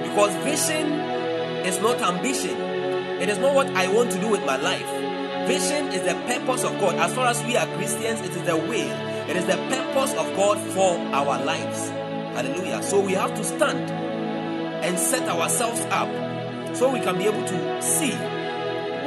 Because 0.04 0.36
vision 0.44 0.92
is 1.66 1.80
not 1.80 2.02
ambition, 2.02 2.58
it 3.22 3.30
is 3.30 3.38
not 3.38 3.56
what 3.56 3.68
I 3.70 3.88
want 3.94 4.12
to 4.12 4.20
do 4.20 4.30
with 4.30 4.46
my 4.46 4.58
life. 4.58 4.90
Vision 5.48 5.88
is 5.92 6.04
the 6.04 6.16
purpose 6.26 6.64
of 6.64 6.80
God. 6.80 6.96
As 6.96 7.14
far 7.14 7.28
as 7.28 7.44
we 7.44 7.58
are 7.58 7.68
Christians, 7.76 8.22
it 8.22 8.32
is 8.32 8.44
the 8.44 8.56
will, 8.56 9.30
it 9.30 9.36
is 9.36 9.46
the 9.46 9.58
purpose 9.58 10.14
of 10.14 10.34
God 10.36 10.58
for 10.72 10.98
our 11.14 11.44
lives. 11.44 11.90
Hallelujah. 11.90 12.82
So 12.82 13.00
we 13.00 13.14
have 13.14 13.34
to 13.36 13.44
stand 13.44 13.92
and 13.92 14.98
set 14.98 15.28
ourselves 15.28 15.82
up 15.90 16.10
so 16.74 16.92
we 16.92 17.00
can 17.00 17.18
be 17.18 17.26
able 17.26 17.46
to 17.46 17.82
see. 17.82 18.14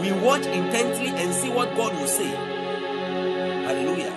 We 0.00 0.12
watch 0.12 0.46
intently 0.46 1.08
and 1.08 1.34
see 1.34 1.50
what 1.50 1.74
God 1.74 1.94
will 1.94 2.06
say. 2.06 2.28
Hallelujah. 3.66 4.12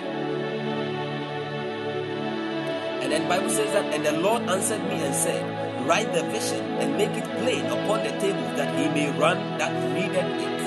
And 3.02 3.12
then 3.12 3.28
Bible 3.28 3.50
says 3.50 3.72
that, 3.72 3.92
and 3.92 4.06
the 4.06 4.12
Lord 4.12 4.42
answered 4.42 4.82
me 4.84 5.02
and 5.02 5.14
said, 5.14 5.42
Write 5.86 6.12
the 6.12 6.22
vision 6.24 6.64
and 6.78 6.96
make 6.96 7.10
it 7.10 7.24
plain 7.42 7.64
upon 7.66 8.04
the 8.04 8.10
table 8.20 8.54
that 8.56 8.78
he 8.78 8.88
may 8.88 9.10
run 9.18 9.58
that 9.58 9.72
readeth 9.94 10.14
it. 10.14 10.60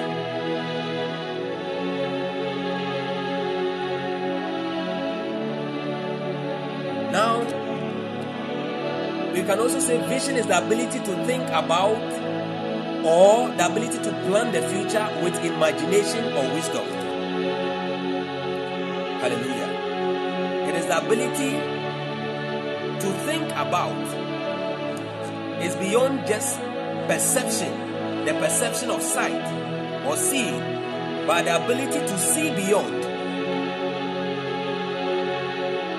Now, 7.14 7.41
we 9.31 9.43
can 9.43 9.60
also 9.60 9.80
say 9.80 9.97
vision 10.10 10.35
is 10.35 10.47
the 10.47 10.57
ability 10.57 10.99
to 10.99 11.26
think 11.26 11.43
about 11.49 12.43
or 13.06 13.50
the 13.50 13.66
ability 13.66 13.98
to 13.98 14.12
plan 14.28 14.52
the 14.52 14.62
future 14.62 15.08
with 15.24 15.36
imagination 15.44 16.34
or 16.34 16.54
wisdom. 16.54 16.88
Hallelujah. 19.20 20.70
It 20.70 20.76
is 20.76 20.86
the 20.86 20.98
ability 20.98 21.52
to 23.00 23.14
think 23.26 23.52
about 23.52 23.98
is 25.62 25.76
beyond 25.76 26.26
just 26.28 26.60
perception, 27.08 28.26
the 28.26 28.34
perception 28.34 28.90
of 28.90 29.02
sight 29.02 29.44
or 30.06 30.16
seeing, 30.18 30.60
but 31.28 31.44
the 31.44 31.56
ability 31.56 32.00
to 32.00 32.18
see 32.18 32.54
beyond. 32.56 33.04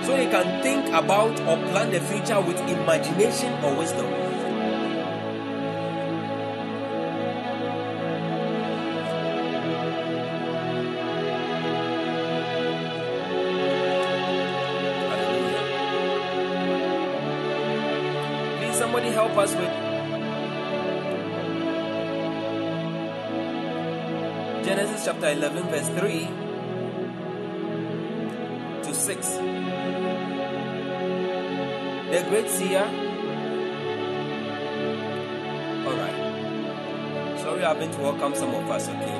So 0.04 0.16
you 0.16 0.28
can 0.28 0.62
think 0.62 0.88
about 0.88 1.40
or 1.40 1.56
plan 1.70 1.90
the 1.90 2.00
future 2.00 2.40
with 2.40 2.58
imagination 2.60 3.52
or 3.64 3.74
wisdom. 3.76 4.33
Help 19.34 19.48
us 19.48 19.54
with 19.56 19.74
Genesis 24.64 25.04
chapter 25.04 25.28
11, 25.30 25.62
verse 25.68 25.88
3 25.88 26.28
to 28.82 28.94
6. 28.94 29.28
The 32.10 32.24
great 32.28 32.48
seer. 32.48 32.84
Alright. 35.84 36.18
Sorry 37.40 37.64
I 37.64 37.68
haven't 37.68 37.98
welcomed 37.98 38.36
some 38.36 38.54
of 38.54 38.70
us, 38.70 38.88
okay? 38.88 39.16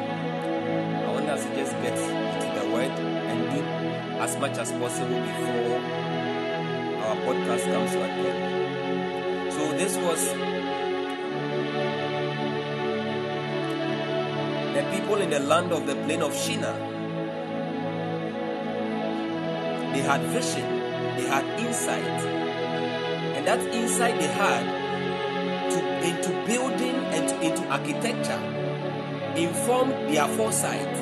I 1.07 1.11
want 1.13 1.29
us 1.29 1.45
to 1.45 1.57
just 1.57 1.73
get 1.83 1.99
into 1.99 2.61
the 2.61 2.67
word 2.73 2.91
and 2.91 3.51
do 3.51 3.61
as 4.21 4.37
much 4.39 4.59
as 4.59 4.71
possible 4.71 5.21
before 5.21 5.81
our 7.03 7.17
podcast 7.17 7.65
comes 7.65 7.91
to 7.91 8.03
an 8.03 8.11
end. 8.11 8.54
So 9.65 9.73
this 9.79 9.97
was 9.97 10.21
the 14.75 14.83
people 14.93 15.17
in 15.23 15.31
the 15.31 15.41
land 15.41 15.73
of 15.73 15.87
the 15.87 15.95
plain 16.05 16.21
of 16.21 16.37
Shinar. 16.37 16.75
They 19.95 20.03
had 20.03 20.21
vision, 20.21 20.69
they 21.17 21.25
had 21.25 21.47
insight, 21.59 22.21
and 23.37 23.47
that 23.47 23.61
insight 23.73 24.21
they 24.21 24.27
had 24.27 24.65
to, 25.71 25.79
into 26.11 26.47
building 26.47 26.97
and 27.15 27.27
to, 27.31 27.41
into 27.41 27.67
architecture 27.69 28.43
informed 29.35 30.15
their 30.15 30.29
foresight. 30.37 30.95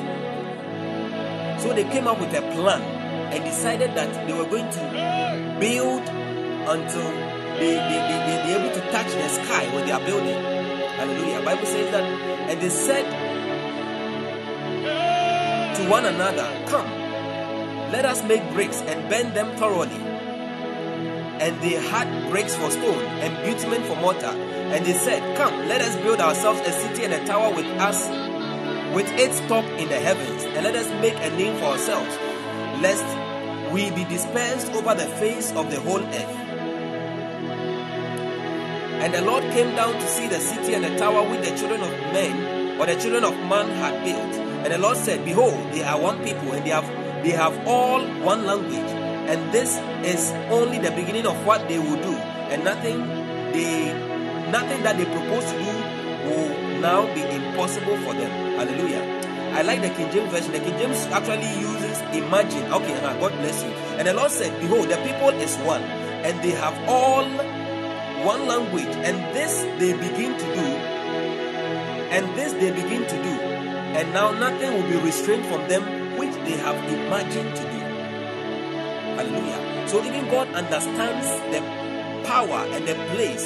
So 1.59 1.73
they 1.73 1.83
came 1.83 2.07
up 2.07 2.17
with 2.17 2.33
a 2.33 2.41
plan 2.53 2.81
and 2.81 3.43
decided 3.43 3.93
that 3.95 4.25
they 4.25 4.31
were 4.31 4.47
going 4.47 4.69
to 4.71 5.57
build 5.59 6.07
until 6.69 7.22
they, 7.59 7.75
they, 7.75 7.99
they, 8.07 8.19
they 8.27 8.37
be 8.45 8.53
able 8.53 8.73
to 8.73 8.91
touch 8.91 9.11
the 9.11 9.29
sky 9.29 9.73
when 9.73 9.85
they 9.85 9.91
are 9.91 10.05
building. 10.05 10.35
Hallelujah. 10.35 11.41
Bible 11.43 11.65
says 11.65 11.91
that, 11.91 12.03
and 12.03 12.61
they 12.61 12.69
said 12.69 13.05
to 15.75 15.89
one 15.89 16.05
another, 16.05 16.47
Come, 16.67 16.89
let 17.91 18.05
us 18.05 18.23
make 18.23 18.43
bricks 18.51 18.81
and 18.81 19.09
bend 19.09 19.35
them 19.35 19.55
thoroughly 19.57 20.13
and 21.43 21.61
they 21.61 21.71
had 21.71 22.29
bricks 22.29 22.55
for 22.55 22.71
stone 22.71 23.03
and 23.19 23.35
bitumen 23.43 23.83
for 23.83 23.97
mortar. 23.97 24.27
And 24.27 24.85
they 24.85 24.93
said, 24.93 25.35
Come, 25.35 25.67
let 25.67 25.81
us 25.81 25.95
build 25.97 26.21
ourselves 26.21 26.61
a 26.61 26.71
city 26.71 27.03
and 27.03 27.13
a 27.13 27.25
tower 27.25 27.53
with 27.53 27.65
us, 27.65 28.07
with 28.95 29.09
its 29.19 29.39
top 29.41 29.65
in 29.65 29.89
the 29.89 29.99
heavens, 29.99 30.43
and 30.43 30.63
let 30.63 30.75
us 30.75 30.87
make 31.01 31.15
a 31.15 31.35
name 31.35 31.57
for 31.57 31.65
ourselves, 31.65 32.15
lest 32.81 33.03
we 33.73 33.91
be 33.91 34.05
dispersed 34.05 34.71
over 34.71 34.95
the 34.95 35.07
face 35.17 35.51
of 35.51 35.69
the 35.69 35.81
whole 35.81 36.01
earth. 36.01 36.42
And 39.03 39.13
the 39.13 39.19
Lord 39.21 39.43
came 39.51 39.75
down 39.75 39.95
to 39.95 40.07
see 40.07 40.29
the 40.29 40.39
city 40.39 40.73
and 40.75 40.85
the 40.85 40.97
tower 40.97 41.27
which 41.29 41.41
the 41.41 41.53
children 41.57 41.81
of 41.81 41.91
men 42.15 42.79
or 42.79 42.85
the 42.85 42.95
children 42.95 43.25
of 43.25 43.35
man 43.51 43.67
had 43.75 44.01
built. 44.05 44.33
And 44.63 44.71
the 44.71 44.77
Lord 44.77 44.95
said, 44.95 45.25
Behold, 45.25 45.73
they 45.73 45.83
are 45.83 45.99
one 45.99 46.23
people, 46.23 46.53
and 46.53 46.65
they 46.65 46.69
have 46.69 46.87
they 47.21 47.31
have 47.31 47.67
all 47.67 47.99
one 48.23 48.45
language. 48.45 48.91
And 49.27 49.51
this 49.51 49.75
is 50.07 50.31
only 50.49 50.79
the 50.79 50.91
beginning 50.91 51.27
of 51.27 51.35
what 51.45 51.67
they 51.67 51.79
will 51.79 51.99
do. 52.01 52.15
And 52.47 52.63
nothing 52.63 52.99
they 53.51 53.91
nothing 54.49 54.81
that 54.83 54.95
they 54.95 55.03
propose 55.03 55.51
to 55.51 55.57
do 55.59 55.73
will 56.23 56.79
now 56.79 57.03
be 57.13 57.23
impossible 57.23 57.97
for 58.07 58.13
them. 58.13 58.31
Hallelujah. 58.55 59.03
I 59.51 59.63
like 59.63 59.81
the 59.81 59.89
king 59.89 60.09
james 60.13 60.31
version. 60.31 60.53
The 60.53 60.59
king 60.59 60.79
james 60.79 61.07
actually 61.07 61.51
uses 61.59 61.99
imagine. 62.15 62.71
Okay 62.71 62.95
god 63.01 63.19
bless 63.19 63.63
you. 63.63 63.71
And 63.99 64.07
the 64.07 64.13
lord 64.13 64.31
said 64.31 64.57
behold 64.61 64.87
the 64.87 64.95
people 65.03 65.35
is 65.43 65.57
one 65.57 65.83
and 66.23 66.41
they 66.41 66.51
have 66.51 66.73
all 66.87 67.27
one 68.23 68.47
language 68.47 68.95
and 69.07 69.17
this 69.35 69.53
they 69.79 69.93
begin 69.93 70.37
to 70.37 70.47
do 70.55 70.67
and 72.15 72.35
this 72.37 72.53
they 72.53 72.71
begin 72.71 73.03
to 73.05 73.23
do 73.23 73.33
and 73.99 74.13
now 74.13 74.31
nothing 74.31 74.73
will 74.73 74.89
be 74.89 74.97
restrained 75.05 75.45
from 75.45 75.67
them 75.67 75.83
which 76.17 76.33
they 76.45 76.57
have 76.57 76.77
imagined 76.91 77.55
to 77.55 77.63
do 77.63 77.83
Hallelujah. 79.13 79.87
So 79.87 80.03
even 80.03 80.27
God 80.27 80.47
understands 80.55 81.27
the 81.53 81.61
power 82.25 82.65
and 82.73 82.87
the 82.87 82.95
place 83.13 83.45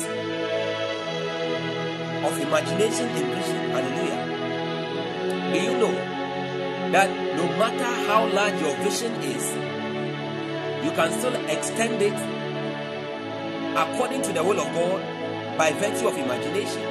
of 2.23 2.39
imagination 2.39 3.07
and 3.11 3.27
vision. 3.35 3.69
Hallelujah. 3.75 4.21
Do 5.51 5.59
you 5.59 5.73
know 5.77 5.91
that 6.93 7.09
no 7.35 7.45
matter 7.59 7.91
how 8.07 8.27
large 8.31 8.61
your 8.61 8.75
vision 8.77 9.11
is, 9.27 9.43
you 10.85 10.91
can 10.91 11.11
still 11.19 11.35
extend 11.47 12.01
it 12.01 12.36
according 13.77 14.23
to 14.23 14.33
the 14.33 14.43
will 14.43 14.59
of 14.59 14.73
God 14.73 15.57
by 15.57 15.71
virtue 15.73 16.07
of 16.07 16.17
imagination? 16.17 16.81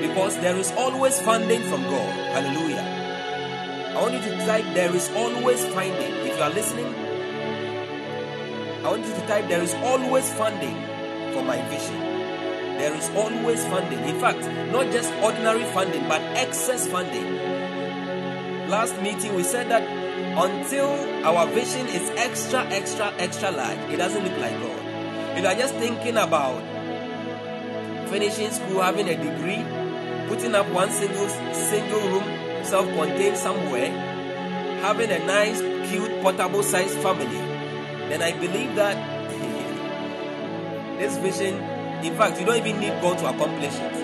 Because 0.00 0.36
there 0.38 0.56
is 0.56 0.72
always 0.72 1.20
funding 1.20 1.62
from 1.64 1.82
God. 1.82 2.12
Hallelujah. 2.32 2.82
I 3.94 4.00
want 4.00 4.14
you 4.14 4.20
to 4.20 4.46
type, 4.46 4.64
There 4.74 4.96
is 4.96 5.10
always 5.10 5.64
finding. 5.66 6.12
If 6.26 6.36
you 6.36 6.42
are 6.42 6.50
listening, 6.50 6.86
I 8.84 8.88
want 8.88 9.04
you 9.04 9.12
to 9.12 9.26
type, 9.26 9.48
There 9.48 9.62
is 9.62 9.74
always 9.74 10.32
funding 10.32 10.74
for 11.34 11.44
my 11.44 11.60
vision. 11.68 12.00
There 12.78 12.94
is 12.94 13.10
always 13.10 13.64
funding. 13.66 13.98
In 14.00 14.18
fact, 14.18 14.40
not 14.72 14.90
just 14.90 15.12
ordinary 15.22 15.64
funding, 15.72 16.08
but 16.08 16.22
excess 16.36 16.86
funding. 16.88 17.36
Last 18.68 19.00
meeting, 19.02 19.34
we 19.34 19.44
said 19.44 19.70
that 19.70 20.01
until 20.34 20.88
our 21.26 21.46
vision 21.48 21.86
is 21.88 22.08
extra, 22.16 22.64
extra, 22.66 23.12
extra 23.18 23.50
large, 23.50 23.78
it 23.90 23.98
doesn't 23.98 24.24
look 24.24 24.38
like 24.38 24.58
God. 24.60 25.36
If 25.36 25.42
you 25.42 25.46
are 25.46 25.54
just 25.54 25.74
thinking 25.74 26.16
about 26.16 26.62
finishing 28.08 28.50
school, 28.50 28.80
having 28.80 29.08
a 29.08 29.16
degree, 29.16 29.62
putting 30.28 30.54
up 30.54 30.66
one 30.70 30.90
single 30.90 31.28
single 31.28 32.00
room, 32.08 32.64
self-contained 32.64 33.36
somewhere, 33.36 33.90
having 34.80 35.10
a 35.10 35.18
nice, 35.26 35.60
cute, 35.90 36.22
portable 36.22 36.62
sized 36.62 36.98
family, 36.98 37.26
then 38.08 38.22
I 38.22 38.32
believe 38.32 38.74
that 38.76 38.96
this 40.98 41.16
vision, 41.18 41.56
in 42.04 42.14
fact, 42.16 42.40
you 42.40 42.46
don't 42.46 42.56
even 42.56 42.80
need 42.80 43.00
God 43.02 43.18
to 43.18 43.28
accomplish 43.28 43.74
it. 43.74 43.94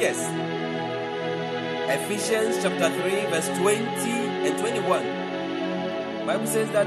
Yes. 0.00 0.59
Ephesians 1.90 2.62
chapter 2.62 2.88
3, 2.88 3.26
verse 3.34 3.48
20 3.58 3.74
and 4.46 4.56
21. 4.58 6.24
Bible 6.24 6.46
says 6.46 6.70
that 6.70 6.86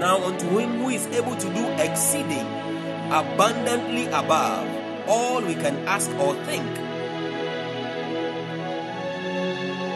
now 0.00 0.16
unto 0.24 0.48
him 0.58 0.78
who 0.78 0.88
is 0.88 1.06
able 1.08 1.36
to 1.36 1.52
do 1.52 1.66
exceeding 1.76 2.46
abundantly 3.12 4.06
above 4.06 4.66
all 5.06 5.42
we 5.42 5.54
can 5.54 5.86
ask 5.86 6.08
or 6.12 6.32
think. 6.46 6.64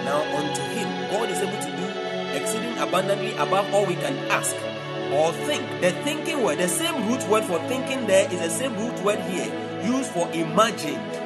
Now 0.05 0.21
unto 0.37 0.61
him, 0.77 1.11
God 1.11 1.31
is 1.31 1.39
able 1.39 1.57
to 1.57 1.73
do 1.81 2.37
exceeding 2.37 2.77
abundantly 2.77 3.33
above 3.37 3.73
all 3.73 3.87
we 3.87 3.95
can 3.95 4.19
ask 4.29 4.55
or 5.15 5.33
think. 5.49 5.65
The 5.81 5.93
thinking 6.05 6.43
word, 6.43 6.59
the 6.59 6.69
same 6.69 7.09
root 7.09 7.27
word 7.31 7.45
for 7.45 7.59
thinking 7.69 8.07
there 8.07 8.31
is 8.31 8.41
the 8.41 8.51
same 8.51 8.77
root 8.77 9.01
word 9.03 9.21
here, 9.21 9.51
used 9.83 10.11
for 10.11 10.31
imagine. 10.33 11.26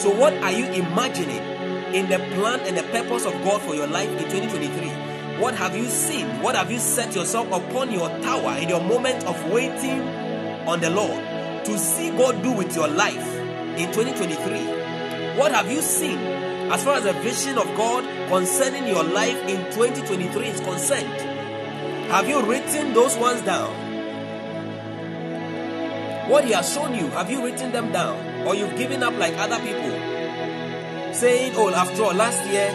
So, 0.00 0.08
what 0.08 0.32
are 0.32 0.50
you 0.50 0.64
imagining 0.64 1.44
in 1.94 2.08
the 2.08 2.16
plan 2.34 2.60
and 2.60 2.74
the 2.74 2.82
purpose 2.84 3.26
of 3.26 3.34
God 3.44 3.60
for 3.60 3.74
your 3.74 3.86
life 3.86 4.08
in 4.08 4.30
2023? 4.30 4.88
What 5.38 5.54
have 5.56 5.76
you 5.76 5.90
seen? 5.90 6.40
What 6.40 6.56
have 6.56 6.70
you 6.70 6.78
set 6.78 7.14
yourself 7.14 7.48
upon 7.52 7.92
your 7.92 8.08
tower 8.20 8.56
in 8.56 8.70
your 8.70 8.80
moment 8.80 9.22
of 9.24 9.36
waiting 9.52 10.00
on 10.66 10.80
the 10.80 10.88
Lord 10.88 11.22
to 11.66 11.78
see 11.78 12.08
God 12.12 12.42
do 12.42 12.50
with 12.50 12.74
your 12.74 12.88
life 12.88 13.26
in 13.76 13.92
2023? 13.92 15.36
What 15.38 15.52
have 15.52 15.70
you 15.70 15.82
seen 15.82 16.16
as 16.16 16.82
far 16.82 16.94
as 16.94 17.04
the 17.04 17.12
vision 17.12 17.58
of 17.58 17.66
God 17.76 18.02
concerning 18.30 18.88
your 18.88 19.04
life 19.04 19.36
in 19.50 19.62
2023 19.74 20.46
is 20.46 20.60
concerned? 20.62 21.08
Have 22.10 22.26
you 22.26 22.42
written 22.42 22.94
those 22.94 23.18
ones 23.18 23.42
down? 23.42 23.68
What 26.30 26.46
He 26.46 26.52
has 26.52 26.72
shown 26.72 26.94
you, 26.94 27.08
have 27.08 27.30
you 27.30 27.44
written 27.44 27.70
them 27.72 27.92
down? 27.92 28.29
Or 28.46 28.54
you've 28.54 28.76
given 28.76 29.02
up 29.02 29.16
like 29.18 29.34
other 29.36 29.58
people? 29.58 29.90
Saying, 31.14 31.52
oh, 31.56 31.72
after 31.74 32.02
all, 32.02 32.14
last 32.14 32.44
year 32.46 32.70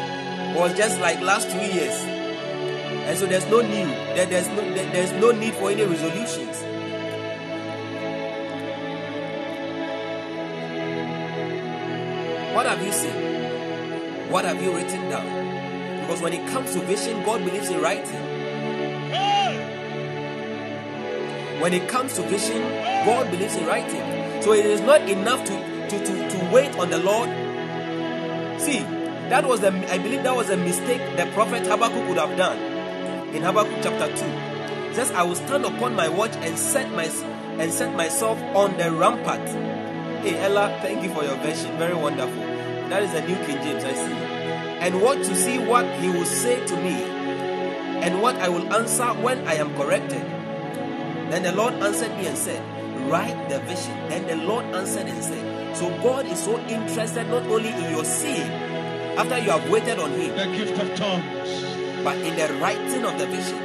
was 0.56 0.76
just 0.78 1.00
like 1.00 1.22
last 1.22 1.50
two 1.50 1.58
years. 1.58 1.94
And 3.08 3.18
so 3.18 3.26
there's 3.26 3.46
no 3.48 3.62
need, 3.62 3.88
there, 4.16 4.26
there's, 4.26 4.48
no, 4.48 4.74
there, 4.74 4.92
there's 4.92 5.12
no 5.14 5.32
need 5.32 5.54
for 5.56 5.70
any 5.72 5.84
resolutions. 5.84 6.62
What 12.56 12.66
have 12.66 12.82
you 12.86 12.92
seen? 12.92 14.32
What 14.32 14.46
have 14.46 14.62
you 14.62 14.74
written 14.74 15.10
down? 15.10 16.02
Because 16.02 16.22
when 16.22 16.34
it 16.34 16.48
comes 16.48 16.72
to 16.74 16.80
vision, 16.82 17.24
God 17.24 17.44
believes 17.44 17.70
in 17.70 17.82
writing. 17.82 18.22
When 21.62 21.74
it 21.74 21.88
comes 21.90 22.14
to 22.16 22.22
vision, 22.24 22.62
God 23.06 23.30
believes 23.32 23.56
in 23.56 23.66
writing. 23.66 24.25
So 24.46 24.54
it 24.54 24.68
is 24.68 24.80
not 24.82 25.02
enough 25.10 25.44
to, 25.46 25.54
to, 25.90 26.06
to, 26.06 26.30
to 26.30 26.50
wait 26.54 26.78
on 26.78 26.92
the 26.92 27.00
Lord. 27.00 27.28
See, 28.62 28.78
that 29.30 29.44
was 29.44 29.62
the 29.62 29.70
I 29.92 29.98
believe 29.98 30.22
that 30.22 30.36
was 30.36 30.52
a 30.52 30.56
mistake 30.56 31.02
the 31.18 31.26
prophet 31.34 31.66
Habakkuk 31.66 32.08
would 32.08 32.20
have 32.20 32.38
done 32.38 32.60
in 33.34 33.42
Habakkuk 33.42 33.80
chapter 33.82 34.06
2. 34.06 34.14
It 34.14 34.96
says, 34.98 35.10
I 35.14 35.24
will 35.24 35.34
stand 35.34 35.66
upon 35.66 35.96
my 35.96 36.10
watch 36.10 36.36
and 36.36 36.60
set 36.60 36.92
my 36.92 37.06
and 37.58 37.74
set 37.74 37.96
myself 37.96 38.40
on 38.56 38.78
the 38.78 38.92
rampart. 38.92 39.50
Hey 40.22 40.38
Ella, 40.38 40.78
thank 40.84 41.02
you 41.02 41.10
for 41.10 41.24
your 41.24 41.38
version. 41.38 41.76
Very 41.80 41.96
wonderful. 41.96 42.44
That 42.90 43.02
is 43.02 43.14
the 43.14 43.22
New 43.22 43.38
King 43.48 43.64
James, 43.64 43.84
I 43.84 43.94
see. 43.94 44.14
And 44.14 45.02
what 45.02 45.18
to 45.24 45.36
see 45.36 45.58
what 45.58 45.92
he 46.00 46.10
will 46.10 46.24
say 46.24 46.64
to 46.64 46.76
me, 46.84 46.94
and 46.94 48.22
what 48.22 48.36
I 48.36 48.50
will 48.50 48.72
answer 48.72 49.08
when 49.08 49.48
I 49.48 49.56
am 49.56 49.76
corrected. 49.76 50.22
Then 51.32 51.42
the 51.42 51.52
Lord 51.52 51.74
answered 51.74 52.16
me 52.16 52.28
and 52.28 52.38
said, 52.38 52.62
Write 53.10 53.50
the 53.50 53.60
vision. 53.62 53.94
Then 54.10 54.28
the 54.28 54.36
Lord 54.46 54.66
answered 54.66 55.08
and 55.08 55.24
said, 55.24 55.78
So 55.78 55.90
God 56.02 56.26
is 56.26 56.40
so 56.40 56.58
interested 56.60 57.28
not 57.28 57.44
only 57.44 57.70
in 57.70 57.92
your 57.92 58.04
seeing 58.06 58.50
after 59.18 59.38
you 59.40 59.52
have 59.52 59.70
waited 59.70 60.00
on 60.00 60.12
Him, 60.12 60.36
The 60.36 60.58
gift 60.58 60.82
of 60.82 60.96
tongues. 60.96 62.04
but 62.04 62.18
in 62.18 62.36
the 62.36 62.54
writing 62.60 63.06
of 63.06 63.18
the 63.20 63.28
vision. 63.28 63.62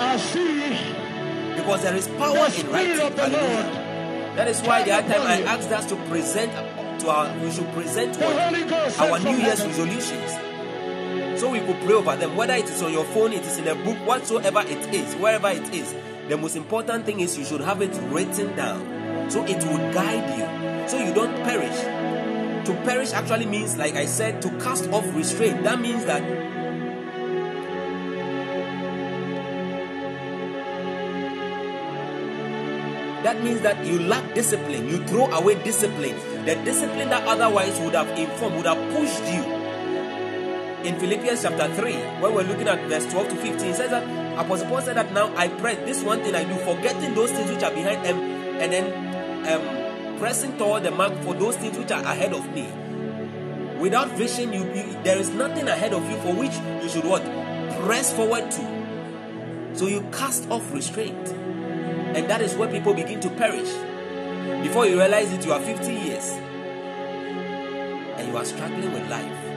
I 0.00 0.16
see 0.16 1.56
Because 1.56 1.82
there 1.82 1.96
is 1.96 2.06
power 2.08 2.48
the 2.48 2.60
in 2.60 2.70
writing. 2.72 3.00
of 3.06 3.16
the 3.16 3.22
Hallelujah. 3.22 3.72
Lord. 3.72 4.36
That 4.38 4.48
is 4.48 4.60
why 4.62 4.82
the 4.84 4.92
other 4.92 5.08
time 5.12 5.22
I 5.26 5.42
asked 5.42 5.70
us 5.72 5.86
to 5.86 5.96
present 6.06 6.52
to 7.00 7.08
our, 7.10 7.36
we 7.38 7.50
should 7.50 7.70
present 7.72 8.14
The 8.14 8.24
what 8.24 9.00
our 9.10 9.18
New 9.18 9.36
Year's 9.36 9.64
resolutions. 9.66 10.30
So 11.40 11.50
we 11.50 11.60
could 11.60 11.80
pray 11.84 11.94
over 11.94 12.16
them, 12.16 12.36
whether 12.36 12.54
it 12.54 12.64
is 12.64 12.82
on 12.82 12.92
your 12.92 13.04
phone, 13.06 13.32
it 13.32 13.44
is 13.44 13.58
in 13.58 13.66
a 13.68 13.74
book, 13.74 13.96
whatsoever 14.06 14.60
it 14.66 14.94
is, 14.94 15.14
wherever 15.16 15.48
it 15.50 15.72
is. 15.74 15.94
The 16.28 16.36
most 16.36 16.56
important 16.56 17.06
thing 17.06 17.20
is 17.20 17.38
you 17.38 17.44
should 17.44 17.62
have 17.62 17.80
it 17.80 17.98
written 18.10 18.54
down 18.54 19.30
so 19.30 19.44
it 19.44 19.62
will 19.64 19.92
guide 19.92 20.38
you, 20.38 20.88
so 20.88 20.98
you 21.02 21.14
don't 21.14 21.34
perish. 21.44 21.76
To 22.66 22.74
perish 22.84 23.12
actually 23.12 23.46
means, 23.46 23.76
like 23.76 23.94
I 23.94 24.04
said, 24.04 24.42
to 24.42 24.50
cast 24.58 24.90
off 24.90 25.04
restraint. 25.14 25.64
That 25.64 25.80
means 25.80 26.04
that 26.04 26.22
that 33.22 33.42
means 33.42 33.60
that 33.62 33.84
you 33.86 34.00
lack 34.00 34.34
discipline. 34.34 34.88
You 34.88 35.04
throw 35.06 35.26
away 35.26 35.62
discipline. 35.62 36.16
The 36.44 36.56
discipline 36.64 37.08
that 37.10 37.26
otherwise 37.26 37.78
would 37.80 37.94
have 37.94 38.08
informed, 38.18 38.56
would 38.56 38.66
have 38.66 38.94
pushed 38.94 39.24
you. 39.32 39.57
In 40.84 40.98
Philippians 41.00 41.42
chapter 41.42 41.74
3, 41.74 41.92
when 42.20 42.34
we're 42.34 42.42
looking 42.44 42.68
at 42.68 42.88
verse 42.88 43.04
12 43.06 43.28
to 43.30 43.36
15, 43.36 43.70
it 43.70 43.74
says 43.74 43.90
that 43.90 44.38
Apostle 44.38 44.68
Paul 44.68 44.80
said 44.80 44.96
that 44.96 45.12
now 45.12 45.34
I 45.36 45.48
pray 45.48 45.74
this 45.84 46.04
one 46.04 46.20
thing 46.22 46.36
I 46.36 46.44
do, 46.44 46.54
forgetting 46.58 47.14
those 47.14 47.32
things 47.32 47.50
which 47.50 47.64
are 47.64 47.72
behind 47.72 48.04
them, 48.04 48.16
and 48.60 48.72
then 48.72 48.86
um, 49.48 50.18
pressing 50.18 50.56
toward 50.56 50.84
the 50.84 50.92
mark 50.92 51.12
for 51.22 51.34
those 51.34 51.56
things 51.56 51.76
which 51.76 51.90
are 51.90 52.02
ahead 52.04 52.32
of 52.32 52.48
me. 52.54 52.68
Without 53.80 54.08
vision, 54.12 54.52
you, 54.52 54.64
you 54.72 54.96
there 55.02 55.18
is 55.18 55.30
nothing 55.30 55.66
ahead 55.68 55.92
of 55.92 56.08
you 56.08 56.16
for 56.18 56.32
which 56.34 56.54
you 56.82 56.88
should 56.88 57.04
what? 57.04 57.24
Press 57.84 58.12
forward 58.12 58.48
to. 58.50 59.72
So 59.74 59.88
you 59.88 60.02
cast 60.12 60.48
off 60.48 60.72
restraint. 60.72 61.28
And 61.28 62.30
that 62.30 62.40
is 62.40 62.54
where 62.56 62.68
people 62.68 62.94
begin 62.94 63.20
to 63.20 63.30
perish. 63.30 63.72
Before 64.62 64.86
you 64.86 64.98
realize 64.98 65.32
it, 65.32 65.44
you 65.44 65.52
are 65.52 65.60
50 65.60 65.92
years 65.92 66.30
and 68.16 68.28
you 68.28 68.36
are 68.36 68.44
struggling 68.44 68.92
with 68.92 69.08
life. 69.08 69.47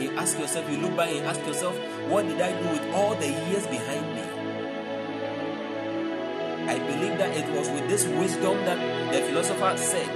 And 0.00 0.08
you 0.08 0.16
ask 0.16 0.38
yourself, 0.38 0.70
you 0.70 0.78
look 0.78 0.96
back 0.96 1.10
and 1.10 1.26
ask 1.26 1.44
yourself, 1.44 1.76
what 2.08 2.26
did 2.26 2.40
I 2.40 2.58
do 2.58 2.68
with 2.70 2.94
all 2.94 3.14
the 3.16 3.26
years 3.26 3.66
behind 3.66 4.14
me? 4.14 4.22
I 6.72 6.78
believe 6.78 7.18
that 7.18 7.36
it 7.36 7.46
was 7.52 7.68
with 7.68 7.86
this 7.86 8.06
wisdom 8.06 8.56
that 8.64 9.12
the 9.12 9.20
philosopher 9.20 9.76
said 9.76 10.08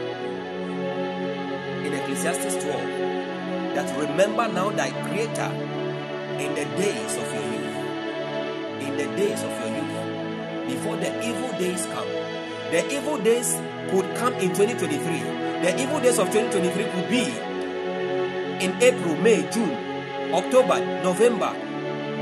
in 1.85 1.93
Ecclesiastes 1.93 2.65
12 2.65 3.75
that 3.75 3.99
remember 4.01 4.49
now 4.49 4.71
thy 4.71 4.89
creator 4.89 5.53
in 6.41 6.55
the 6.55 6.65
days 6.81 7.17
of 7.19 7.35
your 7.35 7.45
youth. 7.53 7.77
In 8.89 8.97
the 8.97 9.17
days 9.19 9.43
of 9.43 9.51
your 9.61 9.69
youth 9.69 10.67
before 10.67 10.97
the 10.97 11.29
evil 11.29 11.59
days 11.59 11.85
come. 11.85 12.09
The 12.71 12.91
evil 12.91 13.19
days 13.19 13.53
could 13.91 14.17
come 14.17 14.33
in 14.35 14.49
2023. 14.49 15.61
The 15.61 15.83
evil 15.83 16.01
days 16.01 16.19
of 16.19 16.29
2023 16.29 16.85
could 16.85 17.11
be 17.11 17.54
in 18.61 18.83
April, 18.83 19.17
May, 19.17 19.49
June, 19.51 19.73
October, 20.33 20.81
November. 21.03 21.55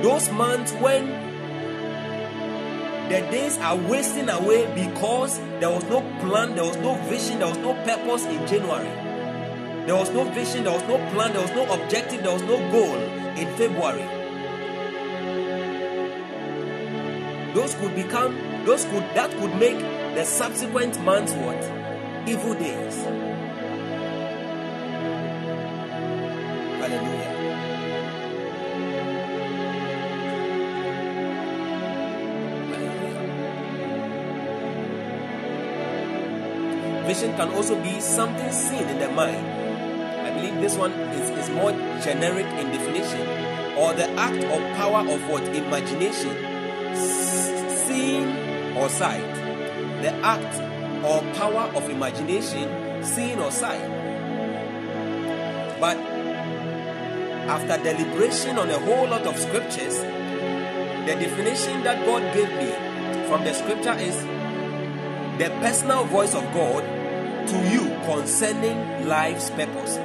Those 0.03 0.31
months 0.31 0.73
when 0.75 1.07
the 3.09 3.21
days 3.31 3.59
are 3.59 3.77
wasting 3.77 4.29
away 4.29 4.67
because 4.75 5.39
there 5.61 5.71
was 5.71 5.85
no 5.85 6.01
plan, 6.21 6.55
there 6.55 6.65
was 6.65 6.77
no 6.79 6.95
vision, 7.11 7.39
there 7.41 7.49
was 7.49 7.59
no 7.59 7.75
purpose 7.85 8.25
in 8.25 8.47
January. 8.47 8.89
There 9.87 9.97
was 9.97 10.11
no 10.11 10.25
vision, 10.25 10.65
there 10.65 10.73
was 10.73 10.83
no 10.85 10.97
plan, 11.11 11.33
there 11.33 11.43
was 11.43 11.51
no 11.51 11.65
objective, 11.75 12.23
there 12.23 12.33
was 12.33 12.43
no 12.43 12.57
goal 12.71 12.97
in 13.37 13.49
February. 13.57 14.23
Those 17.55 17.75
could 17.75 17.95
become, 17.95 18.65
those 18.65 18.85
could, 18.87 19.03
that 19.15 19.31
could 19.39 19.55
make 19.57 19.79
the 20.15 20.25
subsequent 20.25 20.99
months 21.03 21.33
what? 21.33 21.63
Evil 22.27 22.55
days. 22.55 23.22
Can 37.31 37.51
also 37.51 37.81
be 37.83 38.01
something 38.01 38.51
seen 38.51 38.89
in 38.89 38.99
the 38.99 39.09
mind. 39.09 39.47
I 40.27 40.35
believe 40.35 40.61
this 40.61 40.77
one 40.77 40.91
is, 40.93 41.31
is 41.31 41.51
more 41.51 41.71
generic 42.03 42.47
in 42.47 42.73
definition. 42.73 43.21
Or 43.79 43.95
the 43.95 44.11
act 44.19 44.45
or 44.45 44.59
power 44.77 45.09
of 45.09 45.31
what? 45.31 45.43
Imagination. 45.45 46.35
Seeing 47.87 48.77
or 48.77 48.89
sight. 48.89 49.35
The 50.03 50.13
act 50.25 50.73
or 51.05 51.21
power 51.35 51.71
of 51.75 51.89
imagination, 51.91 53.03
seeing 53.05 53.39
or 53.39 53.51
sight. 53.51 53.81
But 55.81 55.97
after 57.49 57.83
deliberation 57.83 58.59
on 58.59 58.71
a 58.71 58.79
whole 58.79 59.09
lot 59.09 59.23
of 59.23 59.37
scriptures, 59.37 59.99
the 59.99 61.15
definition 61.19 61.83
that 61.83 62.05
God 62.07 62.23
gave 62.35 62.49
me 62.51 63.27
from 63.27 63.45
the 63.45 63.53
scripture 63.53 63.95
is 63.95 64.17
the 65.39 65.51
personal 65.61 66.05
voice 66.05 66.35
of 66.35 66.45
God 66.53 66.85
to 67.49 67.57
you 67.71 67.85
concerning 68.07 69.07
life's 69.07 69.51
purpose. 69.51 69.97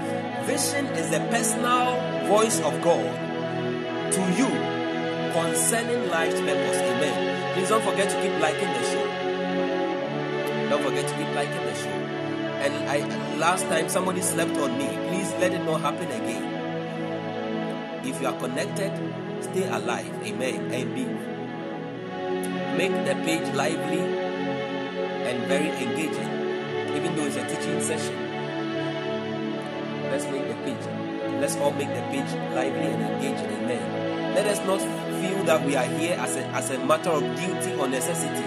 Vision 0.45 0.85
is 0.97 1.09
the 1.11 1.19
personal 1.30 1.95
voice 2.27 2.59
of 2.61 2.81
God 2.81 3.05
to 4.11 4.22
you 4.39 4.49
concerning 5.34 6.09
life's 6.09 6.39
purpose. 6.39 6.77
Amen. 6.77 7.53
Please 7.53 7.69
don't 7.69 7.84
forget 7.84 8.09
to 8.09 8.22
keep 8.22 8.34
liking 8.41 8.68
the 8.68 8.84
show. 8.84 9.05
Don't 10.69 10.84
forget 10.84 11.07
to 11.07 11.15
keep 11.15 11.35
liking 11.35 11.64
the 11.65 11.76
show. 11.76 11.97
And 12.64 12.73
I 12.89 13.38
last 13.38 13.64
time 13.65 13.89
somebody 13.89 14.22
slept 14.22 14.57
on 14.57 14.77
me. 14.77 14.88
Please 15.09 15.31
let 15.39 15.53
it 15.53 15.64
not 15.64 15.81
happen 15.81 16.07
again. 16.07 16.45
If 18.05 18.22
you 18.22 18.27
are 18.27 18.39
connected, 18.39 18.91
stay 19.41 19.68
alive. 19.68 20.11
Amen. 20.23 20.72
And 20.72 20.95
be 20.95 21.05
make 22.77 22.93
the 23.05 23.15
page 23.26 23.53
lively 23.55 24.01
and 25.27 25.47
very 25.47 25.69
engaging, 25.84 26.30
even 26.95 27.15
though 27.15 27.26
it's 27.26 27.35
a 27.35 27.47
teaching 27.47 27.81
session. 27.81 28.15
Let's 30.11 30.26
make 30.26 30.47
the 30.47 30.55
page. 30.64 30.85
Let's 31.41 31.55
all 31.57 31.72
make 31.72 31.89
the 31.89 32.01
page 32.09 32.31
lively 32.55 32.88
and 32.88 33.01
engaging. 33.03 33.51
Amen. 33.61 34.35
Let 34.35 34.45
us 34.47 34.59
not 34.65 34.80
feel 35.22 35.43
that 35.45 35.65
we 35.65 35.76
are 35.76 35.85
here 35.85 36.15
as 36.19 36.35
a, 36.35 36.45
as 36.47 36.69
a 36.72 36.84
matter 36.85 37.09
of 37.09 37.22
duty 37.22 37.73
or 37.73 37.88
necessity. 37.88 38.45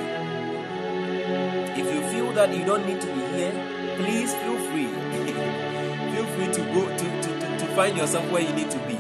If 1.80 1.86
you 1.94 2.00
feel 2.10 2.32
that 2.32 2.54
you 2.54 2.64
don't 2.64 2.86
need 2.86 3.00
to 3.00 3.06
be 3.06 3.20
here, 3.36 3.52
please 3.96 4.34
feel 4.34 4.58
free. 4.70 4.86
feel 6.14 6.26
free 6.34 6.52
to 6.52 6.60
go 6.72 6.88
to, 6.88 7.22
to, 7.22 7.40
to, 7.40 7.58
to 7.58 7.66
find 7.74 7.96
yourself 7.96 8.30
where 8.30 8.42
you 8.42 8.52
need 8.52 8.70
to 8.70 8.78
be. 8.86 8.98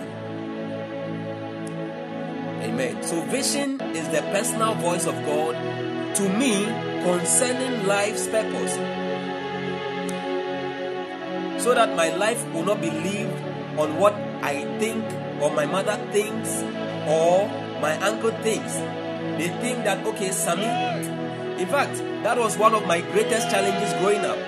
Amen. 2.64 3.02
So, 3.02 3.20
vision 3.22 3.80
is 3.80 4.08
the 4.08 4.22
personal 4.32 4.74
voice 4.74 5.06
of 5.06 5.14
God 5.24 5.54
to 6.16 6.28
me 6.28 6.64
concerning 7.02 7.86
life's 7.86 8.26
purpose. 8.26 8.99
So 11.60 11.74
that 11.74 11.94
my 11.94 12.08
life 12.16 12.42
will 12.54 12.64
not 12.64 12.80
be 12.80 12.90
lived 12.90 13.36
on 13.78 13.98
what 13.98 14.14
I 14.42 14.64
think 14.78 15.04
or 15.42 15.50
my 15.52 15.66
mother 15.66 15.96
thinks 16.10 16.62
or 17.06 17.46
my 17.80 17.96
uncle 18.00 18.30
thinks. 18.42 18.74
They 19.36 19.48
think 19.60 19.84
that, 19.84 20.04
okay, 20.06 20.32
Sammy, 20.32 20.64
in 21.60 21.68
fact, 21.68 21.96
that 22.24 22.38
was 22.38 22.56
one 22.56 22.74
of 22.74 22.86
my 22.86 23.00
greatest 23.00 23.50
challenges 23.50 23.92
growing 24.00 24.24
up. 24.24 24.38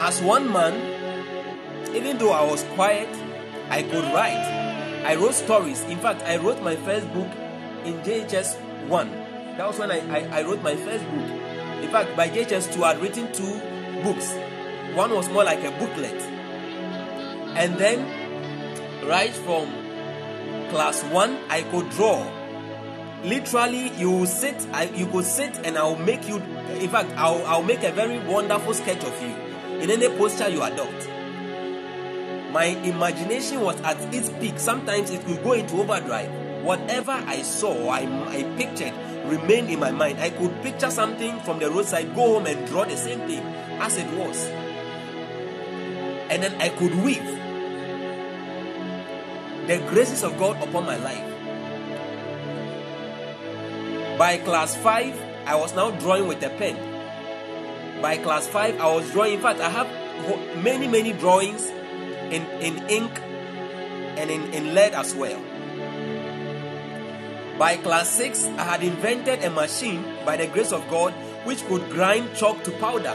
As 0.00 0.20
one 0.22 0.50
man, 0.50 0.74
even 1.94 2.18
though 2.18 2.32
I 2.32 2.44
was 2.44 2.62
quiet, 2.74 3.08
I 3.68 3.82
could 3.82 4.04
write. 4.12 4.64
I 5.04 5.16
wrote 5.16 5.34
stories. 5.34 5.82
In 5.84 5.98
fact, 5.98 6.22
I 6.22 6.36
wrote 6.36 6.62
my 6.62 6.76
first 6.76 7.12
book 7.12 7.28
in 7.84 8.00
JHS 8.00 8.58
1. 8.88 9.10
That 9.56 9.66
was 9.66 9.78
when 9.78 9.90
I, 9.90 10.00
I, 10.10 10.40
I 10.40 10.42
wrote 10.42 10.62
my 10.62 10.76
first 10.76 11.04
book. 11.04 11.30
In 11.82 11.90
fact, 11.90 12.16
by 12.16 12.28
JHS 12.28 12.72
2, 12.72 12.84
I 12.84 12.94
had 12.94 13.02
written 13.02 13.32
two 13.32 13.60
books. 14.02 14.34
One 14.94 15.14
was 15.14 15.28
more 15.30 15.44
like 15.44 15.62
a 15.64 15.70
booklet. 15.72 16.20
And 17.56 17.76
then, 17.78 19.06
right 19.06 19.32
from 19.32 19.66
class 20.70 21.02
1, 21.04 21.38
I 21.50 21.62
could 21.62 21.90
draw. 21.90 22.30
Literally, 23.22 23.90
you 23.96 24.26
sit, 24.26 24.66
I, 24.72 24.84
you 24.84 25.06
could 25.06 25.24
sit 25.24 25.66
and 25.66 25.78
I'll 25.78 25.96
make 25.96 26.28
you, 26.28 26.36
in 26.36 26.90
fact, 26.90 27.12
I'll, 27.16 27.44
I'll 27.46 27.62
make 27.62 27.82
a 27.82 27.92
very 27.92 28.18
wonderful 28.18 28.74
sketch 28.74 29.02
of 29.02 29.22
you 29.22 29.34
in 29.80 29.90
any 29.90 30.08
posture 30.16 30.48
you 30.48 30.62
adopt 30.62 31.08
my 32.54 32.66
imagination 32.66 33.62
was 33.62 33.80
at 33.80 33.98
its 34.14 34.30
peak. 34.38 34.60
Sometimes 34.60 35.10
it 35.10 35.26
could 35.26 35.42
go 35.42 35.54
into 35.54 35.74
overdrive. 35.74 36.30
Whatever 36.62 37.10
I 37.10 37.42
saw, 37.42 37.88
I, 37.88 38.02
I 38.28 38.44
pictured 38.56 38.94
remained 39.26 39.70
in 39.70 39.80
my 39.80 39.90
mind. 39.90 40.20
I 40.20 40.30
could 40.30 40.62
picture 40.62 40.90
something 40.90 41.40
from 41.40 41.58
the 41.58 41.68
roadside, 41.68 42.14
go 42.14 42.34
home 42.34 42.46
and 42.46 42.64
draw 42.68 42.84
the 42.84 42.96
same 42.96 43.18
thing 43.26 43.40
as 43.80 43.96
it 43.96 44.06
was. 44.16 44.63
And 46.34 46.42
then 46.42 46.60
I 46.60 46.68
could 46.68 46.92
weave 46.96 47.24
the 49.68 49.78
graces 49.88 50.24
of 50.24 50.36
God 50.36 50.60
upon 50.66 50.84
my 50.84 50.96
life. 50.96 51.30
By 54.18 54.38
class 54.38 54.74
5, 54.74 55.22
I 55.46 55.54
was 55.54 55.76
now 55.76 55.92
drawing 55.92 56.26
with 56.26 56.42
a 56.42 56.50
pen. 56.50 58.02
By 58.02 58.16
class 58.16 58.48
5, 58.48 58.80
I 58.80 58.94
was 58.96 59.12
drawing. 59.12 59.34
In 59.34 59.40
fact, 59.42 59.60
I 59.60 59.68
have 59.68 59.86
many, 60.56 60.88
many 60.88 61.12
drawings 61.12 61.70
in, 61.70 62.42
in 62.58 62.84
ink 62.88 63.12
and 64.18 64.28
in, 64.28 64.52
in 64.52 64.74
lead 64.74 64.92
as 64.94 65.14
well. 65.14 65.40
By 67.60 67.76
class 67.76 68.08
6, 68.10 68.44
I 68.58 68.64
had 68.64 68.82
invented 68.82 69.44
a 69.44 69.50
machine 69.50 70.04
by 70.26 70.36
the 70.36 70.48
grace 70.48 70.72
of 70.72 70.90
God 70.90 71.12
which 71.44 71.64
could 71.66 71.88
grind 71.90 72.34
chalk 72.34 72.64
to 72.64 72.72
powder. 72.72 73.14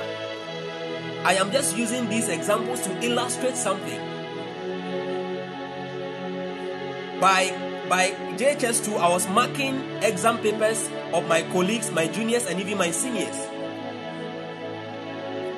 I 1.24 1.36
am 1.36 1.52
just 1.52 1.76
using 1.76 2.08
these 2.08 2.30
examples 2.30 2.82
to 2.82 3.06
illustrate 3.06 3.56
something. 3.56 4.00
By 7.20 7.52
by 7.90 8.12
JHS 8.38 8.86
2, 8.86 8.96
I 8.96 9.10
was 9.10 9.28
marking 9.30 9.82
exam 10.02 10.38
papers 10.38 10.90
of 11.12 11.28
my 11.28 11.42
colleagues, 11.52 11.92
my 11.92 12.08
juniors, 12.08 12.46
and 12.46 12.60
even 12.60 12.78
my 12.78 12.92
seniors. 12.92 13.36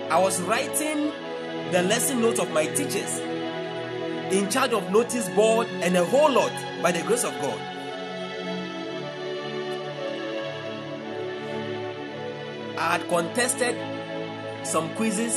I 0.09 0.17
was 0.17 0.41
writing 0.41 1.11
the 1.71 1.83
lesson 1.83 2.21
notes 2.21 2.39
of 2.39 2.51
my 2.51 2.65
teachers 2.65 3.19
in 4.31 4.49
charge 4.49 4.71
of 4.71 4.91
notice 4.91 5.29
board 5.29 5.67
and 5.81 5.95
a 5.95 6.03
whole 6.05 6.31
lot 6.31 6.51
by 6.81 6.91
the 6.91 7.01
grace 7.03 7.23
of 7.23 7.33
God. 7.41 7.59
I 12.77 12.97
had 12.97 13.07
contested 13.09 13.75
some 14.63 14.93
quizzes 14.95 15.35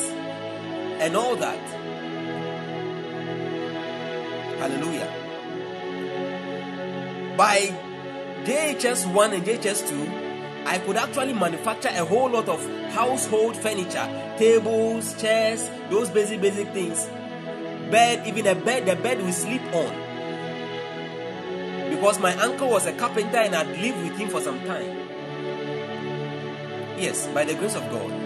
and 1.01 1.17
all 1.17 1.37
that. 1.37 1.59
Hallelujah. 4.59 5.11
By 7.37 7.73
JHS 8.45 9.13
1 9.13 9.33
and 9.33 9.45
JHS 9.45 9.89
2, 9.89 10.67
I 10.67 10.79
could 10.79 10.97
actually 10.97 11.35
manufacture 11.35 11.91
a 11.91 12.05
whole 12.05 12.31
lot 12.31 12.49
of 12.49 12.65
household 12.93 13.57
furniture, 13.57 14.35
tables, 14.39 15.21
chairs, 15.21 15.69
those 15.91 16.11
basic, 16.11 16.41
basic 16.41 16.69
things 16.73 17.09
bed, 17.91 18.27
even 18.27 18.47
a 18.47 18.55
bed, 18.55 18.87
the 18.87 18.97
bed 18.97 19.23
we 19.25 19.31
sleep 19.31 19.63
on. 19.73 19.93
Because 21.91 22.19
my 22.19 22.35
uncle 22.35 22.69
was 22.69 22.87
a 22.87 22.93
carpenter 22.93 23.39
and 23.39 23.55
I'd 23.55 23.69
lived 23.69 24.03
with 24.03 24.19
him 24.19 24.29
for 24.29 24.41
some 24.41 24.59
time. 24.65 24.97
Yes, 26.99 27.29
by 27.29 27.45
the 27.45 27.55
grace 27.55 27.77
of 27.77 27.89
God. 27.91 28.24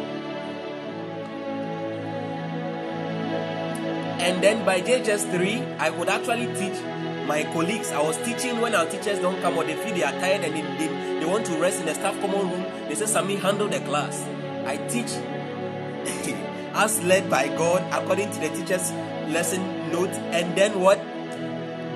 And 4.29 4.45
then 4.45 4.63
by 4.67 4.83
JHS 4.83 5.31
3, 5.31 5.63
I 5.79 5.89
could 5.89 6.11
actually 6.11 6.49
teach 6.49 6.79
my 7.27 7.45
colleagues. 7.45 7.91
I 7.91 8.03
was 8.03 8.19
teaching 8.19 8.61
when 8.61 8.75
our 8.75 8.85
teachers 8.85 9.21
don't 9.21 9.41
come 9.41 9.57
or 9.57 9.65
they 9.65 9.75
feel 9.75 9.95
they 9.95 10.03
are 10.03 10.13
tired 10.13 10.45
and 10.45 10.55
they, 10.55 10.61
they, 10.87 11.21
they 11.21 11.25
want 11.25 11.47
to 11.47 11.57
rest 11.59 11.81
in 11.81 11.87
the 11.87 11.95
staff 11.95 12.21
common 12.21 12.51
room. 12.51 12.67
They 12.89 12.95
say, 12.95 13.07
Sami, 13.07 13.37
handle 13.37 13.69
the 13.69 13.81
class. 13.81 14.23
I 14.67 14.77
teach 14.89 15.09
as 16.75 17.03
led 17.05 17.31
by 17.31 17.49
God 17.49 17.83
according 17.91 18.31
to 18.33 18.41
the 18.41 18.51
teacher's 18.51 18.93
lesson 19.33 19.91
notes 19.91 20.19
and 20.19 20.55
then 20.55 20.79
what? 20.79 20.99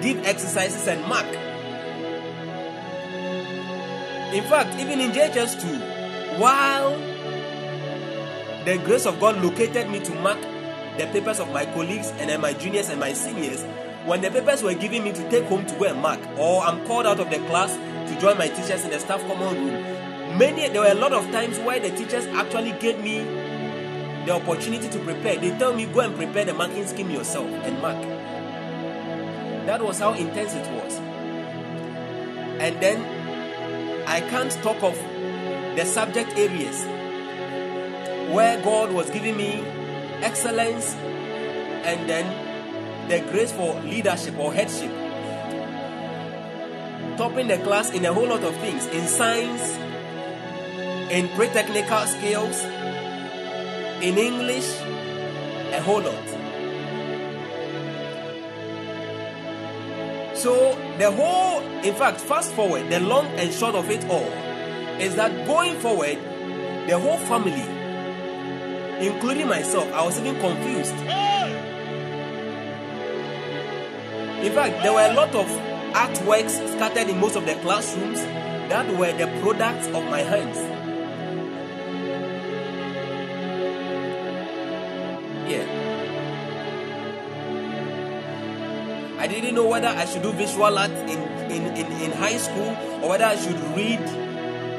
Give 0.01 0.25
exercises 0.25 0.89
and 0.89 1.03
mark. 1.03 1.27
In 4.35 4.45
fact, 4.45 4.81
even 4.81 5.03
in 5.03 5.11
JHS2, 5.11 6.39
while 6.39 6.97
the 8.65 8.79
grace 8.87 9.05
of 9.05 9.21
God 9.21 9.37
located 9.45 9.91
me 9.91 10.01
to 10.01 10.15
mark 10.23 10.39
the 10.99 11.07
papers 11.07 11.41
of 11.41 11.51
my 11.53 11.65
colleagues 11.67 12.11
and 12.19 12.29
then 12.29 12.41
my 12.41 12.53
juniors 12.53 12.89
and 12.89 13.01
my 13.01 13.13
seniors, 13.13 13.63
when 14.05 14.21
the 14.21 14.31
papers 14.31 14.63
were 14.63 14.75
given 14.75 15.05
me 15.05 15.13
to 15.13 15.31
take 15.31 15.45
home 15.45 15.65
to 15.67 15.75
go 15.79 15.85
and 15.85 16.01
mark, 16.01 16.21
or 16.39 16.63
I'm 16.63 16.85
called 16.87 17.07
out 17.07 17.21
of 17.21 17.31
the 17.31 17.39
class 17.47 17.73
to 18.11 18.21
join 18.21 18.37
my 18.37 18.49
teachers 18.49 18.85
in 18.85 18.91
the 18.91 18.99
staff 18.99 19.21
common 19.27 19.55
room, 19.55 20.39
many 20.39 20.69
there 20.69 20.83
were 20.83 20.91
a 20.91 20.95
lot 20.95 21.13
of 21.13 21.31
times 21.31 21.59
where 21.61 21.81
the 21.81 21.91
teachers 21.91 22.27
actually 22.27 22.73
gave 22.81 23.03
me 23.03 23.19
the 24.27 24.33
opportunity 24.33 24.89
to 24.89 24.99
prepare. 25.01 25.37
They 25.39 25.57
tell 25.59 25.75
me 25.75 25.87
go 25.87 26.01
and 26.01 26.15
prepare 26.15 26.45
the 26.45 26.55
marking 26.55 26.87
scheme 26.87 27.11
yourself 27.11 27.49
and 27.49 27.81
mark. 27.81 28.01
That 29.67 29.83
was 29.83 29.99
how 29.99 30.13
intense 30.15 30.55
it 30.55 30.71
was. 30.73 30.99
And 32.61 32.81
then 32.83 34.09
I 34.09 34.21
can't 34.21 34.53
talk 34.63 34.83
of 34.83 34.97
the 35.77 35.85
subject 35.85 36.37
areas 36.37 36.85
where 38.33 38.61
God 38.63 38.93
was 38.93 39.11
giving 39.11 39.37
me 39.37 39.65
excellence 40.23 40.95
and 41.85 42.09
then 42.09 43.09
the 43.09 43.21
grace 43.31 43.53
for 43.53 43.75
leadership 43.83 44.39
or 44.39 44.53
headship. 44.53 44.91
Topping 47.17 47.49
the 47.49 47.59
class 47.59 47.91
in 47.93 48.05
a 48.05 48.13
whole 48.13 48.29
lot 48.29 48.43
of 48.43 48.57
things 48.57 48.87
in 48.87 49.07
science, 49.07 49.77
in 51.13 51.29
pre 51.37 51.49
technical 51.49 52.07
skills, 52.07 52.63
in 54.03 54.17
English, 54.17 54.81
a 55.73 55.81
whole 55.83 56.01
lot. 56.01 56.29
So, 60.35 60.77
the 60.99 61.11
whole, 61.11 61.61
in 61.85 61.95
fact, 61.95 62.21
fast 62.21 62.53
forward, 62.55 62.91
the 62.91 62.99
long 62.99 63.27
and 63.39 63.53
short 63.53 63.75
of 63.77 63.89
it 63.91 64.05
all 64.07 64.27
is 64.99 65.15
that 65.17 65.47
going 65.47 65.77
forward, 65.79 66.19
the 66.89 66.99
whole 66.99 67.19
family, 67.19 67.63
including 69.03 69.49
myself, 69.49 69.93
I 69.93 70.05
was 70.05 70.19
even 70.19 70.39
confused. 70.41 70.95
In 74.43 74.53
fact, 74.53 74.83
there 74.83 74.93
were 74.93 75.07
a 75.09 75.15
lot 75.15 75.35
of 75.35 75.47
artworks 75.93 76.51
scattered 76.75 77.09
in 77.09 77.21
most 77.21 77.37
of 77.37 77.45
the 77.47 77.55
classrooms 77.57 78.19
that 78.19 78.89
were 78.97 79.13
the 79.13 79.27
products 79.41 79.87
of 79.89 80.05
my 80.05 80.21
hands. 80.21 80.57
Yeah. 85.51 85.67
I 89.19 89.27
didn't 89.27 89.55
know 89.55 89.67
whether 89.67 89.89
I 89.89 90.05
should 90.07 90.23
do 90.23 90.33
visual 90.33 90.79
art 90.79 90.91
in, 90.91 91.19
in, 91.51 91.67
in, 91.77 91.93
in 92.03 92.13
high 92.13 92.39
school 92.39 92.77
or 93.03 93.11
whether 93.11 93.25
I 93.25 93.37
should 93.37 93.61
read. 93.77 94.01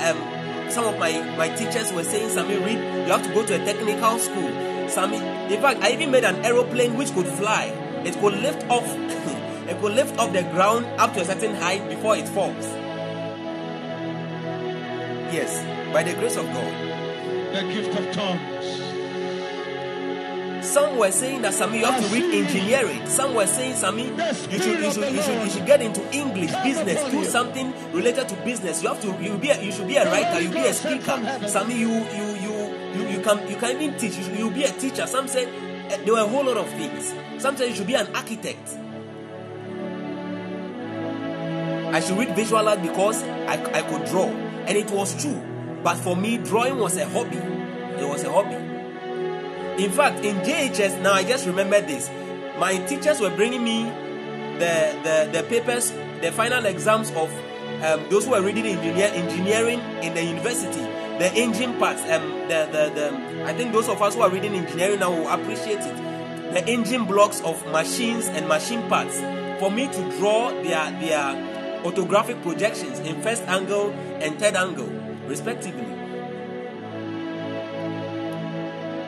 Um, 0.02 0.33
some 0.74 0.86
of 0.86 0.98
my, 0.98 1.22
my 1.38 1.50
teachers 1.50 1.94
were 1.94 2.04
saying, 2.04 2.30
Sammy, 2.30 2.58
read, 2.58 2.80
you 3.06 3.12
have 3.12 3.22
to 3.24 3.34
go 3.34 3.46
to 3.46 3.62
a 3.62 3.66
technical 3.66 4.18
school. 4.18 4.50
Sammy, 4.90 5.18
in 5.54 5.62
fact, 5.62 5.82
I 5.82 5.92
even 5.92 6.10
made 6.10 6.24
an 6.24 6.44
aeroplane 6.44 6.98
which 6.98 7.14
could 7.14 7.28
fly. 7.28 7.66
It 8.04 8.16
could 8.20 8.34
lift 8.34 8.68
off, 8.70 8.84
it 9.70 9.80
could 9.80 9.94
lift 9.94 10.18
off 10.18 10.34
the 10.34 10.42
ground 10.44 10.88
up 10.98 11.14
to 11.14 11.22
a 11.22 11.26
certain 11.26 11.56
height 11.56 11.88
before 11.88 12.16
it 12.18 12.28
falls. 12.28 12.66
Yes, 15.32 15.64
by 15.94 16.04
the 16.04 16.14
grace 16.14 16.38
of 16.38 16.46
God. 16.48 16.74
The 17.54 17.62
gift 17.72 17.98
of 18.00 18.12
tongues. 18.12 18.93
Some 20.74 20.98
were 20.98 21.12
saying 21.12 21.44
that 21.44 21.54
Sami, 21.54 21.82
you 21.82 21.86
have 21.86 22.04
to 22.04 22.08
read 22.12 22.34
engineering. 22.34 23.06
Some 23.06 23.36
were 23.36 23.46
saying, 23.46 23.76
Sami, 23.76 24.06
you 24.08 24.10
should, 24.10 24.80
you 24.80 24.92
should, 24.92 25.14
you 25.14 25.22
should, 25.22 25.44
you 25.44 25.50
should 25.52 25.66
get 25.68 25.84
into 25.84 26.02
English, 26.12 26.52
business, 26.64 27.12
do 27.12 27.24
something 27.26 27.72
related 27.92 28.28
to 28.30 28.36
business. 28.38 28.82
You 28.82 28.90
have 28.90 29.00
to, 29.04 29.10
you 29.22 29.38
be, 29.38 29.50
a, 29.50 29.62
you 29.62 29.72
should 29.72 29.88
be 29.88 29.98
a 29.98 30.06
writer, 30.10 30.42
you 30.42 30.50
be 30.50 30.66
a 30.66 30.74
speaker. 30.74 31.48
Sami, 31.48 31.76
you, 31.76 31.90
you, 31.90 32.26
you, 32.42 32.76
you, 32.96 33.08
you 33.08 33.22
can, 33.22 33.48
you 33.48 33.56
can 33.56 33.80
even 33.80 34.00
teach. 34.00 34.18
You 34.18 34.24
should, 34.24 34.36
you 34.36 34.50
be 34.50 34.64
a 34.64 34.72
teacher. 34.72 35.06
Some 35.06 35.28
said 35.28 35.48
eh, 35.92 35.98
there 36.06 36.16
were 36.16 36.22
a 36.22 36.28
whole 36.28 36.44
lot 36.44 36.58
of 36.58 36.68
things. 36.70 37.14
Some 37.38 37.56
said 37.56 37.70
you 37.70 37.76
should 37.76 37.86
be 37.86 37.94
an 37.94 38.08
architect. 38.16 38.68
I 41.94 42.00
should 42.00 42.18
read 42.18 42.36
visual 42.36 42.68
art 42.68 42.82
because 42.82 43.22
I, 43.22 43.64
I 43.78 43.82
could 43.84 44.06
draw, 44.06 44.26
and 44.26 44.76
it 44.76 44.90
was 44.90 45.22
true. 45.22 45.40
But 45.84 45.98
for 45.98 46.16
me, 46.16 46.38
drawing 46.38 46.80
was 46.80 46.98
a 46.98 47.08
hobby. 47.08 47.38
It 47.38 48.08
was 48.08 48.24
a 48.24 48.32
hobby. 48.32 48.73
In 49.78 49.92
fact, 49.92 50.24
in 50.24 50.36
JHS, 50.38 51.02
now 51.02 51.14
I 51.14 51.24
just 51.24 51.48
remember 51.48 51.82
this. 51.82 52.10
My 52.60 52.78
teachers 52.86 53.20
were 53.20 53.32
bringing 53.32 53.64
me 53.64 53.86
the 54.60 54.96
the, 55.04 55.30
the 55.32 55.44
papers, 55.50 55.92
the 56.22 56.32
final 56.32 56.66
exams 56.66 57.10
of 57.12 57.32
um, 57.84 58.08
those 58.10 58.26
who 58.26 58.32
were 58.32 58.42
reading 58.42 58.66
engineer, 58.68 59.08
engineering 59.14 59.80
in 60.04 60.14
the 60.14 60.24
university, 60.24 60.82
the 61.18 61.32
engine 61.34 61.78
parts. 61.80 62.02
Um, 62.04 62.30
the, 62.48 62.70
the, 62.72 62.92
the 62.94 63.46
I 63.46 63.54
think 63.54 63.74
those 63.74 63.90
of 63.90 64.00
us 64.02 64.14
who 64.14 64.22
are 64.22 64.30
reading 64.30 64.54
engineering 64.54 65.00
now 65.00 65.10
will 65.10 65.28
appreciate 65.28 65.80
it. 65.80 66.54
The 66.54 66.64
engine 66.68 67.06
blocks 67.06 67.42
of 67.42 67.66
machines 67.72 68.28
and 68.28 68.48
machine 68.48 68.88
parts. 68.90 69.20
For 69.60 69.72
me 69.72 69.88
to 69.88 70.18
draw 70.18 70.52
their 70.52 70.92
their 71.02 71.82
orthographic 71.84 72.44
projections 72.44 73.00
in 73.00 73.22
first 73.22 73.44
angle 73.48 73.90
and 74.22 74.40
third 74.40 74.56
angle, 74.56 74.88
respectively. 75.26 75.93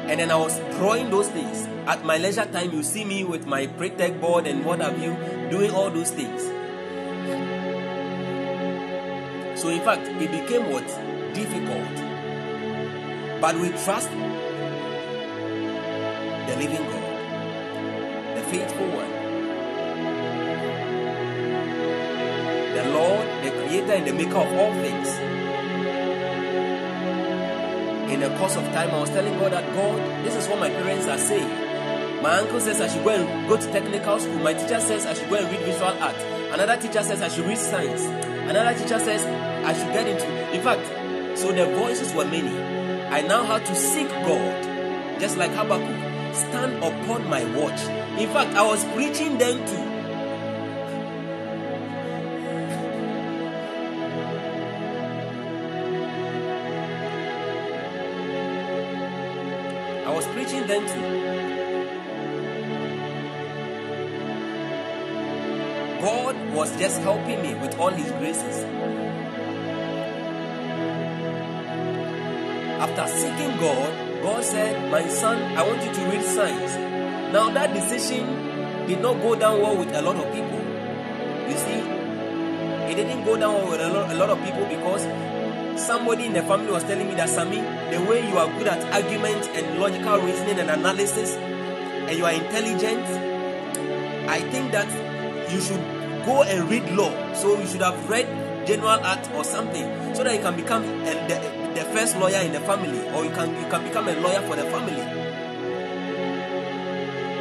And 0.07 0.19
then 0.19 0.29
I 0.29 0.35
was 0.35 0.59
drawing 0.77 1.09
those 1.09 1.27
things. 1.29 1.67
At 1.87 2.05
my 2.05 2.17
leisure 2.17 2.45
time, 2.45 2.71
you 2.71 2.83
see 2.83 3.03
me 3.03 3.23
with 3.23 3.47
my 3.47 3.65
pre-tech 3.65 4.21
board 4.21 4.45
and 4.45 4.63
what 4.63 4.79
have 4.79 5.01
you, 5.01 5.15
doing 5.49 5.71
all 5.71 5.89
those 5.89 6.11
things. 6.11 6.43
So 9.59 9.69
in 9.69 9.81
fact, 9.81 10.07
it 10.07 10.31
became 10.31 10.71
what? 10.71 10.85
Difficult. 11.33 11.95
But 13.41 13.55
we 13.55 13.69
trust 13.69 14.11
the 16.45 16.55
living 16.55 16.85
God, 16.85 17.03
the 18.35 18.41
faithful 18.43 18.87
one. 18.87 19.11
The 22.75 22.83
Lord, 22.93 23.27
the 23.43 23.49
creator 23.49 23.93
and 23.93 24.05
the 24.05 24.13
maker 24.13 24.37
of 24.37 24.53
all 24.53 24.73
things 24.73 25.09
in 28.09 28.19
the 28.19 28.29
course 28.37 28.55
of 28.55 28.63
time, 28.65 28.91
I 28.91 28.99
was 28.99 29.09
telling 29.09 29.37
God 29.39 29.51
that 29.51 29.65
God, 29.73 30.25
this 30.25 30.35
is 30.35 30.47
what 30.47 30.59
my 30.59 30.69
parents 30.69 31.07
are 31.07 31.17
saying. 31.17 32.21
My 32.21 32.37
uncle 32.39 32.59
says 32.59 32.81
I 32.81 32.87
should 32.87 33.03
go 33.03 33.09
and 33.11 33.47
go 33.47 33.57
to 33.57 33.71
technical 33.71 34.19
school. 34.19 34.39
My 34.39 34.53
teacher 34.53 34.79
says 34.79 35.05
I 35.05 35.13
should 35.13 35.29
go 35.29 35.35
and 35.35 35.51
read 35.51 35.59
visual 35.61 35.87
art. 35.87 36.15
Another 36.53 36.77
teacher 36.77 37.03
says 37.03 37.21
I 37.21 37.27
should 37.27 37.45
read 37.45 37.57
science. 37.57 38.01
Another 38.01 38.77
teacher 38.77 38.99
says 38.99 39.23
I 39.25 39.73
should 39.73 39.93
get 39.93 40.07
into. 40.07 40.53
In 40.53 40.61
fact, 40.61 41.37
so 41.37 41.51
the 41.51 41.65
voices 41.77 42.13
were 42.13 42.25
many. 42.25 42.57
I 43.09 43.21
now 43.21 43.43
had 43.43 43.65
to 43.65 43.75
seek 43.75 44.09
God, 44.09 45.19
just 45.19 45.37
like 45.37 45.51
Habakkuk, 45.51 46.35
stand 46.35 46.77
upon 46.83 47.27
my 47.29 47.43
watch. 47.55 47.81
In 48.19 48.29
fact, 48.29 48.55
I 48.55 48.65
was 48.65 48.83
preaching 48.93 49.37
them 49.37 49.57
to 49.65 49.94
then 60.67 60.81
too. 60.87 61.35
God 66.01 66.35
was 66.53 66.77
just 66.77 67.01
helping 67.01 67.41
me 67.41 67.55
with 67.55 67.77
all 67.79 67.89
His 67.89 68.11
graces. 68.11 68.63
After 72.85 73.07
seeking 73.07 73.57
God, 73.57 74.21
God 74.21 74.43
said, 74.43 74.91
My 74.91 75.07
son, 75.07 75.41
I 75.57 75.63
want 75.67 75.83
you 75.83 75.93
to 75.93 76.01
read 76.11 76.23
science. 76.23 76.75
Now, 77.33 77.49
that 77.51 77.73
decision 77.73 78.25
did 78.87 79.01
not 79.01 79.21
go 79.21 79.35
down 79.35 79.61
well 79.61 79.77
with 79.77 79.95
a 79.95 80.01
lot 80.01 80.15
of 80.15 80.31
people. 80.33 80.61
You 81.49 81.57
see, 81.57 81.79
it 82.91 82.95
didn't 82.95 83.25
go 83.25 83.35
down 83.37 83.53
well 83.55 83.71
with 83.71 83.81
a 83.81 83.89
lot, 83.89 84.11
a 84.11 84.15
lot 84.15 84.29
of 84.29 84.43
people 84.43 84.65
because 84.65 85.05
somebody 85.77 86.25
in 86.25 86.33
the 86.33 86.41
family 86.43 86.71
was 86.71 86.83
telling 86.83 87.07
me 87.07 87.15
that 87.15 87.29
Sammy, 87.29 87.57
the 87.91 88.03
way 88.09 88.27
you 88.27 88.37
are 88.37 88.47
good 88.57 88.67
at 88.67 88.83
argument 88.93 89.47
and 89.49 89.79
logical 89.79 90.19
reasoning 90.19 90.59
and 90.59 90.69
analysis, 90.69 91.35
and 91.35 92.17
you 92.17 92.25
are 92.25 92.33
intelligent, 92.33 93.05
I 94.29 94.39
think 94.51 94.71
that 94.71 94.89
you 95.51 95.59
should 95.61 95.81
go 96.25 96.43
and 96.43 96.69
read 96.69 96.89
law. 96.91 97.11
So 97.33 97.59
you 97.59 97.67
should 97.67 97.81
have 97.81 98.09
read 98.09 98.27
general 98.65 98.99
art 99.03 99.29
or 99.35 99.43
something, 99.43 100.15
so 100.15 100.23
that 100.23 100.35
you 100.35 100.41
can 100.41 100.55
become 100.55 100.83
the, 101.05 101.13
the 101.75 101.85
first 101.93 102.17
lawyer 102.17 102.39
in 102.39 102.51
the 102.51 102.61
family, 102.61 102.99
or 103.09 103.23
you 103.25 103.31
can 103.31 103.49
you 103.55 103.69
can 103.69 103.83
become 103.83 104.07
a 104.07 104.15
lawyer 104.19 104.41
for 104.41 104.55
the 104.55 104.63
family. 104.63 105.25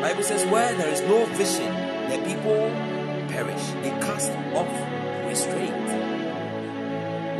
Bible 0.03 0.23
says, 0.23 0.45
where 0.53 0.75
there 0.75 0.89
is 0.93 1.01
no 1.01 1.25
vision, 1.25 1.73
the 2.11 2.19
people 2.27 2.69
perish. 3.29 3.65
They 3.83 3.91
cast 4.05 4.31
off 4.53 4.69
restraint. 5.27 5.84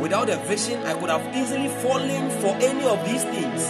Without 0.05 0.29
a 0.29 0.37
vision, 0.45 0.83
I 0.83 0.93
could 0.93 1.09
have 1.09 1.35
easily 1.35 1.67
fallen 1.67 2.29
for 2.39 2.55
any 2.61 2.85
of 2.85 3.03
these 3.05 3.23
things. 3.23 3.63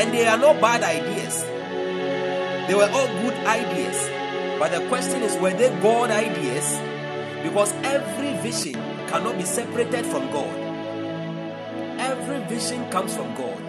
And 0.00 0.14
they 0.14 0.26
are 0.26 0.38
not 0.38 0.62
bad 0.62 0.82
ideas, 0.82 1.42
they 2.66 2.74
were 2.74 2.88
all 2.90 3.06
good 3.06 3.34
ideas. 3.44 4.58
But 4.58 4.72
the 4.72 4.88
question 4.88 5.20
is, 5.20 5.36
were 5.36 5.52
they 5.52 5.68
God 5.82 6.10
ideas? 6.10 6.80
Because 7.42 7.70
every 7.84 8.32
vision 8.38 8.80
cannot 9.08 9.36
be 9.36 9.44
separated 9.44 10.06
from 10.06 10.30
God. 10.30 10.56
Every 12.00 12.38
vision 12.46 12.90
comes 12.90 13.14
from 13.14 13.34
God. 13.34 13.60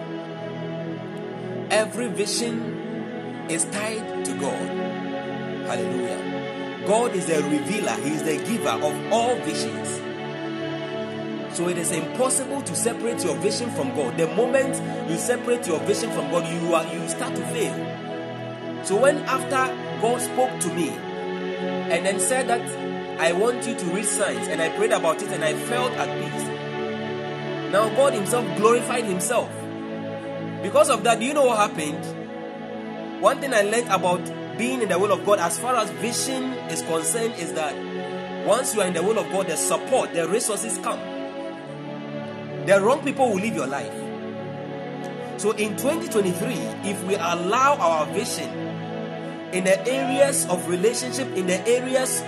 Every 1.70 2.08
vision 2.08 3.46
is 3.50 3.66
tied 3.66 4.24
to 4.24 4.32
God. 4.40 4.68
Hallelujah. 5.68 6.84
God 6.86 7.14
is 7.14 7.26
the 7.26 7.42
revealer, 7.42 7.92
He 7.96 8.14
is 8.14 8.22
the 8.22 8.38
giver 8.38 8.70
of 8.70 9.12
all 9.12 9.36
visions. 9.40 10.07
So 11.58 11.66
it 11.66 11.76
is 11.76 11.90
impossible 11.90 12.62
to 12.62 12.76
separate 12.76 13.24
your 13.24 13.34
vision 13.34 13.68
from 13.70 13.92
God. 13.96 14.16
The 14.16 14.28
moment 14.28 14.80
you 15.10 15.18
separate 15.18 15.66
your 15.66 15.80
vision 15.80 16.08
from 16.12 16.30
God, 16.30 16.46
you 16.46 16.72
are 16.72 16.86
you 16.94 17.08
start 17.08 17.34
to 17.34 17.42
fail. 17.46 18.84
So 18.84 18.96
when 18.96 19.16
after 19.22 19.66
God 20.00 20.20
spoke 20.20 20.60
to 20.60 20.72
me 20.72 20.90
and 20.90 22.06
then 22.06 22.20
said 22.20 22.46
that 22.46 22.60
I 23.20 23.32
want 23.32 23.66
you 23.66 23.74
to 23.74 23.84
read 23.86 24.04
signs 24.04 24.46
and 24.46 24.62
I 24.62 24.68
prayed 24.68 24.92
about 24.92 25.20
it 25.20 25.30
and 25.30 25.42
I 25.42 25.54
felt 25.54 25.90
at 25.94 26.06
peace. 26.20 27.72
Now 27.72 27.88
God 27.88 28.12
Himself 28.12 28.46
glorified 28.56 29.02
Himself. 29.02 29.50
Because 30.62 30.90
of 30.90 31.02
that, 31.02 31.18
do 31.18 31.26
you 31.26 31.34
know 31.34 31.46
what 31.46 31.58
happened? 31.58 33.20
One 33.20 33.40
thing 33.40 33.52
I 33.52 33.62
learned 33.62 33.88
about 33.88 34.24
being 34.56 34.80
in 34.80 34.90
the 34.90 34.98
will 35.00 35.10
of 35.10 35.26
God 35.26 35.40
as 35.40 35.58
far 35.58 35.74
as 35.74 35.90
vision 35.90 36.52
is 36.70 36.82
concerned 36.82 37.34
is 37.34 37.52
that 37.54 37.74
once 38.46 38.76
you 38.76 38.80
are 38.80 38.86
in 38.86 38.94
the 38.94 39.02
will 39.02 39.18
of 39.18 39.28
God, 39.32 39.48
the 39.48 39.56
support, 39.56 40.14
the 40.14 40.28
resources 40.28 40.78
come. 40.78 41.17
The 42.66 42.80
wrong 42.80 43.02
people 43.02 43.28
will 43.30 43.40
live 43.40 43.54
your 43.54 43.66
life. 43.66 43.92
So 45.38 45.52
in 45.52 45.76
2023, 45.76 46.52
if 46.90 47.02
we 47.04 47.14
allow 47.14 47.76
our 47.76 48.06
vision 48.06 48.50
in 49.52 49.64
the 49.64 49.78
areas 49.88 50.46
of 50.46 50.68
relationship, 50.68 51.28
in 51.36 51.46
the 51.46 51.66
areas 51.66 52.20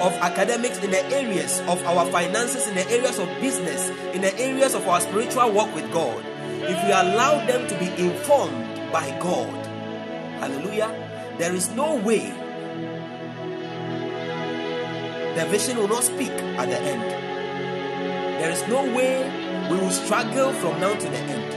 of 0.00 0.12
academics, 0.20 0.78
in 0.84 0.90
the 0.90 1.04
areas 1.12 1.60
of 1.60 1.82
our 1.84 2.06
finances, 2.12 2.68
in 2.68 2.74
the 2.74 2.88
areas 2.90 3.18
of 3.18 3.26
business, 3.40 3.88
in 4.14 4.20
the 4.20 4.38
areas 4.38 4.74
of 4.74 4.86
our 4.86 5.00
spiritual 5.00 5.50
work 5.52 5.74
with 5.74 5.90
God, 5.92 6.24
if 6.62 6.84
we 6.84 6.92
allow 6.92 7.44
them 7.46 7.66
to 7.68 7.78
be 7.78 7.86
informed 8.02 8.92
by 8.92 9.08
God, 9.18 9.66
hallelujah, 10.40 10.92
there 11.38 11.54
is 11.54 11.70
no 11.70 11.96
way 11.96 12.32
the 15.36 15.46
vision 15.46 15.78
will 15.78 15.88
not 15.88 16.04
speak 16.04 16.30
at 16.30 16.68
the 16.68 16.78
end. 16.78 17.29
There 18.40 18.50
is 18.50 18.66
no 18.68 18.82
way 18.96 19.68
we 19.70 19.76
will 19.76 19.90
struggle 19.90 20.50
from 20.54 20.80
now 20.80 20.94
to 20.94 21.08
the 21.10 21.18
end. 21.18 21.52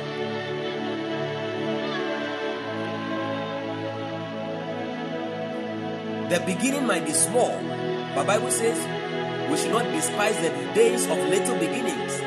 The 6.30 6.40
beginning 6.42 6.86
might 6.86 7.06
be 7.06 7.14
small, 7.14 7.58
but 8.14 8.28
Bible 8.28 8.52
says 8.52 8.78
we 9.50 9.56
should 9.56 9.72
not 9.72 9.86
despise 9.94 10.36
the 10.42 10.50
days 10.76 11.06
of 11.06 11.18
little 11.20 11.58
beginnings. 11.58 12.20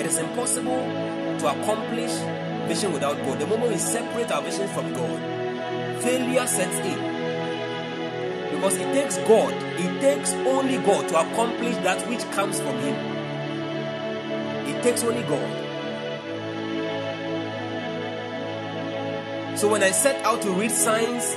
It 0.00 0.06
is 0.06 0.16
impossible 0.16 0.80
to 1.40 1.60
accomplish 1.60 2.12
vision 2.68 2.94
without 2.94 3.18
God. 3.18 3.38
The 3.38 3.46
moment 3.46 3.72
we 3.72 3.76
separate 3.76 4.32
our 4.32 4.40
vision 4.40 4.66
from 4.68 4.94
God, 4.94 5.20
failure 6.00 6.46
sets 6.46 6.78
in. 6.78 7.05
Because 8.56 8.76
it 8.76 8.92
takes 8.94 9.18
God, 9.18 9.52
it 9.52 10.00
takes 10.00 10.32
only 10.32 10.78
God 10.78 11.08
to 11.10 11.20
accomplish 11.20 11.76
that 11.84 12.08
which 12.08 12.22
comes 12.32 12.58
from 12.58 12.74
Him. 12.78 12.96
It 14.66 14.82
takes 14.82 15.04
only 15.04 15.22
God. 15.22 15.66
So 19.58 19.68
when 19.68 19.82
I 19.82 19.90
set 19.90 20.24
out 20.24 20.40
to 20.42 20.50
read 20.52 20.70
science 20.70 21.34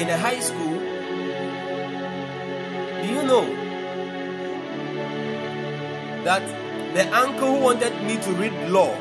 in 0.00 0.08
a 0.08 0.16
high 0.18 0.40
school, 0.40 0.78
do 3.02 3.08
you 3.08 3.22
know 3.22 3.46
that 6.24 6.42
the 6.94 7.16
uncle 7.16 7.54
who 7.54 7.60
wanted 7.60 8.02
me 8.02 8.16
to 8.18 8.32
read 8.32 8.52
law 8.70 8.92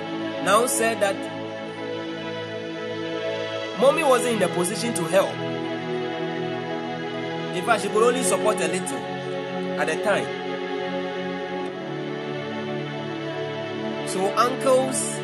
now 0.43 0.67
said 0.67 0.99
that 1.01 1.15
mommy 3.79 4.03
wasn't 4.03 4.33
in 4.33 4.39
the 4.39 4.47
position 4.49 4.93
to 4.93 5.03
help. 5.05 5.59
In 7.55 7.65
fact, 7.65 7.84
she 7.84 7.89
could 7.89 8.03
only 8.03 8.23
support 8.23 8.57
a 8.61 8.67
little 8.67 8.97
at 9.80 9.88
the 9.88 10.03
time. 10.03 10.26
So 14.07 14.26
uncles 14.35 15.19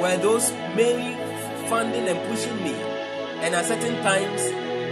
were 0.00 0.16
those 0.18 0.50
mainly 0.76 1.14
funding 1.68 2.08
and 2.08 2.18
pushing 2.28 2.56
me. 2.62 2.74
And 3.42 3.54
at 3.54 3.64
certain 3.66 3.96
times, 4.02 4.42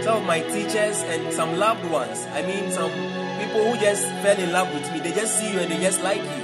some 0.03 0.17
of 0.17 0.25
my 0.25 0.41
teachers 0.41 1.01
and 1.03 1.33
some 1.33 1.57
loved 1.57 1.89
ones, 1.89 2.25
I 2.33 2.41
mean, 2.41 2.71
some 2.71 2.91
people 3.39 3.71
who 3.71 3.79
just 3.79 4.03
fell 4.21 4.37
in 4.37 4.51
love 4.51 4.73
with 4.73 4.91
me, 4.91 4.99
they 4.99 5.13
just 5.13 5.39
see 5.39 5.51
you 5.51 5.59
and 5.59 5.71
they 5.71 5.79
just 5.79 6.01
like 6.03 6.21
you. 6.21 6.43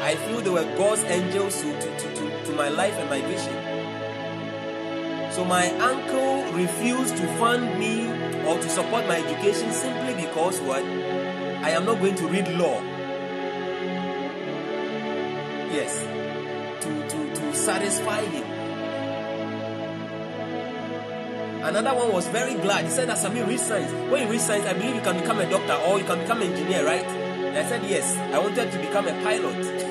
I 0.00 0.14
feel 0.14 0.40
they 0.40 0.50
were 0.50 0.76
God's 0.76 1.02
angels 1.04 1.60
to, 1.62 1.72
to, 1.72 2.14
to, 2.14 2.44
to 2.44 2.52
my 2.52 2.68
life 2.68 2.94
and 2.94 3.10
my 3.10 3.20
vision. 3.22 3.65
So 5.36 5.44
my 5.44 5.68
uncle 5.78 6.50
refused 6.52 7.16
to 7.18 7.26
fund 7.36 7.78
me 7.78 8.08
or 8.48 8.58
to 8.58 8.68
support 8.70 9.06
my 9.06 9.18
education 9.18 9.70
simply 9.70 10.14
because 10.24 10.60
what? 10.62 10.82
I 10.82 11.70
am 11.76 11.84
not 11.84 12.00
going 12.00 12.14
to 12.14 12.26
read 12.26 12.48
law. 12.56 12.80
Yes 15.76 16.16
to, 16.86 17.08
to, 17.08 17.34
to 17.34 17.54
satisfy 17.54 18.22
him. 18.22 18.44
Another 21.62 21.94
one 21.94 22.12
was 22.12 22.26
very 22.28 22.54
glad. 22.54 22.84
He 22.84 22.90
said 22.90 23.08
that 23.08 23.18
Samir 23.18 23.46
read 23.46 23.58
science. 23.58 23.90
When 24.10 24.22
you 24.22 24.30
read 24.30 24.40
science, 24.40 24.66
I 24.66 24.72
believe 24.74 24.94
you 24.94 25.00
can 25.00 25.20
become 25.20 25.40
a 25.40 25.50
doctor 25.50 25.74
or 25.84 25.98
you 25.98 26.04
can 26.04 26.20
become 26.20 26.42
an 26.42 26.52
engineer, 26.52 26.86
right? 26.86 27.04
And 27.04 27.58
I 27.58 27.68
said 27.68 27.84
yes. 27.84 28.16
I 28.32 28.38
wanted 28.38 28.70
to 28.70 28.78
become 28.78 29.08
a 29.08 29.12
pilot. 29.22 29.82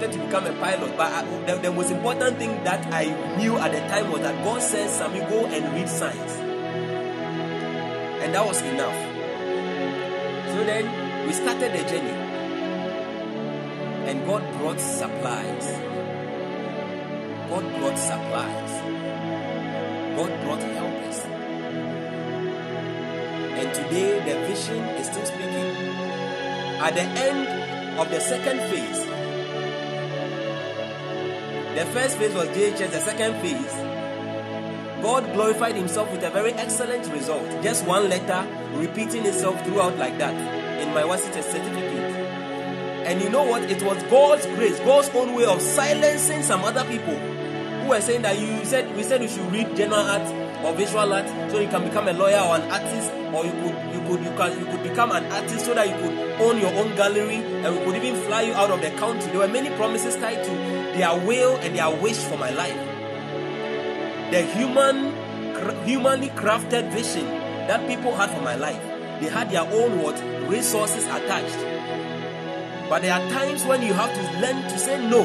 wanted 0.00 0.18
to 0.18 0.24
become 0.24 0.46
a 0.46 0.52
pilot, 0.54 0.96
but 0.96 1.12
I, 1.12 1.24
the, 1.44 1.56
the 1.56 1.72
most 1.72 1.90
important 1.90 2.38
thing 2.38 2.64
that 2.64 2.86
I 2.92 3.04
knew 3.36 3.58
at 3.58 3.70
the 3.70 3.80
time 3.80 4.10
was 4.10 4.22
that 4.22 4.42
God 4.42 4.62
said, 4.62 4.88
Samir, 4.88 5.28
go 5.28 5.44
and 5.44 5.74
read 5.74 5.88
science. 5.88 6.36
And 8.22 8.34
that 8.34 8.46
was 8.46 8.62
enough. 8.62 8.96
So 10.52 10.64
then 10.64 11.26
we 11.26 11.32
started 11.34 11.72
the 11.72 11.84
journey 11.84 12.16
and 14.08 14.26
God 14.26 14.42
brought 14.58 14.80
supplies. 14.80 15.66
God 17.50 17.64
brought 17.78 17.98
supplies. 17.98 18.72
God 20.16 20.40
brought 20.44 20.62
helpers. 20.62 21.18
And 23.60 23.74
today 23.74 24.18
the 24.20 24.46
vision 24.48 24.82
is 24.96 25.06
still 25.08 25.26
speaking. 25.26 25.76
At 26.80 26.94
the 26.94 27.02
end 27.02 27.98
of 27.98 28.08
the 28.08 28.20
second 28.20 28.60
phase, 28.70 29.09
the 31.76 31.86
first 31.86 32.18
phase 32.18 32.34
was 32.34 32.48
JHS, 32.48 32.90
the 32.90 33.00
second 33.00 33.40
phase, 33.40 33.72
God 35.02 35.32
glorified 35.32 35.76
Himself 35.76 36.10
with 36.10 36.22
a 36.24 36.30
very 36.30 36.52
excellent 36.54 37.10
result. 37.12 37.46
Just 37.62 37.86
one 37.86 38.08
letter 38.08 38.46
repeating 38.76 39.24
itself 39.24 39.64
throughout 39.64 39.96
like 39.96 40.18
that 40.18 40.34
in 40.82 40.92
my 40.92 41.02
WASSCE 41.02 41.42
certificate. 41.42 42.00
And 43.06 43.22
you 43.22 43.30
know 43.30 43.44
what? 43.44 43.62
It 43.70 43.82
was 43.82 44.02
God's 44.04 44.46
grace, 44.46 44.78
God's 44.80 45.08
own 45.10 45.34
way 45.34 45.44
of 45.44 45.62
silencing 45.62 46.42
some 46.42 46.62
other 46.64 46.84
people 46.84 47.14
who 47.14 47.88
were 47.88 48.00
saying 48.00 48.22
that 48.22 48.38
you 48.38 48.64
said 48.64 48.94
we 48.96 49.02
said 49.02 49.22
you 49.22 49.28
should 49.28 49.50
read 49.50 49.74
general 49.74 50.00
art 50.00 50.28
or 50.64 50.74
visual 50.74 51.12
art 51.12 51.26
so 51.50 51.60
you 51.60 51.68
can 51.68 51.84
become 51.84 52.08
a 52.08 52.12
lawyer 52.12 52.38
or 52.38 52.56
an 52.56 52.70
artist, 52.70 53.10
or 53.32 53.44
you 53.46 53.52
could 53.52 53.94
you 53.94 54.00
could 54.06 54.22
you 54.22 54.30
can 54.36 54.58
you 54.58 54.66
could 54.66 54.82
become 54.82 55.12
an 55.12 55.24
artist 55.32 55.64
so 55.64 55.74
that 55.74 55.88
you 55.88 55.94
could 55.94 56.40
own 56.40 56.60
your 56.60 56.74
own 56.74 56.94
gallery 56.96 57.36
and 57.36 57.74
we 57.74 57.84
could 57.84 57.96
even 58.04 58.20
fly 58.22 58.42
you 58.42 58.52
out 58.52 58.70
of 58.70 58.82
the 58.82 58.90
country. 58.98 59.30
There 59.30 59.40
were 59.40 59.48
many 59.48 59.70
promises 59.76 60.16
tied 60.16 60.44
to 60.44 60.69
their 61.00 61.16
will 61.26 61.56
and 61.56 61.74
their 61.74 61.88
wish 61.88 62.18
for 62.18 62.36
my 62.36 62.50
life. 62.50 62.76
The 64.30 64.42
human 64.42 65.14
humanly 65.86 66.28
crafted 66.28 66.92
vision 66.92 67.24
that 67.68 67.88
people 67.88 68.14
had 68.14 68.28
for 68.28 68.42
my 68.42 68.54
life. 68.54 68.82
They 69.18 69.30
had 69.30 69.50
their 69.50 69.62
own 69.62 70.02
what 70.02 70.20
resources 70.46 71.04
attached. 71.06 71.56
But 72.90 73.00
there 73.00 73.14
are 73.14 73.30
times 73.30 73.64
when 73.64 73.80
you 73.80 73.94
have 73.94 74.12
to 74.12 74.22
learn 74.40 74.62
to 74.64 74.78
say 74.78 75.00
no 75.08 75.22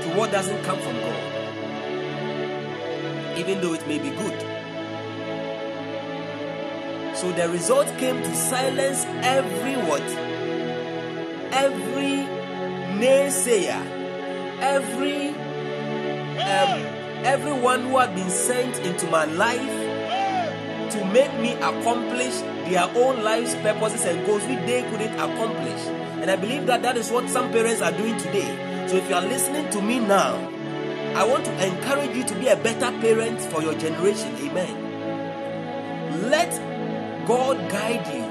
to 0.00 0.18
what 0.18 0.32
doesn't 0.32 0.62
come 0.64 0.78
from 0.78 0.94
God, 0.94 1.20
even 3.36 3.60
though 3.60 3.74
it 3.74 3.86
may 3.86 3.98
be 3.98 4.08
good. 4.08 4.40
So 7.18 7.32
the 7.32 7.50
result 7.50 7.86
came 7.98 8.22
to 8.22 8.34
silence 8.34 9.04
every 9.20 9.76
what? 9.76 10.00
Every 11.52 12.39
naysayer, 12.98 13.80
every 14.60 15.28
um, 16.40 16.80
everyone 17.24 17.82
who 17.82 17.98
had 17.98 18.14
been 18.14 18.30
sent 18.30 18.78
into 18.78 19.06
my 19.10 19.24
life 19.24 20.90
to 20.92 21.04
make 21.12 21.32
me 21.40 21.52
accomplish 21.54 22.40
their 22.68 22.84
own 22.96 23.22
life's 23.22 23.54
purposes 23.56 24.04
and 24.04 24.26
goals 24.26 24.42
which 24.44 24.58
they 24.66 24.82
couldn't 24.90 25.14
accomplish. 25.14 25.80
And 26.20 26.30
I 26.30 26.36
believe 26.36 26.66
that 26.66 26.82
that 26.82 26.96
is 26.96 27.10
what 27.10 27.28
some 27.28 27.50
parents 27.52 27.82
are 27.82 27.92
doing 27.92 28.16
today. 28.18 28.86
So 28.88 28.96
if 28.96 29.08
you 29.08 29.14
are 29.14 29.22
listening 29.22 29.70
to 29.70 29.80
me 29.80 29.98
now, 30.00 30.36
I 31.14 31.24
want 31.24 31.44
to 31.44 31.66
encourage 31.66 32.16
you 32.16 32.24
to 32.24 32.34
be 32.34 32.48
a 32.48 32.56
better 32.56 32.90
parent 33.00 33.40
for 33.40 33.62
your 33.62 33.74
generation. 33.74 34.34
Amen. 34.36 36.30
Let 36.30 36.50
God 37.26 37.56
guide 37.70 38.06
you 38.14 38.22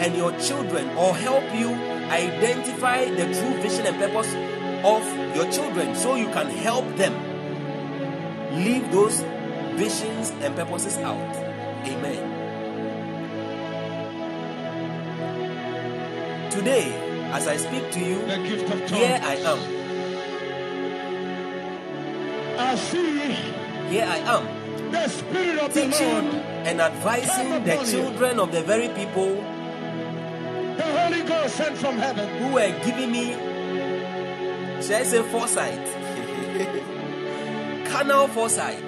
and 0.00 0.14
your 0.16 0.32
children 0.38 0.90
or 0.96 1.14
help 1.16 1.44
you 1.54 1.95
identify 2.10 3.04
the 3.06 3.24
true 3.24 3.54
vision 3.62 3.86
and 3.86 3.96
purpose 3.98 4.30
of 4.84 5.02
your 5.36 5.50
children 5.50 5.94
so 5.94 6.14
you 6.16 6.26
can 6.26 6.46
help 6.50 6.86
them 6.96 7.14
leave 8.56 8.90
those 8.92 9.20
visions 9.74 10.30
and 10.42 10.54
purposes 10.54 10.96
out. 10.98 11.36
Amen. 11.86 12.32
Today, 16.50 16.92
as 17.32 17.46
I 17.46 17.56
speak 17.56 17.90
to 17.92 18.00
you, 18.00 18.18
The 18.26 18.38
gift 18.38 18.70
of 18.72 18.90
here. 18.90 19.20
I 19.22 19.34
am. 19.36 19.58
I 22.58 22.74
see 22.76 23.36
Here 23.90 24.06
I 24.08 24.18
am. 24.34 24.90
the 24.90 25.08
Spirit 25.08 25.58
of 25.58 25.74
the 25.74 25.80
Teaching 25.82 26.08
Lord, 26.30 26.34
and 26.64 26.80
advising 26.80 27.64
the 27.64 27.76
children 27.84 28.40
of 28.40 28.52
the 28.52 28.62
very 28.62 28.88
people 28.88 29.34
the 29.36 29.55
Holy 31.06 31.22
Ghost 31.22 31.54
sent 31.54 31.78
from 31.78 31.98
heaven. 31.98 32.28
who 32.42 32.54
were 32.54 32.68
giving 32.84 33.12
me, 33.12 33.30
shall 34.82 35.00
I 35.00 35.04
say, 35.04 35.22
foresight, 35.22 35.86
carnal 37.86 38.26
foresight 38.26 38.82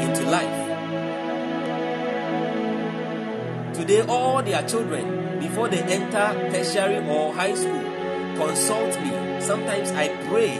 into 0.00 0.22
life. 0.30 0.60
Today, 3.74 4.00
all 4.08 4.42
their 4.42 4.66
children, 4.66 5.38
before 5.38 5.68
they 5.68 5.82
enter 5.82 6.50
tertiary 6.50 7.06
or 7.06 7.34
high 7.34 7.54
school, 7.54 7.82
consult 8.36 8.98
me. 9.02 9.40
Sometimes 9.42 9.90
I 9.92 10.08
pray. 10.28 10.56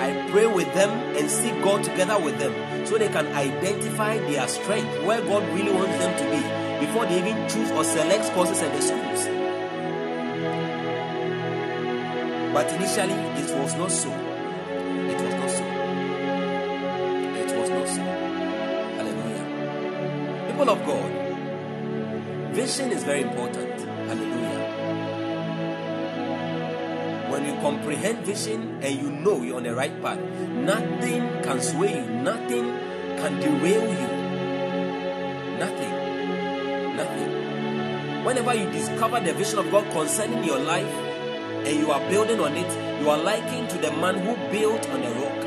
I 0.00 0.30
pray 0.30 0.46
with 0.46 0.72
them 0.72 0.88
and 1.18 1.30
seek 1.30 1.62
God 1.62 1.84
together 1.84 2.18
with 2.18 2.38
them 2.38 2.86
so 2.86 2.96
they 2.96 3.08
can 3.08 3.26
identify 3.26 4.16
their 4.20 4.48
strength, 4.48 5.04
where 5.04 5.20
God 5.20 5.42
really 5.54 5.72
wants 5.72 5.98
them 5.98 6.16
to 6.16 6.24
be, 6.30 6.65
before 6.80 7.06
they 7.06 7.18
even 7.18 7.48
choose 7.48 7.70
or 7.70 7.84
select 7.84 8.32
courses 8.32 8.62
at 8.62 8.72
the 8.74 8.82
schools. 8.82 9.26
But 12.52 12.72
initially, 12.72 13.12
it 13.12 13.50
was 13.58 13.74
not 13.74 13.90
so. 13.90 14.10
It 14.10 15.20
was 15.20 15.34
not 15.34 15.50
so. 15.50 15.64
It 17.36 17.56
was 17.56 17.70
not 17.70 17.88
so. 17.88 18.02
Hallelujah. 18.96 19.44
People 20.48 20.70
of 20.70 20.84
God, 20.86 21.10
vision 22.54 22.92
is 22.92 23.04
very 23.04 23.22
important. 23.22 23.80
Hallelujah. 24.08 24.36
When 27.30 27.44
you 27.44 27.54
comprehend 27.60 28.18
vision 28.20 28.78
and 28.82 28.94
you 28.94 29.10
know 29.10 29.42
you're 29.42 29.56
on 29.58 29.64
the 29.64 29.74
right 29.74 30.00
path, 30.00 30.18
nothing 30.18 31.42
can 31.42 31.60
sway 31.60 31.96
you, 31.96 32.06
nothing 32.22 32.72
can 33.18 33.40
derail 33.40 33.82
you. 33.82 35.58
Nothing. 35.58 35.95
Whenever 38.26 38.54
you 38.56 38.68
discover 38.72 39.20
the 39.20 39.32
vision 39.34 39.60
of 39.60 39.70
God 39.70 39.88
concerning 39.92 40.42
your 40.42 40.58
life 40.58 40.92
and 41.64 41.78
you 41.78 41.92
are 41.92 42.00
building 42.10 42.40
on 42.40 42.56
it, 42.56 43.00
you 43.00 43.08
are 43.08 43.18
likened 43.18 43.70
to 43.70 43.78
the 43.78 43.92
man 43.92 44.16
who 44.18 44.34
built 44.50 44.88
on 44.88 45.00
a 45.00 45.10
rock. 45.10 45.40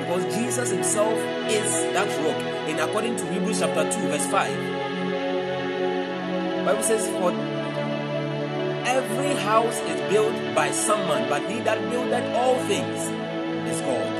Because 0.00 0.34
Jesus 0.34 0.70
himself 0.70 1.14
is 1.48 1.72
that 1.94 2.06
rock. 2.26 2.36
And 2.68 2.78
according 2.78 3.16
to 3.16 3.32
Hebrews 3.32 3.60
chapter 3.60 3.90
2, 3.90 4.08
verse 4.08 4.26
5, 4.26 4.52
Bible 6.66 6.82
says, 6.82 7.08
For 7.08 7.32
every 8.86 9.34
house 9.40 9.80
is 9.80 10.12
built 10.12 10.54
by 10.54 10.70
some 10.72 11.08
man, 11.08 11.26
but 11.30 11.40
he 11.50 11.60
that 11.60 11.80
buildeth 11.88 12.34
all 12.36 12.58
things 12.66 13.08
is 13.66 13.80
God. 13.80 14.12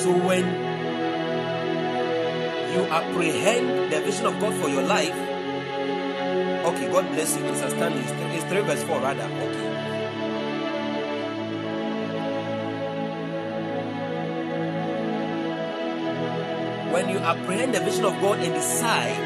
So 0.00 0.10
when 0.26 0.67
you 2.78 2.84
apprehend 2.84 3.92
the 3.92 4.00
vision 4.00 4.26
of 4.26 4.38
God 4.38 4.54
for 4.54 4.68
your 4.68 4.82
life, 4.82 5.14
okay, 6.70 6.86
God 6.90 7.08
bless 7.10 7.36
you, 7.36 7.42
Mr. 7.42 7.70
Stanley. 7.70 8.02
It's 8.36 8.44
3 8.44 8.60
verse 8.62 8.82
4 8.84 9.00
rather. 9.00 9.24
Okay. 9.24 9.66
When 16.92 17.08
you 17.08 17.18
apprehend 17.18 17.74
the 17.74 17.80
vision 17.80 18.04
of 18.04 18.20
God 18.20 18.38
and 18.38 18.54
decide 18.54 19.16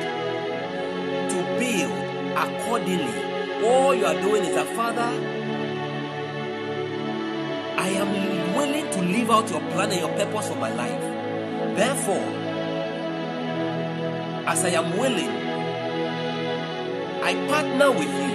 to 1.31 1.37
build 1.61 1.93
accordingly, 2.37 3.67
all 3.67 3.95
you 3.95 4.07
are 4.07 4.21
doing 4.21 4.45
is 4.45 4.57
a 4.57 4.65
Father, 4.65 5.13
I 7.77 7.89
am 7.89 8.57
willing 8.57 8.91
to 8.91 9.01
live 9.03 9.31
out 9.31 9.51
your 9.51 9.61
plan 9.73 9.91
and 9.91 10.01
your 10.01 10.09
purpose 10.17 10.49
for 10.49 10.57
my 10.57 10.73
life. 10.73 11.03
Therefore, 11.77 12.42
as 14.47 14.65
I 14.65 14.71
am 14.71 14.97
willing, 14.99 15.31
I 17.23 17.35
partner 17.49 17.91
with 17.91 18.09
you. 18.09 18.33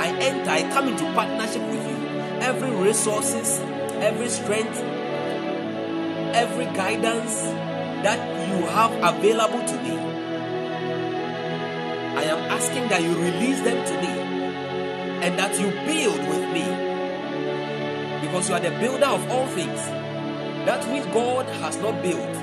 I 0.00 0.08
enter, 0.18 0.50
I 0.50 0.62
come 0.72 0.88
into 0.88 1.04
partnership 1.12 1.62
with 1.62 1.86
you. 1.86 2.08
Every 2.40 2.70
resources, 2.70 3.60
every 4.00 4.30
strength, 4.30 4.78
every 6.34 6.64
guidance 6.66 7.42
that 8.02 8.18
you 8.48 8.66
have 8.66 8.92
available 9.16 9.62
to 9.66 9.82
me. 9.82 9.98
I 12.16 12.22
am 12.24 12.38
asking 12.50 12.88
that 12.88 13.02
you 13.02 13.14
release 13.14 13.60
them 13.60 13.84
to 13.86 13.94
me 14.00 14.30
and 15.22 15.38
that 15.38 15.60
you 15.60 15.70
build 15.86 16.18
with 16.28 16.52
me. 16.52 16.66
Because 18.22 18.48
you 18.48 18.54
are 18.54 18.60
the 18.60 18.70
builder 18.70 19.06
of 19.06 19.30
all 19.30 19.46
things. 19.48 19.80
That 20.64 20.82
which 20.90 21.04
God 21.12 21.46
has 21.46 21.76
not 21.76 22.02
built 22.02 22.36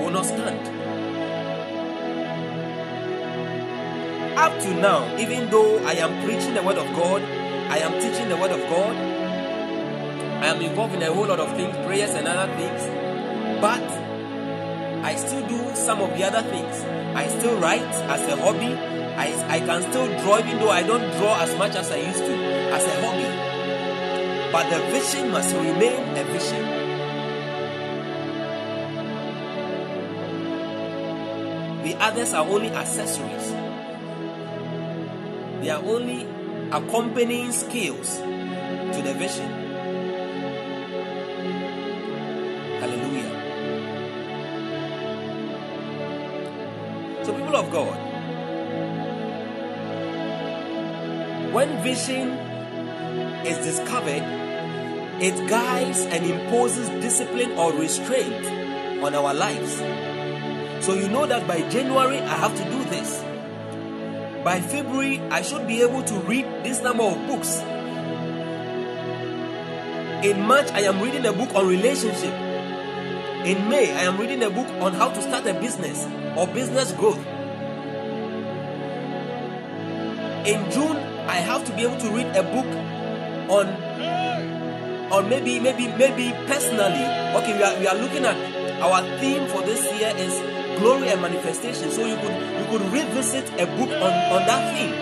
will 0.00 0.10
not 0.10 0.26
stand. 0.26 0.77
Up 4.48 4.58
to 4.60 4.74
now, 4.80 5.04
even 5.18 5.50
though 5.50 5.76
I 5.84 5.92
am 6.00 6.24
preaching 6.24 6.54
the 6.54 6.62
word 6.62 6.78
of 6.78 6.86
God, 6.96 7.20
I 7.20 7.84
am 7.84 7.92
teaching 8.00 8.30
the 8.30 8.36
word 8.38 8.50
of 8.50 8.60
God, 8.70 8.96
I 8.96 10.46
am 10.46 10.62
involved 10.62 10.94
in 10.94 11.02
a 11.02 11.12
whole 11.12 11.26
lot 11.26 11.38
of 11.38 11.54
things, 11.54 11.76
prayers 11.84 12.14
and 12.14 12.26
other 12.26 12.50
things, 12.56 12.80
but 13.60 13.84
I 15.04 15.16
still 15.16 15.46
do 15.46 15.76
some 15.76 16.00
of 16.00 16.16
the 16.16 16.24
other 16.24 16.40
things. 16.48 16.82
I 17.14 17.28
still 17.28 17.60
write 17.60 17.82
as 17.82 18.26
a 18.26 18.36
hobby. 18.36 18.72
I, 18.72 19.56
I 19.56 19.60
can 19.60 19.82
still 19.82 20.06
draw, 20.22 20.38
even 20.38 20.58
though 20.60 20.70
I 20.70 20.82
don't 20.82 21.10
draw 21.18 21.42
as 21.42 21.54
much 21.58 21.76
as 21.76 21.90
I 21.90 21.96
used 21.96 22.24
to, 22.24 22.32
as 22.72 22.84
a 22.86 23.00
hobby. 23.04 23.28
But 24.50 24.70
the 24.70 24.78
vision 24.92 25.30
must 25.30 25.54
remain 25.54 26.16
a 26.16 26.24
vision. 26.24 26.64
The 31.84 31.94
others 32.02 32.32
are 32.32 32.46
only 32.46 32.70
accessories, 32.70 33.52
they 35.60 35.70
are 35.70 35.82
only 35.82 36.26
accompanying 36.70 37.52
skills 37.52 38.18
to 38.18 39.02
the 39.02 39.14
vision. 39.14 39.48
Hallelujah. 42.80 43.24
So, 47.24 47.32
people 47.32 47.56
of 47.56 47.70
God, 47.72 47.98
when 51.52 51.82
vision 51.82 52.28
is 53.46 53.58
discovered, 53.58 54.22
it 55.20 55.48
guides 55.48 56.00
and 56.02 56.24
imposes 56.24 56.88
discipline 57.02 57.52
or 57.58 57.72
restraint 57.72 58.46
on 59.02 59.14
our 59.14 59.34
lives. 59.34 59.76
So, 60.84 60.94
you 60.94 61.08
know 61.08 61.26
that 61.26 61.48
by 61.48 61.68
January, 61.68 62.18
I 62.18 62.36
have 62.36 62.56
to 62.56 62.64
do 62.64 62.84
this. 62.84 63.27
By 64.44 64.60
February, 64.60 65.20
I 65.30 65.42
should 65.42 65.66
be 65.66 65.82
able 65.82 66.02
to 66.04 66.14
read 66.20 66.46
this 66.62 66.80
number 66.80 67.02
of 67.02 67.16
books. 67.26 67.58
In 70.24 70.40
March, 70.46 70.70
I 70.72 70.82
am 70.82 71.00
reading 71.00 71.26
a 71.26 71.32
book 71.32 71.54
on 71.54 71.66
relationship. 71.66 72.32
In 73.44 73.68
May, 73.68 73.92
I 73.92 74.02
am 74.02 74.18
reading 74.18 74.42
a 74.42 74.50
book 74.50 74.68
on 74.80 74.92
how 74.94 75.10
to 75.10 75.22
start 75.22 75.46
a 75.46 75.54
business 75.54 76.06
or 76.36 76.46
business 76.46 76.92
growth. 76.92 77.24
In 80.46 80.70
June, 80.70 80.96
I 81.26 81.36
have 81.42 81.64
to 81.66 81.72
be 81.74 81.82
able 81.82 81.98
to 81.98 82.10
read 82.10 82.26
a 82.34 82.42
book 82.42 82.66
on 83.50 83.66
on 85.12 85.28
maybe 85.28 85.58
maybe 85.58 85.88
maybe 85.98 86.32
personally. 86.46 87.06
Okay, 87.38 87.56
we 87.56 87.62
are 87.62 87.78
we 87.78 87.86
are 87.86 87.96
looking 87.96 88.24
at 88.24 88.36
our 88.80 89.02
theme 89.18 89.46
for 89.48 89.62
this 89.62 89.82
year 89.98 90.12
is 90.16 90.57
glory 90.78 91.08
and 91.08 91.20
manifestation. 91.20 91.90
So 91.90 92.06
you 92.06 92.16
could 92.16 92.32
you 92.32 92.66
could 92.70 92.82
revisit 92.92 93.48
a 93.60 93.66
book 93.66 93.90
on, 93.90 94.12
on 94.34 94.46
that 94.46 94.74
theme. 94.74 94.94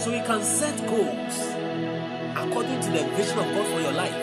So 0.00 0.10
you 0.10 0.22
can 0.24 0.42
set 0.42 0.76
goals 0.86 1.38
according 2.36 2.80
to 2.80 2.90
the 2.90 3.04
vision 3.16 3.38
of 3.38 3.46
God 3.54 3.66
for 3.66 3.80
your 3.80 3.92
life. 3.92 4.14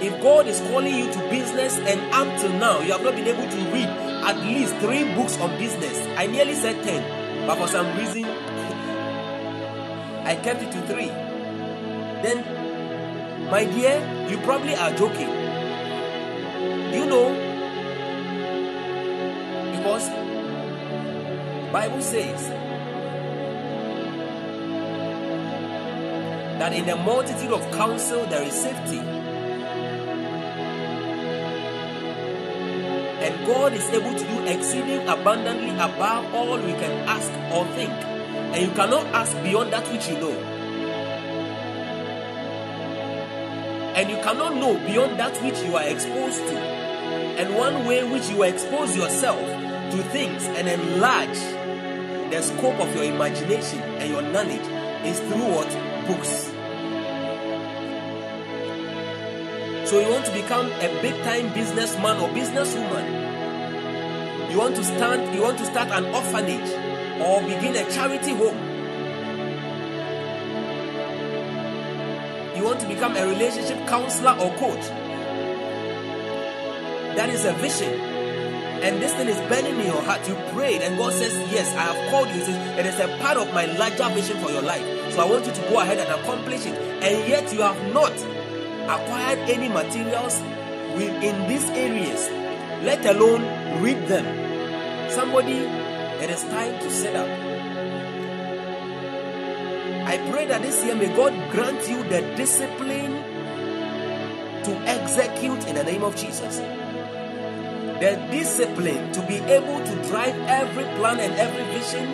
If 0.00 0.20
God 0.22 0.46
is 0.46 0.60
calling 0.60 0.94
you 0.94 1.12
to 1.12 1.18
business 1.28 1.76
and 1.78 2.00
up 2.12 2.38
till 2.40 2.52
now 2.52 2.80
you 2.80 2.92
have 2.92 3.02
not 3.02 3.16
been 3.16 3.26
able 3.26 3.48
to 3.48 3.56
read 3.72 3.88
at 4.28 4.36
least 4.38 4.76
three 4.76 5.04
books 5.14 5.38
on 5.38 5.50
business. 5.58 6.06
I 6.16 6.26
nearly 6.26 6.54
said 6.54 6.82
10, 6.84 7.46
but 7.46 7.56
for 7.56 7.66
some 7.66 7.96
reason, 7.96 8.24
I 10.24 10.36
kept 10.36 10.62
it 10.62 10.70
to 10.72 10.80
three. 10.86 11.08
Then, 12.22 12.44
my 13.50 13.64
dear, 13.64 14.26
you 14.28 14.36
probably 14.38 14.74
are 14.74 14.92
joking. 14.94 15.30
You 16.92 17.06
know, 17.06 17.32
Bible 21.88 22.02
says 22.02 22.48
that 26.58 26.74
in 26.74 26.84
the 26.84 26.96
multitude 26.96 27.50
of 27.50 27.62
counsel 27.72 28.26
there 28.26 28.42
is 28.42 28.52
safety. 28.52 28.98
And 33.24 33.46
God 33.46 33.72
is 33.72 33.88
able 33.88 34.12
to 34.12 34.24
do 34.24 34.46
exceeding 34.48 35.08
abundantly 35.08 35.70
above 35.70 36.34
all 36.34 36.58
we 36.58 36.72
can 36.72 37.08
ask 37.08 37.32
or 37.54 37.64
think. 37.74 37.90
And 37.90 38.68
you 38.68 38.70
cannot 38.72 39.06
ask 39.06 39.34
beyond 39.42 39.72
that 39.72 39.90
which 39.90 40.08
you 40.10 40.20
know. 40.20 40.36
And 43.96 44.10
you 44.10 44.16
cannot 44.16 44.56
know 44.56 44.74
beyond 44.86 45.18
that 45.18 45.42
which 45.42 45.58
you 45.62 45.74
are 45.74 45.88
exposed 45.88 46.40
to. 46.40 46.58
And 46.58 47.54
one 47.56 47.86
way 47.86 48.04
which 48.04 48.28
you 48.28 48.42
expose 48.42 48.94
yourself 48.94 49.40
to 49.40 50.02
things 50.12 50.44
and 50.44 50.68
enlarge 50.68 51.57
the 52.30 52.42
scope 52.42 52.78
of 52.80 52.94
your 52.94 53.04
imagination 53.04 53.80
and 53.80 54.10
your 54.10 54.22
knowledge 54.22 54.66
is 55.06 55.20
through 55.20 55.48
what? 55.54 55.68
Books. 56.06 56.52
So 59.88 60.00
you 60.00 60.10
want 60.10 60.26
to 60.26 60.32
become 60.32 60.66
a 60.66 61.00
big 61.00 61.14
time 61.24 61.54
businessman 61.54 62.18
or 62.18 62.28
businesswoman. 62.28 63.28
You 64.50 64.58
want 64.58 64.76
to 64.76 64.84
stand, 64.84 65.34
you 65.34 65.42
want 65.42 65.58
to 65.58 65.64
start 65.64 65.88
an 65.88 66.04
orphanage 66.14 66.70
or 67.22 67.40
begin 67.42 67.74
a 67.76 67.90
charity 67.90 68.34
home. 68.34 68.56
You 72.56 72.64
want 72.64 72.80
to 72.80 72.88
become 72.88 73.16
a 73.16 73.26
relationship 73.26 73.86
counselor 73.86 74.32
or 74.32 74.54
coach. 74.56 74.88
That 77.16 77.30
is 77.30 77.44
a 77.44 77.52
vision. 77.54 78.07
And 78.82 79.02
this 79.02 79.12
thing 79.14 79.28
is 79.28 79.36
burning 79.48 79.80
in 79.80 79.86
your 79.86 80.02
heart. 80.02 80.26
You 80.28 80.34
prayed, 80.52 80.82
and 80.82 80.96
God 80.96 81.12
says, 81.12 81.34
Yes, 81.52 81.74
I 81.74 81.92
have 81.92 82.10
called 82.10 82.28
you. 82.28 82.42
It 82.78 82.86
is 82.86 82.98
a 83.00 83.08
part 83.18 83.36
of 83.36 83.52
my 83.52 83.66
larger 83.66 84.08
vision 84.14 84.38
for 84.38 84.50
your 84.50 84.62
life. 84.62 84.84
So 85.12 85.20
I 85.20 85.24
want 85.28 85.46
you 85.46 85.52
to 85.52 85.60
go 85.62 85.80
ahead 85.80 85.98
and 85.98 86.08
accomplish 86.08 86.64
it. 86.64 86.78
And 87.02 87.28
yet 87.28 87.52
you 87.52 87.60
have 87.62 87.92
not 87.92 88.12
acquired 88.88 89.40
any 89.50 89.68
materials 89.68 90.38
in 90.38 91.48
these 91.48 91.68
areas, 91.70 92.28
let 92.84 93.04
alone 93.06 93.42
read 93.82 94.08
them. 94.08 94.24
Somebody, 95.10 95.58
it 96.22 96.30
is 96.30 96.42
time 96.44 96.80
to 96.80 96.90
set 96.90 97.16
up. 97.16 97.28
I 100.08 100.16
pray 100.30 100.46
that 100.46 100.62
this 100.62 100.84
year 100.84 100.94
may 100.94 101.14
God 101.14 101.32
grant 101.50 101.88
you 101.88 102.02
the 102.04 102.22
discipline 102.36 103.12
to 104.64 104.72
execute 104.86 105.66
in 105.66 105.74
the 105.74 105.84
name 105.84 106.02
of 106.02 106.16
Jesus. 106.16 106.60
The 108.00 108.14
discipline 108.30 109.10
to 109.10 109.26
be 109.26 109.38
able 109.38 109.84
to 109.84 110.02
drive 110.08 110.36
every 110.46 110.84
plan 110.84 111.18
and 111.18 111.34
every 111.34 111.64
vision 111.76 112.06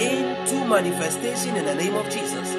into 0.00 0.64
manifestation 0.64 1.56
in 1.56 1.64
the 1.64 1.74
name 1.74 1.96
of 1.96 2.08
Jesus. 2.08 2.54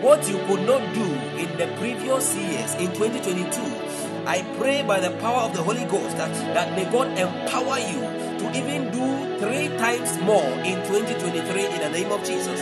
What 0.00 0.22
you 0.28 0.38
could 0.46 0.64
not 0.66 0.94
do 0.94 1.04
in 1.36 1.50
the 1.58 1.66
previous 1.78 2.36
years 2.36 2.74
in 2.74 2.92
2022, 2.92 4.24
I 4.24 4.42
pray 4.56 4.84
by 4.84 5.00
the 5.00 5.10
power 5.18 5.42
of 5.42 5.52
the 5.52 5.64
Holy 5.64 5.84
Ghost 5.86 6.16
that, 6.16 6.32
that 6.54 6.76
may 6.76 6.84
God 6.84 7.08
empower 7.18 7.80
you 7.80 8.00
to 8.38 8.56
even 8.56 8.92
do 8.92 9.38
three 9.40 9.76
times 9.76 10.16
more 10.22 10.46
in 10.62 10.76
2023 10.86 11.66
in 11.66 11.80
the 11.80 11.90
name 11.90 12.12
of 12.12 12.22
Jesus. 12.24 12.60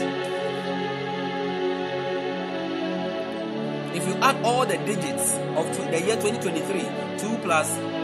If 3.94 4.08
you 4.08 4.14
add 4.22 4.42
all 4.42 4.64
the 4.64 4.78
digits 4.78 5.34
of 5.54 5.76
the 5.90 6.00
year 6.00 6.16
2023, 6.16 7.18
2 7.18 7.38
plus 7.42 7.76
2 7.76 7.97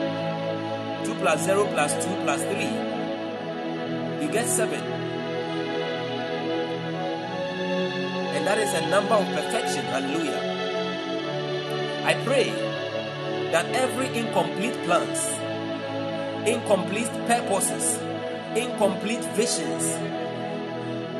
plus 1.24 1.40
0 1.46 1.64
plus 1.72 1.92
2 2.04 2.20
plus 2.20 2.42
3, 2.44 2.52
you 4.20 4.28
get 4.30 4.46
7. 4.46 4.78
And 8.36 8.46
that 8.46 8.58
is 8.58 8.74
a 8.74 8.82
number 8.90 9.14
of 9.14 9.24
perfection. 9.32 9.86
Hallelujah. 9.86 10.36
I 12.04 12.12
pray 12.28 12.50
that 13.52 13.64
every 13.72 14.08
incomplete 14.08 14.76
plans, 14.84 15.24
incomplete 16.46 17.08
purposes, 17.26 17.96
incomplete 18.54 19.24
visions 19.32 19.96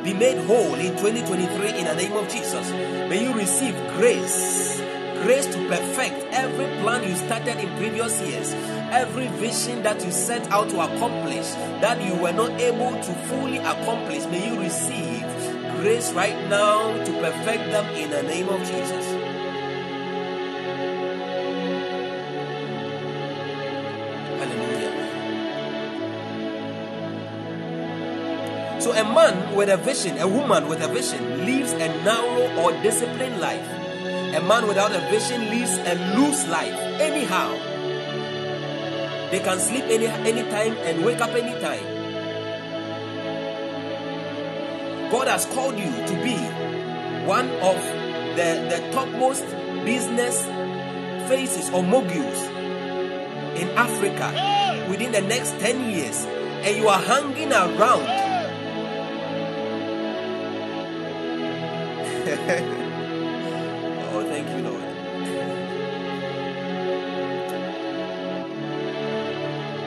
be 0.03 0.13
made 0.13 0.37
whole 0.45 0.75
in 0.75 0.91
2023 1.01 1.79
in 1.79 1.85
the 1.85 1.95
name 1.95 2.13
of 2.13 2.29
Jesus. 2.29 2.69
May 3.09 3.23
you 3.23 3.33
receive 3.33 3.75
grace, 3.97 4.79
grace 5.23 5.47
to 5.47 5.67
perfect 5.67 6.27
every 6.29 6.67
plan 6.83 7.09
you 7.09 7.15
started 7.15 7.57
in 7.57 7.75
previous 7.77 8.21
years, 8.21 8.53
every 8.91 9.27
vision 9.39 9.83
that 9.83 10.03
you 10.03 10.11
set 10.11 10.49
out 10.51 10.69
to 10.69 10.79
accomplish 10.79 11.47
that 11.81 12.01
you 12.01 12.15
were 12.15 12.33
not 12.33 12.51
able 12.59 12.91
to 12.91 13.13
fully 13.27 13.57
accomplish. 13.57 14.25
May 14.25 14.49
you 14.49 14.59
receive 14.59 15.25
grace 15.81 16.11
right 16.13 16.37
now 16.49 16.91
to 17.03 17.11
perfect 17.19 17.71
them 17.71 17.85
in 17.95 18.09
the 18.09 18.23
name 18.23 18.49
of 18.49 18.59
Jesus. 18.59 19.25
So, 28.85 28.91
a 28.91 29.03
man 29.03 29.55
with 29.55 29.69
a 29.69 29.77
vision, 29.77 30.19
a 30.19 30.27
woman 30.27 30.67
with 30.67 30.79
a 30.83 30.87
vision, 30.87 31.43
lives 31.43 31.71
a 31.71 31.87
narrow 32.03 32.61
or 32.61 32.71
disciplined 32.83 33.41
life. 33.41 33.67
A 34.35 34.41
man 34.41 34.67
without 34.67 34.91
a 34.91 34.99
vision 35.09 35.49
lives 35.49 35.75
a 35.77 35.95
loose 36.15 36.47
life, 36.47 36.77
anyhow. 37.01 37.74
They 39.35 39.41
can 39.41 39.59
sleep 39.59 39.83
any 39.89 40.07
anytime 40.07 40.77
and 40.87 41.03
wake 41.03 41.19
up 41.19 41.31
anytime. 41.31 41.83
God 45.11 45.27
has 45.27 45.45
called 45.47 45.77
you 45.77 45.91
to 45.91 46.23
be 46.23 46.37
one 47.27 47.49
of 47.49 47.75
the, 48.37 48.63
the 48.71 48.89
topmost 48.93 49.45
business 49.83 50.45
faces 51.27 51.69
or 51.71 51.83
moguls 51.83 52.39
in 53.59 53.67
Africa 53.75 54.31
within 54.89 55.11
the 55.11 55.19
next 55.19 55.59
10 55.59 55.91
years, 55.91 56.23
and 56.63 56.77
you 56.77 56.87
are 56.87 57.01
hanging 57.01 57.51
around. 57.51 58.05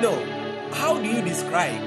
No, 0.00 0.14
how 0.72 0.98
do 0.98 1.08
you 1.08 1.22
describe 1.22 1.82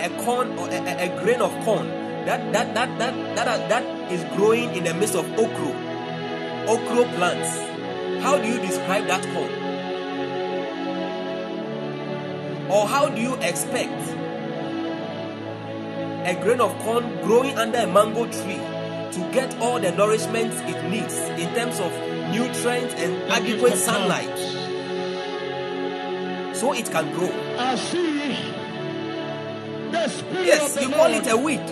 a 0.00 0.08
corn 0.24 0.58
or 0.58 0.68
a, 0.68 0.78
a, 0.78 1.06
a 1.06 1.20
grain 1.22 1.40
of 1.40 1.52
corn 1.64 1.88
that 2.26 2.52
that 2.52 2.74
that 2.74 2.98
that 2.98 3.36
that 3.36 3.68
that 3.68 4.12
is 4.12 4.24
growing 4.36 4.74
in 4.74 4.84
the 4.84 4.94
midst 4.94 5.14
of 5.14 5.24
okra, 5.38 5.72
okra 6.68 7.04
plants. 7.16 7.58
How 8.22 8.38
do 8.38 8.48
you 8.48 8.60
describe 8.60 9.06
that 9.06 9.22
corn? 9.34 9.52
Or 12.70 12.88
how 12.88 13.08
do 13.08 13.20
you 13.20 13.34
expect 13.36 13.92
a 16.24 16.34
grain 16.42 16.60
of 16.60 16.76
corn 16.80 17.04
growing 17.22 17.56
under 17.58 17.78
a 17.78 17.86
mango 17.86 18.24
tree 18.24 18.60
to 19.12 19.30
get 19.32 19.54
all 19.60 19.78
the 19.78 19.92
nourishment 19.92 20.52
it 20.68 20.90
needs 20.90 21.14
in 21.38 21.54
terms 21.54 21.78
of 21.78 21.92
nutrients 22.32 22.94
and 22.94 23.30
adequate 23.30 23.76
sunlight 23.76 24.38
so 26.56 26.72
it 26.72 26.90
can 26.90 27.12
grow? 27.12 27.43
I 27.56 27.76
see 27.76 28.36
the 29.90 30.08
spirit 30.08 30.46
Yes, 30.46 30.78
you 30.80 30.88
call 30.90 31.12
it 31.12 31.26
a 31.26 31.36
weed. 31.36 31.62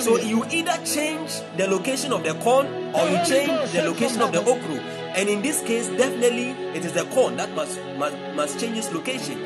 So 0.00 0.18
you. 0.18 0.44
you 0.44 0.44
either 0.50 0.84
change 0.84 1.40
the 1.56 1.66
location 1.66 2.12
of 2.12 2.22
the 2.22 2.34
corn 2.34 2.66
or 2.94 3.08
you 3.08 3.18
change 3.26 3.72
the 3.72 3.82
location 3.82 4.22
of 4.22 4.32
the 4.32 4.40
okra. 4.40 4.80
And 5.16 5.28
in 5.28 5.42
this 5.42 5.60
case, 5.62 5.88
definitely 5.88 6.50
it 6.76 6.84
is 6.84 6.92
the 6.92 7.04
corn 7.06 7.36
that 7.36 7.50
must 7.54 7.80
must, 7.98 8.16
must 8.34 8.60
change 8.60 8.78
its 8.78 8.92
location. 8.92 9.38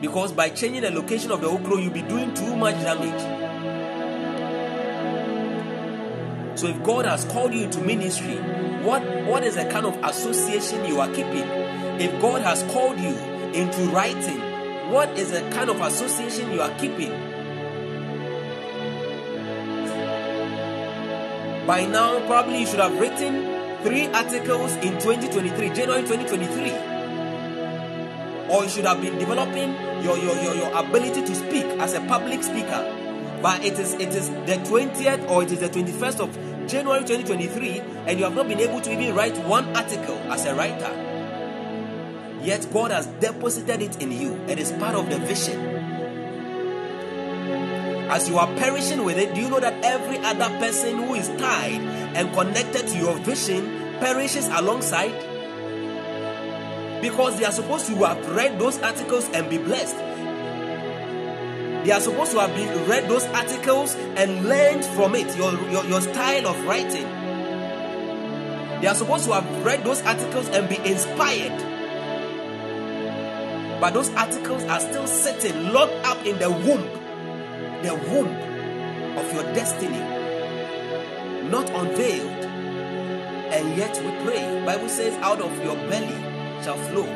Because 0.00 0.32
by 0.32 0.50
changing 0.50 0.82
the 0.82 0.90
location 0.90 1.30
of 1.30 1.40
the 1.40 1.46
okra, 1.46 1.80
you'll 1.80 1.92
be 1.92 2.02
doing 2.02 2.34
too 2.34 2.56
much 2.56 2.74
damage. 2.74 3.42
So 6.58 6.66
if 6.66 6.82
God 6.82 7.06
has 7.06 7.24
called 7.24 7.54
you 7.54 7.68
to 7.70 7.80
ministry, 7.80 8.36
what, 8.82 9.02
what 9.26 9.44
is 9.44 9.54
the 9.54 9.64
kind 9.64 9.86
of 9.86 9.96
association 10.04 10.84
you 10.84 11.00
are 11.00 11.08
keeping? 11.08 11.48
If 12.00 12.20
God 12.20 12.42
has 12.42 12.62
called 12.72 12.98
you 13.00 13.16
into 13.54 13.90
writing, 13.90 14.40
what 14.90 15.10
is 15.18 15.30
the 15.32 15.40
kind 15.50 15.70
of 15.70 15.80
association 15.80 16.52
you 16.52 16.60
are 16.60 16.76
keeping? 16.78 17.10
By 21.66 21.86
now, 21.86 22.26
probably 22.26 22.60
you 22.60 22.66
should 22.66 22.80
have 22.80 22.98
written 22.98 23.82
three 23.82 24.06
articles 24.08 24.72
in 24.76 24.98
2023, 25.00 25.68
January 25.70 26.02
2023. 26.02 26.92
or 28.52 28.64
you 28.64 28.68
should 28.68 28.84
have 28.84 29.00
been 29.00 29.18
developing 29.18 29.72
your, 30.04 30.16
your, 30.18 30.36
your, 30.42 30.54
your 30.54 30.76
ability 30.76 31.22
to 31.22 31.34
speak 31.34 31.64
as 31.80 31.94
a 31.94 32.00
public 32.02 32.42
speaker. 32.42 32.98
But 33.40 33.64
it 33.64 33.78
is 33.78 33.94
it 33.94 34.10
is 34.10 34.28
the 34.28 34.60
20th 34.68 35.28
or 35.28 35.42
it 35.42 35.50
is 35.50 35.60
the 35.60 35.68
21st 35.68 36.20
of 36.20 36.68
January 36.68 37.00
2023, 37.00 37.80
and 38.06 38.18
you 38.18 38.24
have 38.24 38.36
not 38.36 38.46
been 38.46 38.60
able 38.60 38.80
to 38.80 38.92
even 38.92 39.14
write 39.16 39.36
one 39.46 39.74
article 39.74 40.16
as 40.30 40.44
a 40.44 40.54
writer. 40.54 41.01
Yet 42.42 42.66
God 42.72 42.90
has 42.90 43.06
deposited 43.06 43.80
it 43.80 44.02
in 44.02 44.10
you. 44.10 44.34
It 44.48 44.58
is 44.58 44.72
part 44.72 44.96
of 44.96 45.08
the 45.08 45.18
vision. 45.18 45.60
As 48.10 48.28
you 48.28 48.36
are 48.36 48.48
perishing 48.56 49.04
with 49.04 49.16
it, 49.16 49.32
do 49.34 49.40
you 49.40 49.48
know 49.48 49.60
that 49.60 49.84
every 49.84 50.18
other 50.18 50.48
person 50.58 50.98
who 50.98 51.14
is 51.14 51.28
tied 51.28 51.80
and 52.14 52.32
connected 52.34 52.88
to 52.88 52.98
your 52.98 53.16
vision 53.18 53.64
perishes 54.00 54.48
alongside? 54.48 55.14
Because 57.00 57.38
they 57.38 57.44
are 57.44 57.52
supposed 57.52 57.86
to 57.86 57.94
have 58.04 58.28
read 58.34 58.58
those 58.58 58.82
articles 58.82 59.30
and 59.30 59.48
be 59.48 59.58
blessed. 59.58 59.96
They 61.86 61.90
are 61.92 62.00
supposed 62.00 62.32
to 62.32 62.40
have 62.40 62.54
been 62.54 62.88
read 62.88 63.08
those 63.08 63.24
articles 63.26 63.94
and 63.94 64.48
learned 64.48 64.84
from 64.84 65.14
it, 65.14 65.36
your, 65.36 65.52
your, 65.70 65.84
your 65.84 66.00
style 66.00 66.48
of 66.48 66.64
writing. 66.66 67.08
They 68.80 68.88
are 68.88 68.94
supposed 68.94 69.24
to 69.26 69.32
have 69.32 69.64
read 69.64 69.84
those 69.84 70.02
articles 70.02 70.48
and 70.48 70.68
be 70.68 70.76
inspired. 70.84 71.71
But 73.82 73.94
those 73.94 74.10
articles 74.10 74.62
are 74.66 74.78
still 74.78 75.08
sitting 75.08 75.72
locked 75.72 76.06
up 76.06 76.24
in 76.24 76.38
the 76.38 76.48
womb, 76.48 76.86
the 77.82 77.92
womb 78.12 78.28
of 79.18 79.34
your 79.34 79.42
destiny, 79.54 79.98
not 81.48 81.68
unveiled. 81.68 82.44
And 83.50 83.76
yet 83.76 83.96
we 84.04 84.24
pray. 84.24 84.64
Bible 84.64 84.88
says, 84.88 85.14
out 85.14 85.40
of 85.40 85.64
your 85.64 85.74
belly 85.88 86.14
shall 86.62 86.76
flow. 86.76 87.08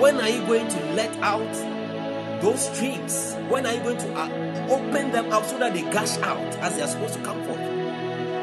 When 0.00 0.20
are 0.20 0.28
you 0.28 0.44
going 0.46 0.66
to 0.66 0.80
let 0.94 1.16
out 1.18 1.52
those 2.42 2.68
streams, 2.74 3.36
when 3.48 3.66
are 3.66 3.74
you 3.74 3.80
going 3.84 3.98
to 3.98 4.14
uh, 4.14 4.66
open 4.68 5.12
them 5.12 5.32
up 5.32 5.44
so 5.44 5.60
that 5.60 5.74
they 5.74 5.82
gush 5.82 6.18
out 6.18 6.56
as 6.56 6.74
they 6.74 6.82
are 6.82 6.88
supposed 6.88 7.14
to 7.14 7.22
come 7.22 7.40
forth? 7.44 7.60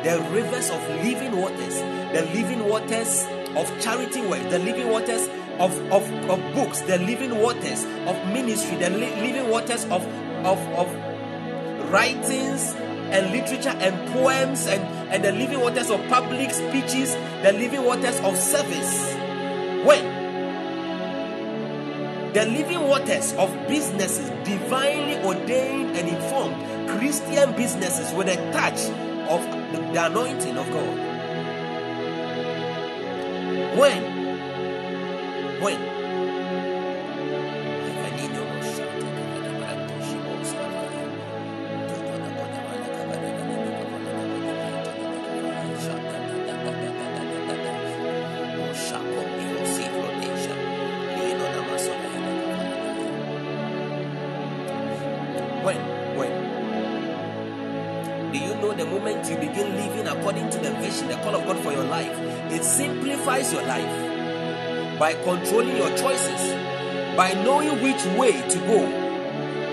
The 0.05 0.25
rivers 0.31 0.69
of 0.69 0.79
living 1.03 1.35
waters, 1.35 1.75
the 2.13 2.31
living 2.33 2.63
waters 2.63 3.25
of 3.57 3.81
charity 3.81 4.21
work, 4.21 4.49
the 4.49 4.59
living 4.59 4.87
waters 4.87 5.27
of, 5.63 5.79
of, 5.91 6.11
of 6.29 6.53
books, 6.53 6.81
the 6.81 6.97
living 6.97 7.39
waters 7.39 7.83
of 8.05 8.15
ministry, 8.33 8.75
the 8.77 8.89
li- 8.89 9.15
living 9.21 9.49
waters 9.49 9.85
of, 9.85 10.05
of, 10.45 10.59
of 10.75 11.91
writings 11.91 12.73
and 12.75 13.31
literature 13.31 13.69
and 13.79 14.11
poems 14.11 14.67
and, 14.67 14.81
and 15.09 15.23
the 15.23 15.31
living 15.31 15.61
waters 15.61 15.89
of 15.89 16.05
public 16.09 16.51
speeches, 16.51 17.13
the 17.43 17.53
living 17.53 17.83
waters 17.83 18.19
of 18.19 18.35
service. 18.37 19.13
When? 19.85 20.23
the 22.33 22.45
living 22.47 22.81
waters 22.87 23.33
of 23.33 23.55
businesses 23.67 24.27
divinely 24.43 25.23
ordained 25.23 25.95
and 25.95 26.09
informed 26.09 26.89
Christian 26.97 27.55
businesses 27.55 28.11
with 28.15 28.27
a 28.27 28.35
touch 28.51 28.79
of 29.29 29.41
the, 29.71 29.77
the 29.93 30.05
anointing 30.07 30.57
of 30.57 30.67
God. 30.71 30.97
When? 33.77 34.12
When? 35.63 35.92
Controlling 65.23 65.77
your 65.77 65.89
choices, 65.97 66.53
by 67.15 67.33
knowing 67.43 67.81
which 67.81 68.03
way 68.17 68.31
to 68.49 68.57
go 68.59 68.79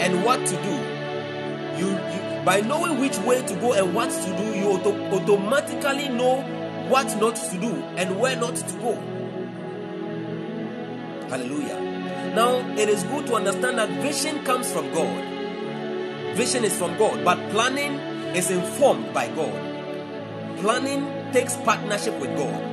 and 0.01 0.25
what 0.25 0.45
to 0.47 0.57
do. 0.63 1.81
You, 1.81 1.91
you 1.91 2.45
by 2.45 2.61
knowing 2.61 2.99
which 3.01 3.19
way 3.19 3.43
to 3.47 3.55
go 3.57 3.73
and 3.75 3.95
what 3.95 4.11
to 4.11 4.37
do, 4.37 4.59
you 4.59 4.71
auto- 4.71 4.99
automatically 5.13 6.09
know 6.09 6.43
what 6.89 7.07
not 7.21 7.37
to 7.37 7.61
do 7.61 7.73
and 7.97 8.19
where 8.19 8.37
not 8.37 8.57
to 8.57 8.77
go. 8.79 8.95
Hallelujah. 11.29 12.33
Now, 12.35 12.59
it 12.77 12.89
is 12.89 13.03
good 13.05 13.27
to 13.27 13.35
understand 13.35 13.79
that 13.79 13.89
vision 14.03 14.45
comes 14.45 14.73
from 14.73 14.93
God. 14.93 15.25
Vision 16.37 16.65
is 16.65 16.77
from 16.77 16.97
God, 16.97 17.25
but 17.25 17.39
planning 17.51 17.95
is 18.35 18.51
informed 18.51 19.13
by 19.13 19.29
God. 19.29 20.59
Planning 20.59 21.33
takes 21.33 21.57
partnership 21.57 22.19
with 22.21 22.37
God. 22.37 22.70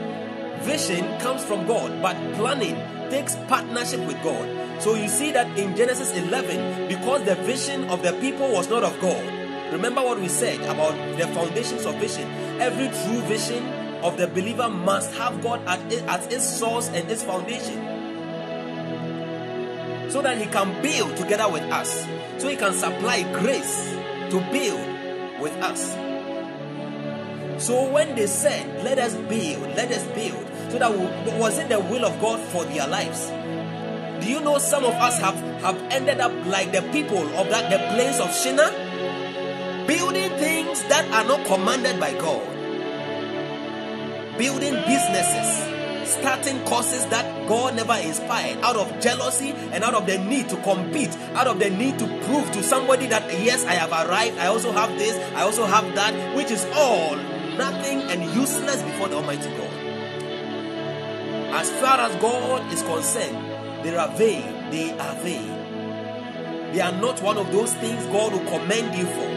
Vision 0.62 1.20
comes 1.20 1.44
from 1.44 1.66
God, 1.68 2.02
but 2.02 2.16
planning 2.36 2.76
takes 3.10 3.36
partnership 3.48 4.00
with 4.02 4.22
God. 4.24 4.82
So 4.82 4.96
you 4.96 5.08
see 5.08 5.32
that 5.32 5.58
in 5.58 5.76
Genesis 5.76 6.12
11, 6.12 6.88
because 6.88 7.24
the 7.24 7.36
vision 7.36 7.90
of 7.90 8.04
the 8.04 8.14
people 8.14 8.52
was 8.52 8.70
not 8.70 8.84
of 8.84 9.00
God. 9.00 9.72
Remember 9.72 10.02
what 10.02 10.20
we 10.20 10.28
said 10.28 10.62
about 10.62 10.96
the 11.18 11.28
foundations 11.28 11.86
of 11.86 11.96
vision. 11.96 12.30
Every 12.60 12.88
true 12.88 13.22
vision 13.24 13.66
of 14.04 14.18
the 14.18 14.28
believer 14.28 14.70
must 14.70 15.14
have 15.16 15.42
God 15.42 15.66
at, 15.68 15.80
at 15.94 16.32
its 16.32 16.46
source 16.46 16.90
and 16.90 17.10
its 17.10 17.24
foundation 17.24 17.98
so 20.10 20.22
that 20.22 20.38
he 20.38 20.46
can 20.46 20.82
build 20.82 21.16
together 21.18 21.50
with 21.50 21.64
us 21.64 22.06
so 22.38 22.48
he 22.48 22.56
can 22.56 22.74
supply 22.74 23.24
grace 23.34 23.92
to 24.30 24.40
build 24.52 25.42
with 25.42 25.54
us 25.62 25.96
so 27.60 27.90
when 27.92 28.16
they 28.16 28.28
said 28.28 28.84
let 28.84 28.98
us 29.00 29.16
build 29.16 29.62
let 29.76 29.92
us 29.92 30.04
build 30.16 30.46
so 30.72 30.80
that 30.80 30.92
we, 30.92 31.40
was 31.40 31.58
it 31.58 31.70
the 31.70 31.80
will 31.80 32.06
of 32.06 32.20
god 32.20 32.40
for 32.50 32.66
their 32.66 32.88
lives? 32.88 33.28
Do 34.24 34.32
you 34.32 34.42
know 34.42 34.58
some 34.58 34.84
of 34.84 34.94
us 34.94 35.20
have 35.20 35.36
have 35.62 35.78
ended 35.92 36.20
up 36.20 36.32
like 36.46 36.72
the 36.72 36.82
people 36.92 37.24
of 37.38 37.50
that 37.50 37.70
the 37.72 37.78
place 37.96 38.20
of 38.20 38.34
shinar 38.36 38.72
building 39.88 40.30
things 40.32 40.84
that 40.84 41.06
are 41.14 41.24
not 41.24 41.46
commanded 41.48 42.00
by 42.00 42.12
god. 42.14 42.46
Building 44.38 44.74
businesses. 44.74 45.66
Starting 46.12 46.64
courses 46.66 47.06
that 47.08 47.48
God 47.48 47.76
never 47.76 47.96
inspired. 47.96 48.60
Out 48.60 48.76
of 48.76 49.00
jealousy 49.02 49.52
and 49.52 49.84
out 49.84 49.94
of 49.94 50.06
the 50.06 50.18
need 50.18 50.50
to 50.50 50.58
compete, 50.58 51.12
out 51.34 51.48
of 51.48 51.60
the 51.60 51.70
need 51.70 51.98
to 52.00 52.06
prove 52.26 52.52
to 52.52 52.64
somebody 52.64 53.08
that 53.08 53.24
yes, 53.44 53.66
I 53.66 53.74
have 53.74 53.92
arrived, 53.92 54.38
I 54.38 54.48
also 54.48 54.72
have 54.72 54.90
this, 54.98 55.16
I 55.34 55.42
also 55.42 55.66
have 55.66 55.96
that, 55.96 56.36
which 56.36 56.52
is 56.52 56.66
all 56.76 57.16
nothing 57.58 58.02
and 58.04 58.24
useless 58.36 58.84
before 58.84 59.10
the 59.10 59.16
Almighty 59.16 59.50
God. 59.50 59.74
As 61.54 61.70
far 61.72 62.00
as 62.00 62.16
God 62.18 62.72
is 62.72 62.84
concerned, 62.84 63.84
they 63.84 63.96
are 63.96 64.10
vain, 64.10 64.70
they 64.70 64.92
are 64.98 65.16
vain. 65.16 66.74
They 66.74 66.82
are 66.82 66.92
not 66.92 67.22
one 67.22 67.38
of 67.38 67.52
those 67.52 67.74
things 67.76 68.04
God 68.06 68.34
will 68.34 68.46
commend 68.50 68.96
you 68.96 69.06
for. 69.06 69.28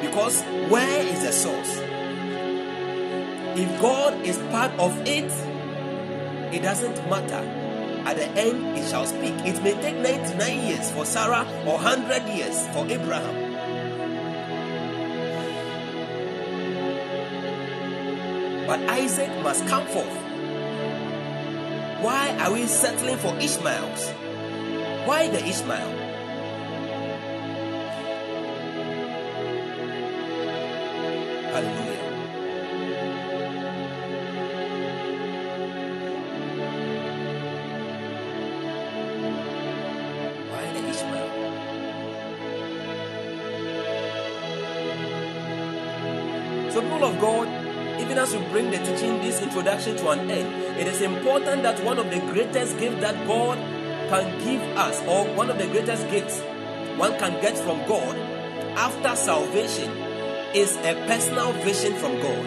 Because 0.00 0.42
where 0.70 1.06
is 1.06 1.22
the 1.22 1.32
source? 1.32 1.76
If 3.58 3.80
God 3.80 4.24
is 4.24 4.38
part 4.50 4.72
of 4.78 4.96
it, 5.06 5.30
it 6.54 6.62
doesn't 6.62 7.08
matter. 7.10 7.44
At 8.06 8.16
the 8.16 8.28
end, 8.28 8.78
it 8.78 8.88
shall 8.88 9.04
speak. 9.04 9.34
It 9.44 9.62
may 9.62 9.72
take 9.82 9.96
99 9.96 10.66
years 10.66 10.90
for 10.92 11.04
Sarah 11.04 11.46
or 11.66 11.74
100 11.74 12.28
years 12.34 12.66
for 12.68 12.86
Abraham. 12.90 13.49
But 18.70 18.88
Isaac 18.88 19.42
must 19.42 19.66
come 19.66 19.84
forth. 19.88 20.06
Why 22.06 22.36
are 22.38 22.52
we 22.52 22.68
settling 22.68 23.16
for 23.16 23.34
Ishmaels? 23.34 24.10
Why 25.08 25.26
the 25.26 25.44
Ishmael? 25.44 25.99
Introduction 49.50 49.96
to 49.96 50.10
an 50.10 50.30
end, 50.30 50.78
it 50.78 50.86
is 50.86 51.02
important 51.02 51.64
that 51.64 51.82
one 51.82 51.98
of 51.98 52.08
the 52.08 52.20
greatest 52.30 52.78
gifts 52.78 53.00
that 53.00 53.26
God 53.26 53.58
can 54.08 54.38
give 54.44 54.62
us, 54.78 55.02
or 55.08 55.24
one 55.34 55.50
of 55.50 55.58
the 55.58 55.66
greatest 55.66 56.08
gifts 56.08 56.40
one 56.96 57.18
can 57.18 57.32
get 57.40 57.58
from 57.58 57.78
God 57.88 58.16
after 58.78 59.16
salvation, 59.16 59.90
is 60.54 60.76
a 60.76 60.94
personal 61.08 61.50
vision 61.64 61.94
from 61.94 62.20
God. 62.20 62.44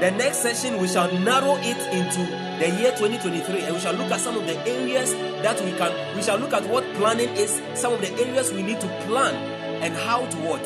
The 0.00 0.12
next 0.12 0.38
session, 0.38 0.80
we 0.80 0.86
shall 0.86 1.10
narrow 1.18 1.56
it 1.58 1.78
into 1.92 2.20
the 2.60 2.70
year 2.80 2.92
2023 2.92 3.62
and 3.62 3.74
we 3.74 3.80
shall 3.80 3.94
look 3.94 4.12
at 4.12 4.20
some 4.20 4.36
of 4.36 4.46
the 4.46 4.56
areas 4.68 5.12
that 5.42 5.60
we 5.64 5.72
can, 5.72 6.16
we 6.16 6.22
shall 6.22 6.38
look 6.38 6.52
at 6.52 6.64
what 6.68 6.84
planning 6.94 7.28
is, 7.30 7.60
some 7.74 7.92
of 7.92 8.00
the 8.00 8.12
areas 8.24 8.52
we 8.52 8.62
need 8.62 8.80
to 8.80 8.86
plan 9.06 9.34
and 9.82 9.94
how 9.94 10.24
to 10.26 10.36
what. 10.38 10.64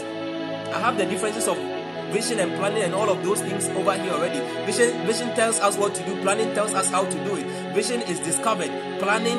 I 0.74 0.78
have 0.78 0.98
the 0.98 1.06
differences 1.06 1.48
of 1.48 1.56
vision 2.12 2.40
and 2.40 2.52
planning 2.54 2.82
and 2.82 2.94
all 2.94 3.08
of 3.08 3.22
those 3.22 3.40
things 3.40 3.68
over 3.70 3.96
here 3.96 4.12
already. 4.12 4.40
Vision, 4.66 5.06
vision 5.06 5.34
tells 5.34 5.60
us 5.60 5.76
what 5.76 5.94
to 5.94 6.04
do, 6.04 6.20
planning 6.22 6.54
tells 6.54 6.74
us 6.74 6.90
how 6.90 7.04
to 7.04 7.24
do 7.24 7.36
it. 7.36 7.46
Vision 7.74 8.02
is 8.02 8.20
discovered, 8.20 8.70
planning, 9.00 9.38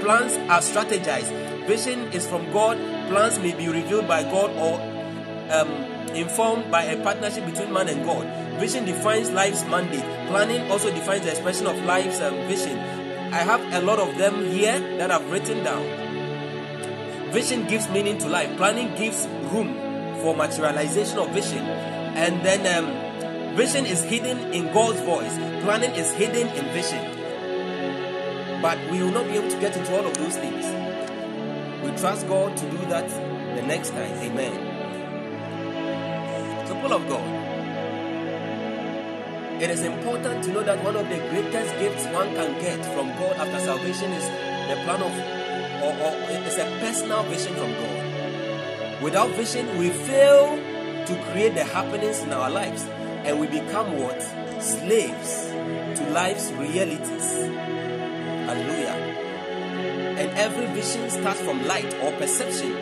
plans 0.00 0.36
are 0.50 0.60
strategized. 0.60 1.30
Vision 1.66 2.12
is 2.12 2.26
from 2.26 2.50
God, 2.52 2.78
plans 3.08 3.38
may 3.38 3.54
be 3.54 3.68
revealed 3.68 4.08
by 4.08 4.22
God 4.22 4.50
or 4.56 4.80
um, 5.52 5.68
informed 6.14 6.70
by 6.70 6.84
a 6.84 7.02
partnership 7.02 7.44
between 7.46 7.72
man 7.72 7.88
and 7.88 8.04
God. 8.04 8.26
Vision 8.60 8.84
defines 8.84 9.30
life's 9.30 9.64
mandate. 9.64 10.04
Planning 10.28 10.70
also 10.70 10.92
defines 10.92 11.24
the 11.24 11.30
expression 11.30 11.66
of 11.66 11.76
life's 11.84 12.20
um, 12.20 12.34
vision. 12.48 12.78
I 13.32 13.38
have 13.38 13.60
a 13.72 13.86
lot 13.86 13.98
of 13.98 14.18
them 14.18 14.44
here 14.46 14.78
that 14.98 15.10
I've 15.10 15.30
written 15.30 15.62
down. 15.62 15.84
Vision 17.30 17.66
gives 17.68 17.88
meaning 17.90 18.18
to 18.18 18.28
life. 18.28 18.56
Planning 18.56 18.94
gives 18.96 19.26
room 19.52 19.89
for 20.20 20.34
materialization 20.36 21.18
of 21.18 21.30
vision. 21.30 21.64
And 22.16 22.44
then 22.44 22.66
um, 22.66 23.56
vision 23.56 23.86
is 23.86 24.02
hidden 24.02 24.52
in 24.52 24.72
God's 24.72 25.00
voice. 25.00 25.36
Planning 25.62 25.92
is 25.92 26.12
hidden 26.12 26.48
in 26.48 26.64
vision. 26.72 27.02
But 28.62 28.78
we 28.90 29.02
will 29.02 29.10
not 29.10 29.26
be 29.26 29.32
able 29.32 29.50
to 29.50 29.60
get 29.60 29.76
into 29.76 29.96
all 29.96 30.06
of 30.06 30.14
those 30.16 30.36
things. 30.36 30.64
We 31.82 31.90
trust 31.98 32.28
God 32.28 32.56
to 32.56 32.70
do 32.70 32.78
that 32.86 33.08
the 33.56 33.62
next 33.62 33.90
time. 33.90 34.12
Amen. 34.18 34.52
So, 36.66 36.74
full 36.80 36.92
of 36.92 37.08
God. 37.08 37.40
It 39.62 39.70
is 39.70 39.82
important 39.82 40.44
to 40.44 40.52
know 40.52 40.62
that 40.62 40.82
one 40.82 40.96
of 40.96 41.08
the 41.08 41.16
greatest 41.16 41.78
gifts 41.78 42.04
one 42.06 42.34
can 42.34 42.58
get 42.60 42.82
from 42.94 43.08
God 43.18 43.36
after 43.36 43.60
salvation 43.60 44.10
is 44.12 44.24
the 44.24 44.76
plan 44.84 45.02
of, 45.02 45.12
or, 45.84 45.92
or 46.06 46.14
it's 46.46 46.56
a 46.56 46.64
personal 46.80 47.22
vision 47.24 47.54
from 47.56 47.72
God. 47.72 47.99
Without 49.02 49.30
vision, 49.30 49.78
we 49.78 49.88
fail 49.88 50.56
to 51.06 51.22
create 51.30 51.54
the 51.54 51.64
happenings 51.64 52.20
in 52.20 52.32
our 52.32 52.50
lives 52.50 52.84
and 53.24 53.40
we 53.40 53.46
become 53.46 53.98
what? 53.98 54.20
Slaves 54.62 55.46
to 55.98 56.10
life's 56.10 56.52
realities. 56.52 57.32
Hallelujah. 58.44 58.96
And 60.18 60.30
every 60.38 60.66
vision 60.66 61.08
starts 61.08 61.40
from 61.40 61.66
light 61.66 61.94
or 62.02 62.12
perception. 62.12 62.76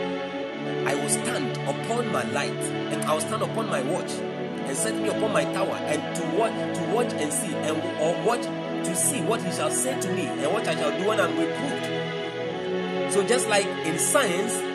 I 0.88 0.94
will 0.96 1.08
stand 1.08 1.56
upon 1.68 2.10
my 2.10 2.24
light 2.32 2.50
and 2.50 3.04
I 3.04 3.14
will 3.14 3.20
stand 3.20 3.42
upon 3.42 3.68
my 3.68 3.82
watch 3.82 4.10
and 4.10 4.76
set 4.76 4.96
me 4.96 5.08
upon 5.08 5.32
my 5.32 5.44
tower 5.44 5.76
and 5.86 6.16
to 6.16 6.22
watch 6.36 6.52
to 6.78 6.82
watch 6.92 7.12
and 7.12 7.32
see 7.32 7.54
and 7.54 7.80
or 8.00 8.26
watch 8.26 8.42
to 8.42 8.96
see 8.96 9.20
what 9.22 9.40
he 9.40 9.52
shall 9.52 9.70
say 9.70 10.00
to 10.00 10.12
me 10.12 10.26
and 10.26 10.52
what 10.52 10.66
I 10.66 10.74
shall 10.74 10.98
do 10.98 11.06
when 11.06 11.20
I'm 11.20 11.38
reproved. 11.38 13.12
So 13.12 13.24
just 13.24 13.48
like 13.48 13.66
in 13.86 13.98
science, 13.98 14.67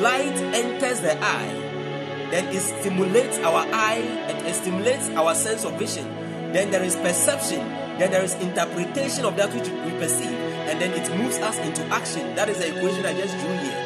light 0.00 0.36
enters 0.54 1.00
the 1.00 1.16
eye, 1.22 2.28
then 2.30 2.48
it 2.54 2.60
stimulates 2.60 3.38
our 3.38 3.66
eye 3.72 4.02
and 4.28 4.46
it 4.46 4.54
stimulates 4.54 5.08
our 5.10 5.34
sense 5.34 5.64
of 5.64 5.78
vision. 5.78 6.04
Then 6.52 6.70
there 6.70 6.82
is 6.82 6.96
perception, 6.96 7.60
then 7.98 8.10
there 8.10 8.22
is 8.22 8.34
interpretation 8.34 9.24
of 9.24 9.36
that 9.36 9.52
which 9.54 9.68
we 9.68 9.90
perceive, 9.98 10.38
and 10.68 10.80
then 10.80 10.92
it 10.92 11.08
moves 11.18 11.38
us 11.38 11.58
into 11.58 11.82
action. 11.86 12.34
That 12.34 12.48
is 12.48 12.58
the 12.58 12.68
equation 12.76 13.04
I 13.06 13.14
just 13.18 13.36
drew 13.38 13.56
here. 13.56 13.82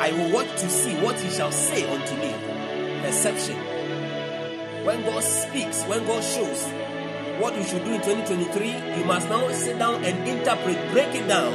I 0.00 0.12
will 0.12 0.32
watch 0.32 0.50
to 0.60 0.68
see 0.68 0.94
what 1.00 1.18
he 1.18 1.30
shall 1.30 1.52
say 1.52 1.88
unto 1.88 2.14
me 2.16 2.34
perception. 3.04 3.56
When 4.84 5.02
God 5.02 5.22
speaks, 5.22 5.84
when 5.84 6.06
God 6.06 6.22
shows 6.24 6.64
what 7.40 7.56
we 7.56 7.64
should 7.64 7.84
do 7.84 7.92
in 7.92 8.00
2023, 8.00 8.98
you 8.98 9.04
must 9.04 9.28
now 9.28 9.50
sit 9.52 9.78
down 9.78 10.04
and 10.04 10.28
interpret, 10.28 10.76
break 10.92 11.14
it 11.14 11.26
down. 11.28 11.52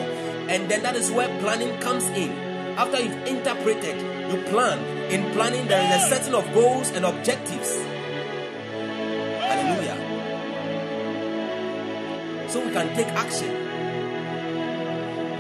And 0.49 0.69
then 0.69 0.84
that 0.84 0.95
is 0.95 1.11
where 1.11 1.27
planning 1.40 1.77
comes 1.80 2.06
in. 2.06 2.48
After 2.80 2.97
you've 3.03 3.27
interpreted, 3.27 3.99
you 4.31 4.41
plan. 4.43 4.80
In 5.11 5.34
planning, 5.34 5.68
there 5.68 5.84
is 5.84 5.91
a 6.01 6.07
setting 6.07 6.34
of 6.34 6.45
goals 6.53 6.91
and 6.91 7.03
objectives. 7.03 7.76
Hallelujah. 9.43 9.97
So 12.47 12.64
we 12.65 12.72
can 12.72 12.95
take 12.95 13.10
action. 13.10 13.51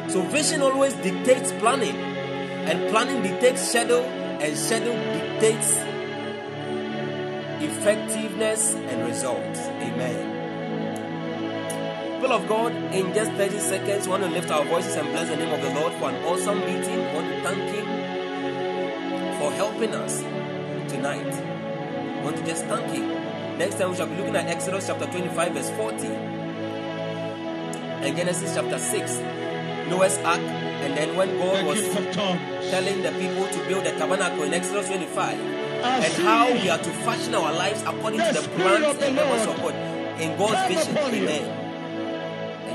So 0.09 0.21
vision 0.23 0.61
always 0.61 0.93
dictates 0.95 1.53
planning, 1.53 1.95
and 1.95 2.89
planning 2.89 3.21
dictates 3.23 3.61
schedule, 3.61 4.03
and 4.03 4.57
schedule 4.57 4.97
dictates 5.13 5.77
effectiveness 7.63 8.73
and 8.73 9.07
results. 9.07 9.59
Amen. 9.59 10.28
People 12.29 12.43
of 12.43 12.47
God, 12.47 12.93
in 12.93 13.11
just 13.11 13.31
30 13.31 13.57
seconds, 13.57 14.05
we 14.05 14.11
want 14.11 14.21
to 14.21 14.29
lift 14.29 14.51
our 14.51 14.63
voices 14.63 14.93
and 14.95 15.07
bless 15.07 15.29
the 15.29 15.35
name 15.35 15.51
of 15.51 15.63
the 15.63 15.73
Lord 15.73 15.91
for 15.93 16.11
an 16.11 16.23
awesome 16.25 16.59
meeting. 16.59 16.99
We 16.99 17.13
want 17.15 17.27
to 17.27 17.41
thank 17.41 17.73
Him 17.73 17.85
for 19.39 19.51
helping 19.51 19.95
us 19.95 20.19
tonight. 20.91 21.25
We 21.25 22.21
want 22.23 22.37
to 22.37 22.45
just 22.45 22.65
thank 22.65 22.85
Him. 22.91 23.57
Next 23.57 23.79
time, 23.79 23.89
we 23.89 23.95
shall 23.95 24.05
be 24.05 24.15
looking 24.15 24.35
at 24.35 24.45
Exodus 24.45 24.85
chapter 24.85 25.07
25, 25.07 25.53
verse 25.53 25.71
40, 25.71 26.05
and 28.05 28.15
Genesis 28.15 28.53
chapter 28.53 28.77
6, 28.77 29.17
Noah's 29.89 30.19
Ark, 30.19 30.37
and 30.37 30.95
then 30.95 31.15
when 31.15 31.35
God 31.39 31.65
was 31.65 31.81
telling 32.69 33.01
the 33.01 33.11
people 33.13 33.47
to 33.47 33.67
build 33.67 33.85
the 33.85 33.91
tabernacle 33.97 34.43
in 34.43 34.53
Exodus 34.53 34.85
25 34.85 35.33
and 35.33 36.13
how 36.23 36.53
we 36.53 36.69
are 36.69 36.77
to 36.77 36.91
fashion 36.91 37.33
our 37.33 37.51
lives 37.53 37.81
according 37.81 38.19
to 38.19 38.33
the 38.33 38.47
plans 38.49 39.01
and 39.01 39.17
purpose 39.17 39.47
of 39.47 39.57
God 39.57 39.73
in 40.21 40.37
God's 40.37 40.75
vision. 40.75 40.95
Amen. 40.95 41.58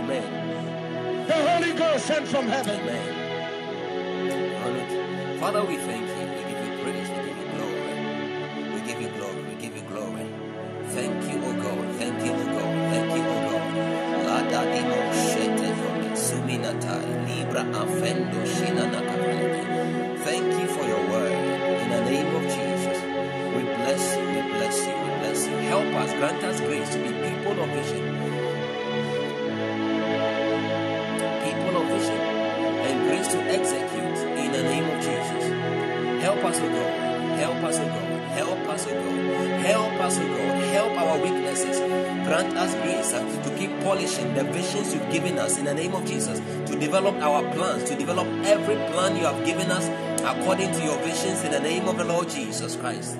The 0.06 1.32
Holy 1.32 1.72
Ghost 1.72 2.04
sent 2.06 2.28
from 2.28 2.46
heaven. 2.46 2.78
Amen. 2.78 3.24
Father, 5.40 5.64
we 5.64 5.76
thank 5.78 6.06
you. 6.06 6.26
We 6.28 6.42
give 6.44 6.60
you 6.60 6.72
praise. 6.84 7.08
We 7.08 7.16
give 7.24 7.38
you 7.40 7.48
glory. 7.56 7.96
We 8.74 8.80
give 8.86 9.00
you 9.00 9.08
glory. 9.16 9.42
We 9.48 9.54
give 9.62 9.74
you 9.74 9.82
glory. 9.88 10.26
Thank 10.92 11.24
you, 11.32 11.38
O 11.40 11.52
God. 11.56 11.88
Thank 11.96 12.20
you, 12.22 12.32
O 12.32 12.44
God. 12.52 12.70
Thank 12.92 13.10
you, 13.16 13.22
O 13.24 13.36
God. 13.48 13.64
Lada 14.26 14.60
dimo 14.72 15.00
shete 15.24 15.70
suminatai 16.14 17.12
libra 17.26 17.62
afendo 17.82 18.40
shina 18.44 18.84
nakavalete. 18.92 19.62
Thank 20.20 20.52
you 20.60 20.66
for 20.68 20.84
your 20.86 21.04
word. 21.08 21.32
In 21.32 21.88
the 21.96 22.00
name 22.10 22.30
of 22.36 22.42
Jesus, 22.42 22.98
we 23.56 23.62
bless 23.80 24.04
you. 24.16 24.24
We 24.36 24.40
bless 24.52 24.76
you. 24.86 24.94
We 25.04 25.10
bless 25.20 25.40
you. 25.48 25.56
Help 25.72 25.90
us. 26.02 26.10
Grant 26.12 26.44
us 26.44 26.60
grace 26.60 26.90
to 26.92 26.98
be 26.98 27.08
people 27.08 27.56
of 27.62 27.68
vision. 27.70 28.03
Help 36.34 36.46
us, 36.46 36.58
O 36.58 36.68
God. 36.68 37.38
Help 37.38 37.62
us, 37.62 37.78
O 37.78 37.86
God. 37.86 38.20
Help 38.34 38.68
us, 38.68 38.86
O 38.88 38.90
God. 38.90 39.60
Help 39.60 40.00
us, 40.00 40.18
O 40.18 40.26
God. 40.26 40.64
Help 40.74 40.98
our 40.98 41.18
weaknesses. 41.22 41.78
Grant 42.26 42.56
us 42.56 42.74
grace 42.82 43.12
uh, 43.12 43.42
to 43.44 43.56
keep 43.56 43.70
polishing 43.84 44.34
the 44.34 44.42
visions 44.42 44.92
you've 44.92 45.12
given 45.12 45.38
us 45.38 45.58
in 45.58 45.64
the 45.64 45.74
name 45.74 45.94
of 45.94 46.04
Jesus. 46.04 46.40
To 46.68 46.76
develop 46.76 47.14
our 47.22 47.48
plans, 47.52 47.88
to 47.88 47.94
develop 47.94 48.26
every 48.44 48.74
plan 48.74 49.16
you 49.16 49.22
have 49.22 49.46
given 49.46 49.70
us 49.70 49.86
according 50.22 50.72
to 50.72 50.82
your 50.82 50.98
visions 51.04 51.44
in 51.44 51.52
the 51.52 51.60
name 51.60 51.86
of 51.86 51.98
the 51.98 52.04
Lord 52.04 52.28
Jesus 52.28 52.74
Christ. 52.74 53.16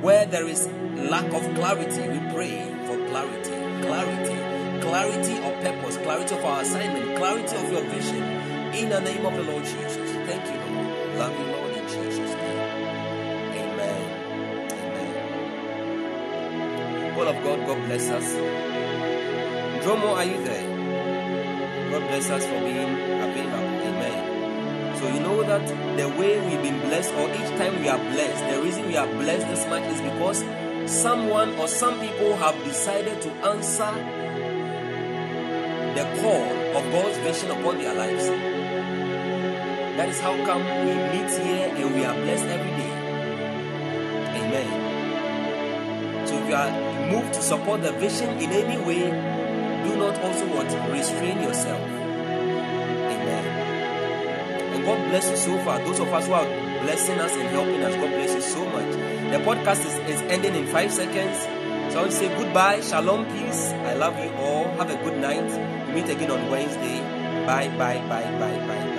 Where 0.00 0.24
there 0.24 0.48
is 0.48 0.66
lack 0.96 1.26
of 1.34 1.42
clarity, 1.56 2.08
we 2.08 2.32
pray 2.32 2.72
for 2.86 2.96
clarity, 3.08 3.52
clarity, 3.84 4.80
clarity 4.80 5.36
of 5.44 5.62
purpose, 5.62 5.98
clarity 5.98 6.34
of 6.34 6.42
our 6.42 6.62
assignment, 6.62 7.18
clarity 7.18 7.54
of 7.54 7.70
your 7.70 7.82
vision 7.82 8.22
in 8.72 8.88
the 8.88 9.00
name 9.02 9.26
of 9.26 9.34
the 9.36 9.42
Lord 9.42 9.62
Jesus. 9.62 10.15
Bless 17.86 18.10
us. 18.10 18.34
Dromo, 19.84 20.16
are 20.16 20.24
you 20.24 20.42
there? 20.44 20.66
God 21.90 22.02
bless 22.08 22.30
us 22.30 22.44
for 22.44 22.60
being 22.60 22.94
available. 23.22 23.66
Amen. 23.86 24.98
So 24.98 25.08
you 25.08 25.20
know 25.20 25.42
that 25.44 25.66
the 25.96 26.08
way 26.18 26.40
we've 26.40 26.62
been 26.62 26.80
blessed, 26.80 27.12
or 27.14 27.30
each 27.30 27.50
time 27.56 27.80
we 27.80 27.88
are 27.88 27.98
blessed, 27.98 28.54
the 28.54 28.62
reason 28.62 28.86
we 28.88 28.96
are 28.96 29.06
blessed 29.06 29.46
this 29.48 29.66
much 29.68 29.84
is 29.84 30.00
because 30.00 30.44
someone 30.90 31.54
or 31.58 31.68
some 31.68 32.00
people 32.00 32.36
have 32.36 32.56
decided 32.64 33.22
to 33.22 33.30
answer 33.54 33.92
the 35.94 36.04
call 36.20 36.44
of 36.76 36.92
God's 36.92 37.18
vision 37.18 37.50
upon 37.52 37.78
their 37.78 37.94
lives. 37.94 38.26
That 39.96 40.08
is 40.08 40.20
how 40.20 40.34
come 40.44 40.64
we 40.64 40.92
meet 41.14 41.30
here 41.30 41.72
and 41.74 41.94
we 41.94 42.04
are 42.04 42.14
blessed 42.14 42.46
every 42.46 42.75
you 46.48 46.54
are 46.54 46.70
moved 47.10 47.34
to 47.34 47.42
support 47.42 47.82
the 47.82 47.92
vision 47.92 48.28
in 48.38 48.50
any 48.50 48.78
way, 48.84 49.10
do 49.86 49.96
not 49.96 50.18
also 50.20 50.46
what 50.48 50.66
restrain 50.90 51.42
yourself. 51.42 51.80
Amen. 53.12 53.44
And 54.74 54.84
God 54.84 55.10
bless 55.10 55.30
you 55.30 55.36
so 55.36 55.58
far. 55.64 55.78
Those 55.80 56.00
of 56.00 56.12
us 56.12 56.26
who 56.26 56.32
are 56.32 56.46
blessing 56.82 57.18
us 57.18 57.32
and 57.32 57.48
helping 57.48 57.82
us, 57.82 57.94
God 57.94 58.10
bless 58.10 58.34
you 58.34 58.40
so 58.40 58.64
much. 58.64 58.92
The 59.32 59.38
podcast 59.44 59.84
is, 59.86 59.94
is 60.08 60.20
ending 60.30 60.54
in 60.54 60.66
five 60.66 60.92
seconds. 60.92 61.38
So 61.92 61.98
I 61.98 62.02
want 62.02 62.12
to 62.12 62.16
say 62.18 62.28
goodbye, 62.36 62.80
shalom, 62.80 63.24
peace. 63.26 63.72
I 63.72 63.94
love 63.94 64.18
you 64.18 64.30
all. 64.34 64.64
Have 64.76 64.90
a 64.90 64.96
good 64.96 65.18
night. 65.18 65.50
We 65.88 66.02
meet 66.02 66.08
again 66.10 66.30
on 66.30 66.50
Wednesday. 66.50 67.00
Bye, 67.46 67.68
bye, 67.78 67.98
bye, 68.08 68.30
bye, 68.38 68.66
bye. 68.66 68.95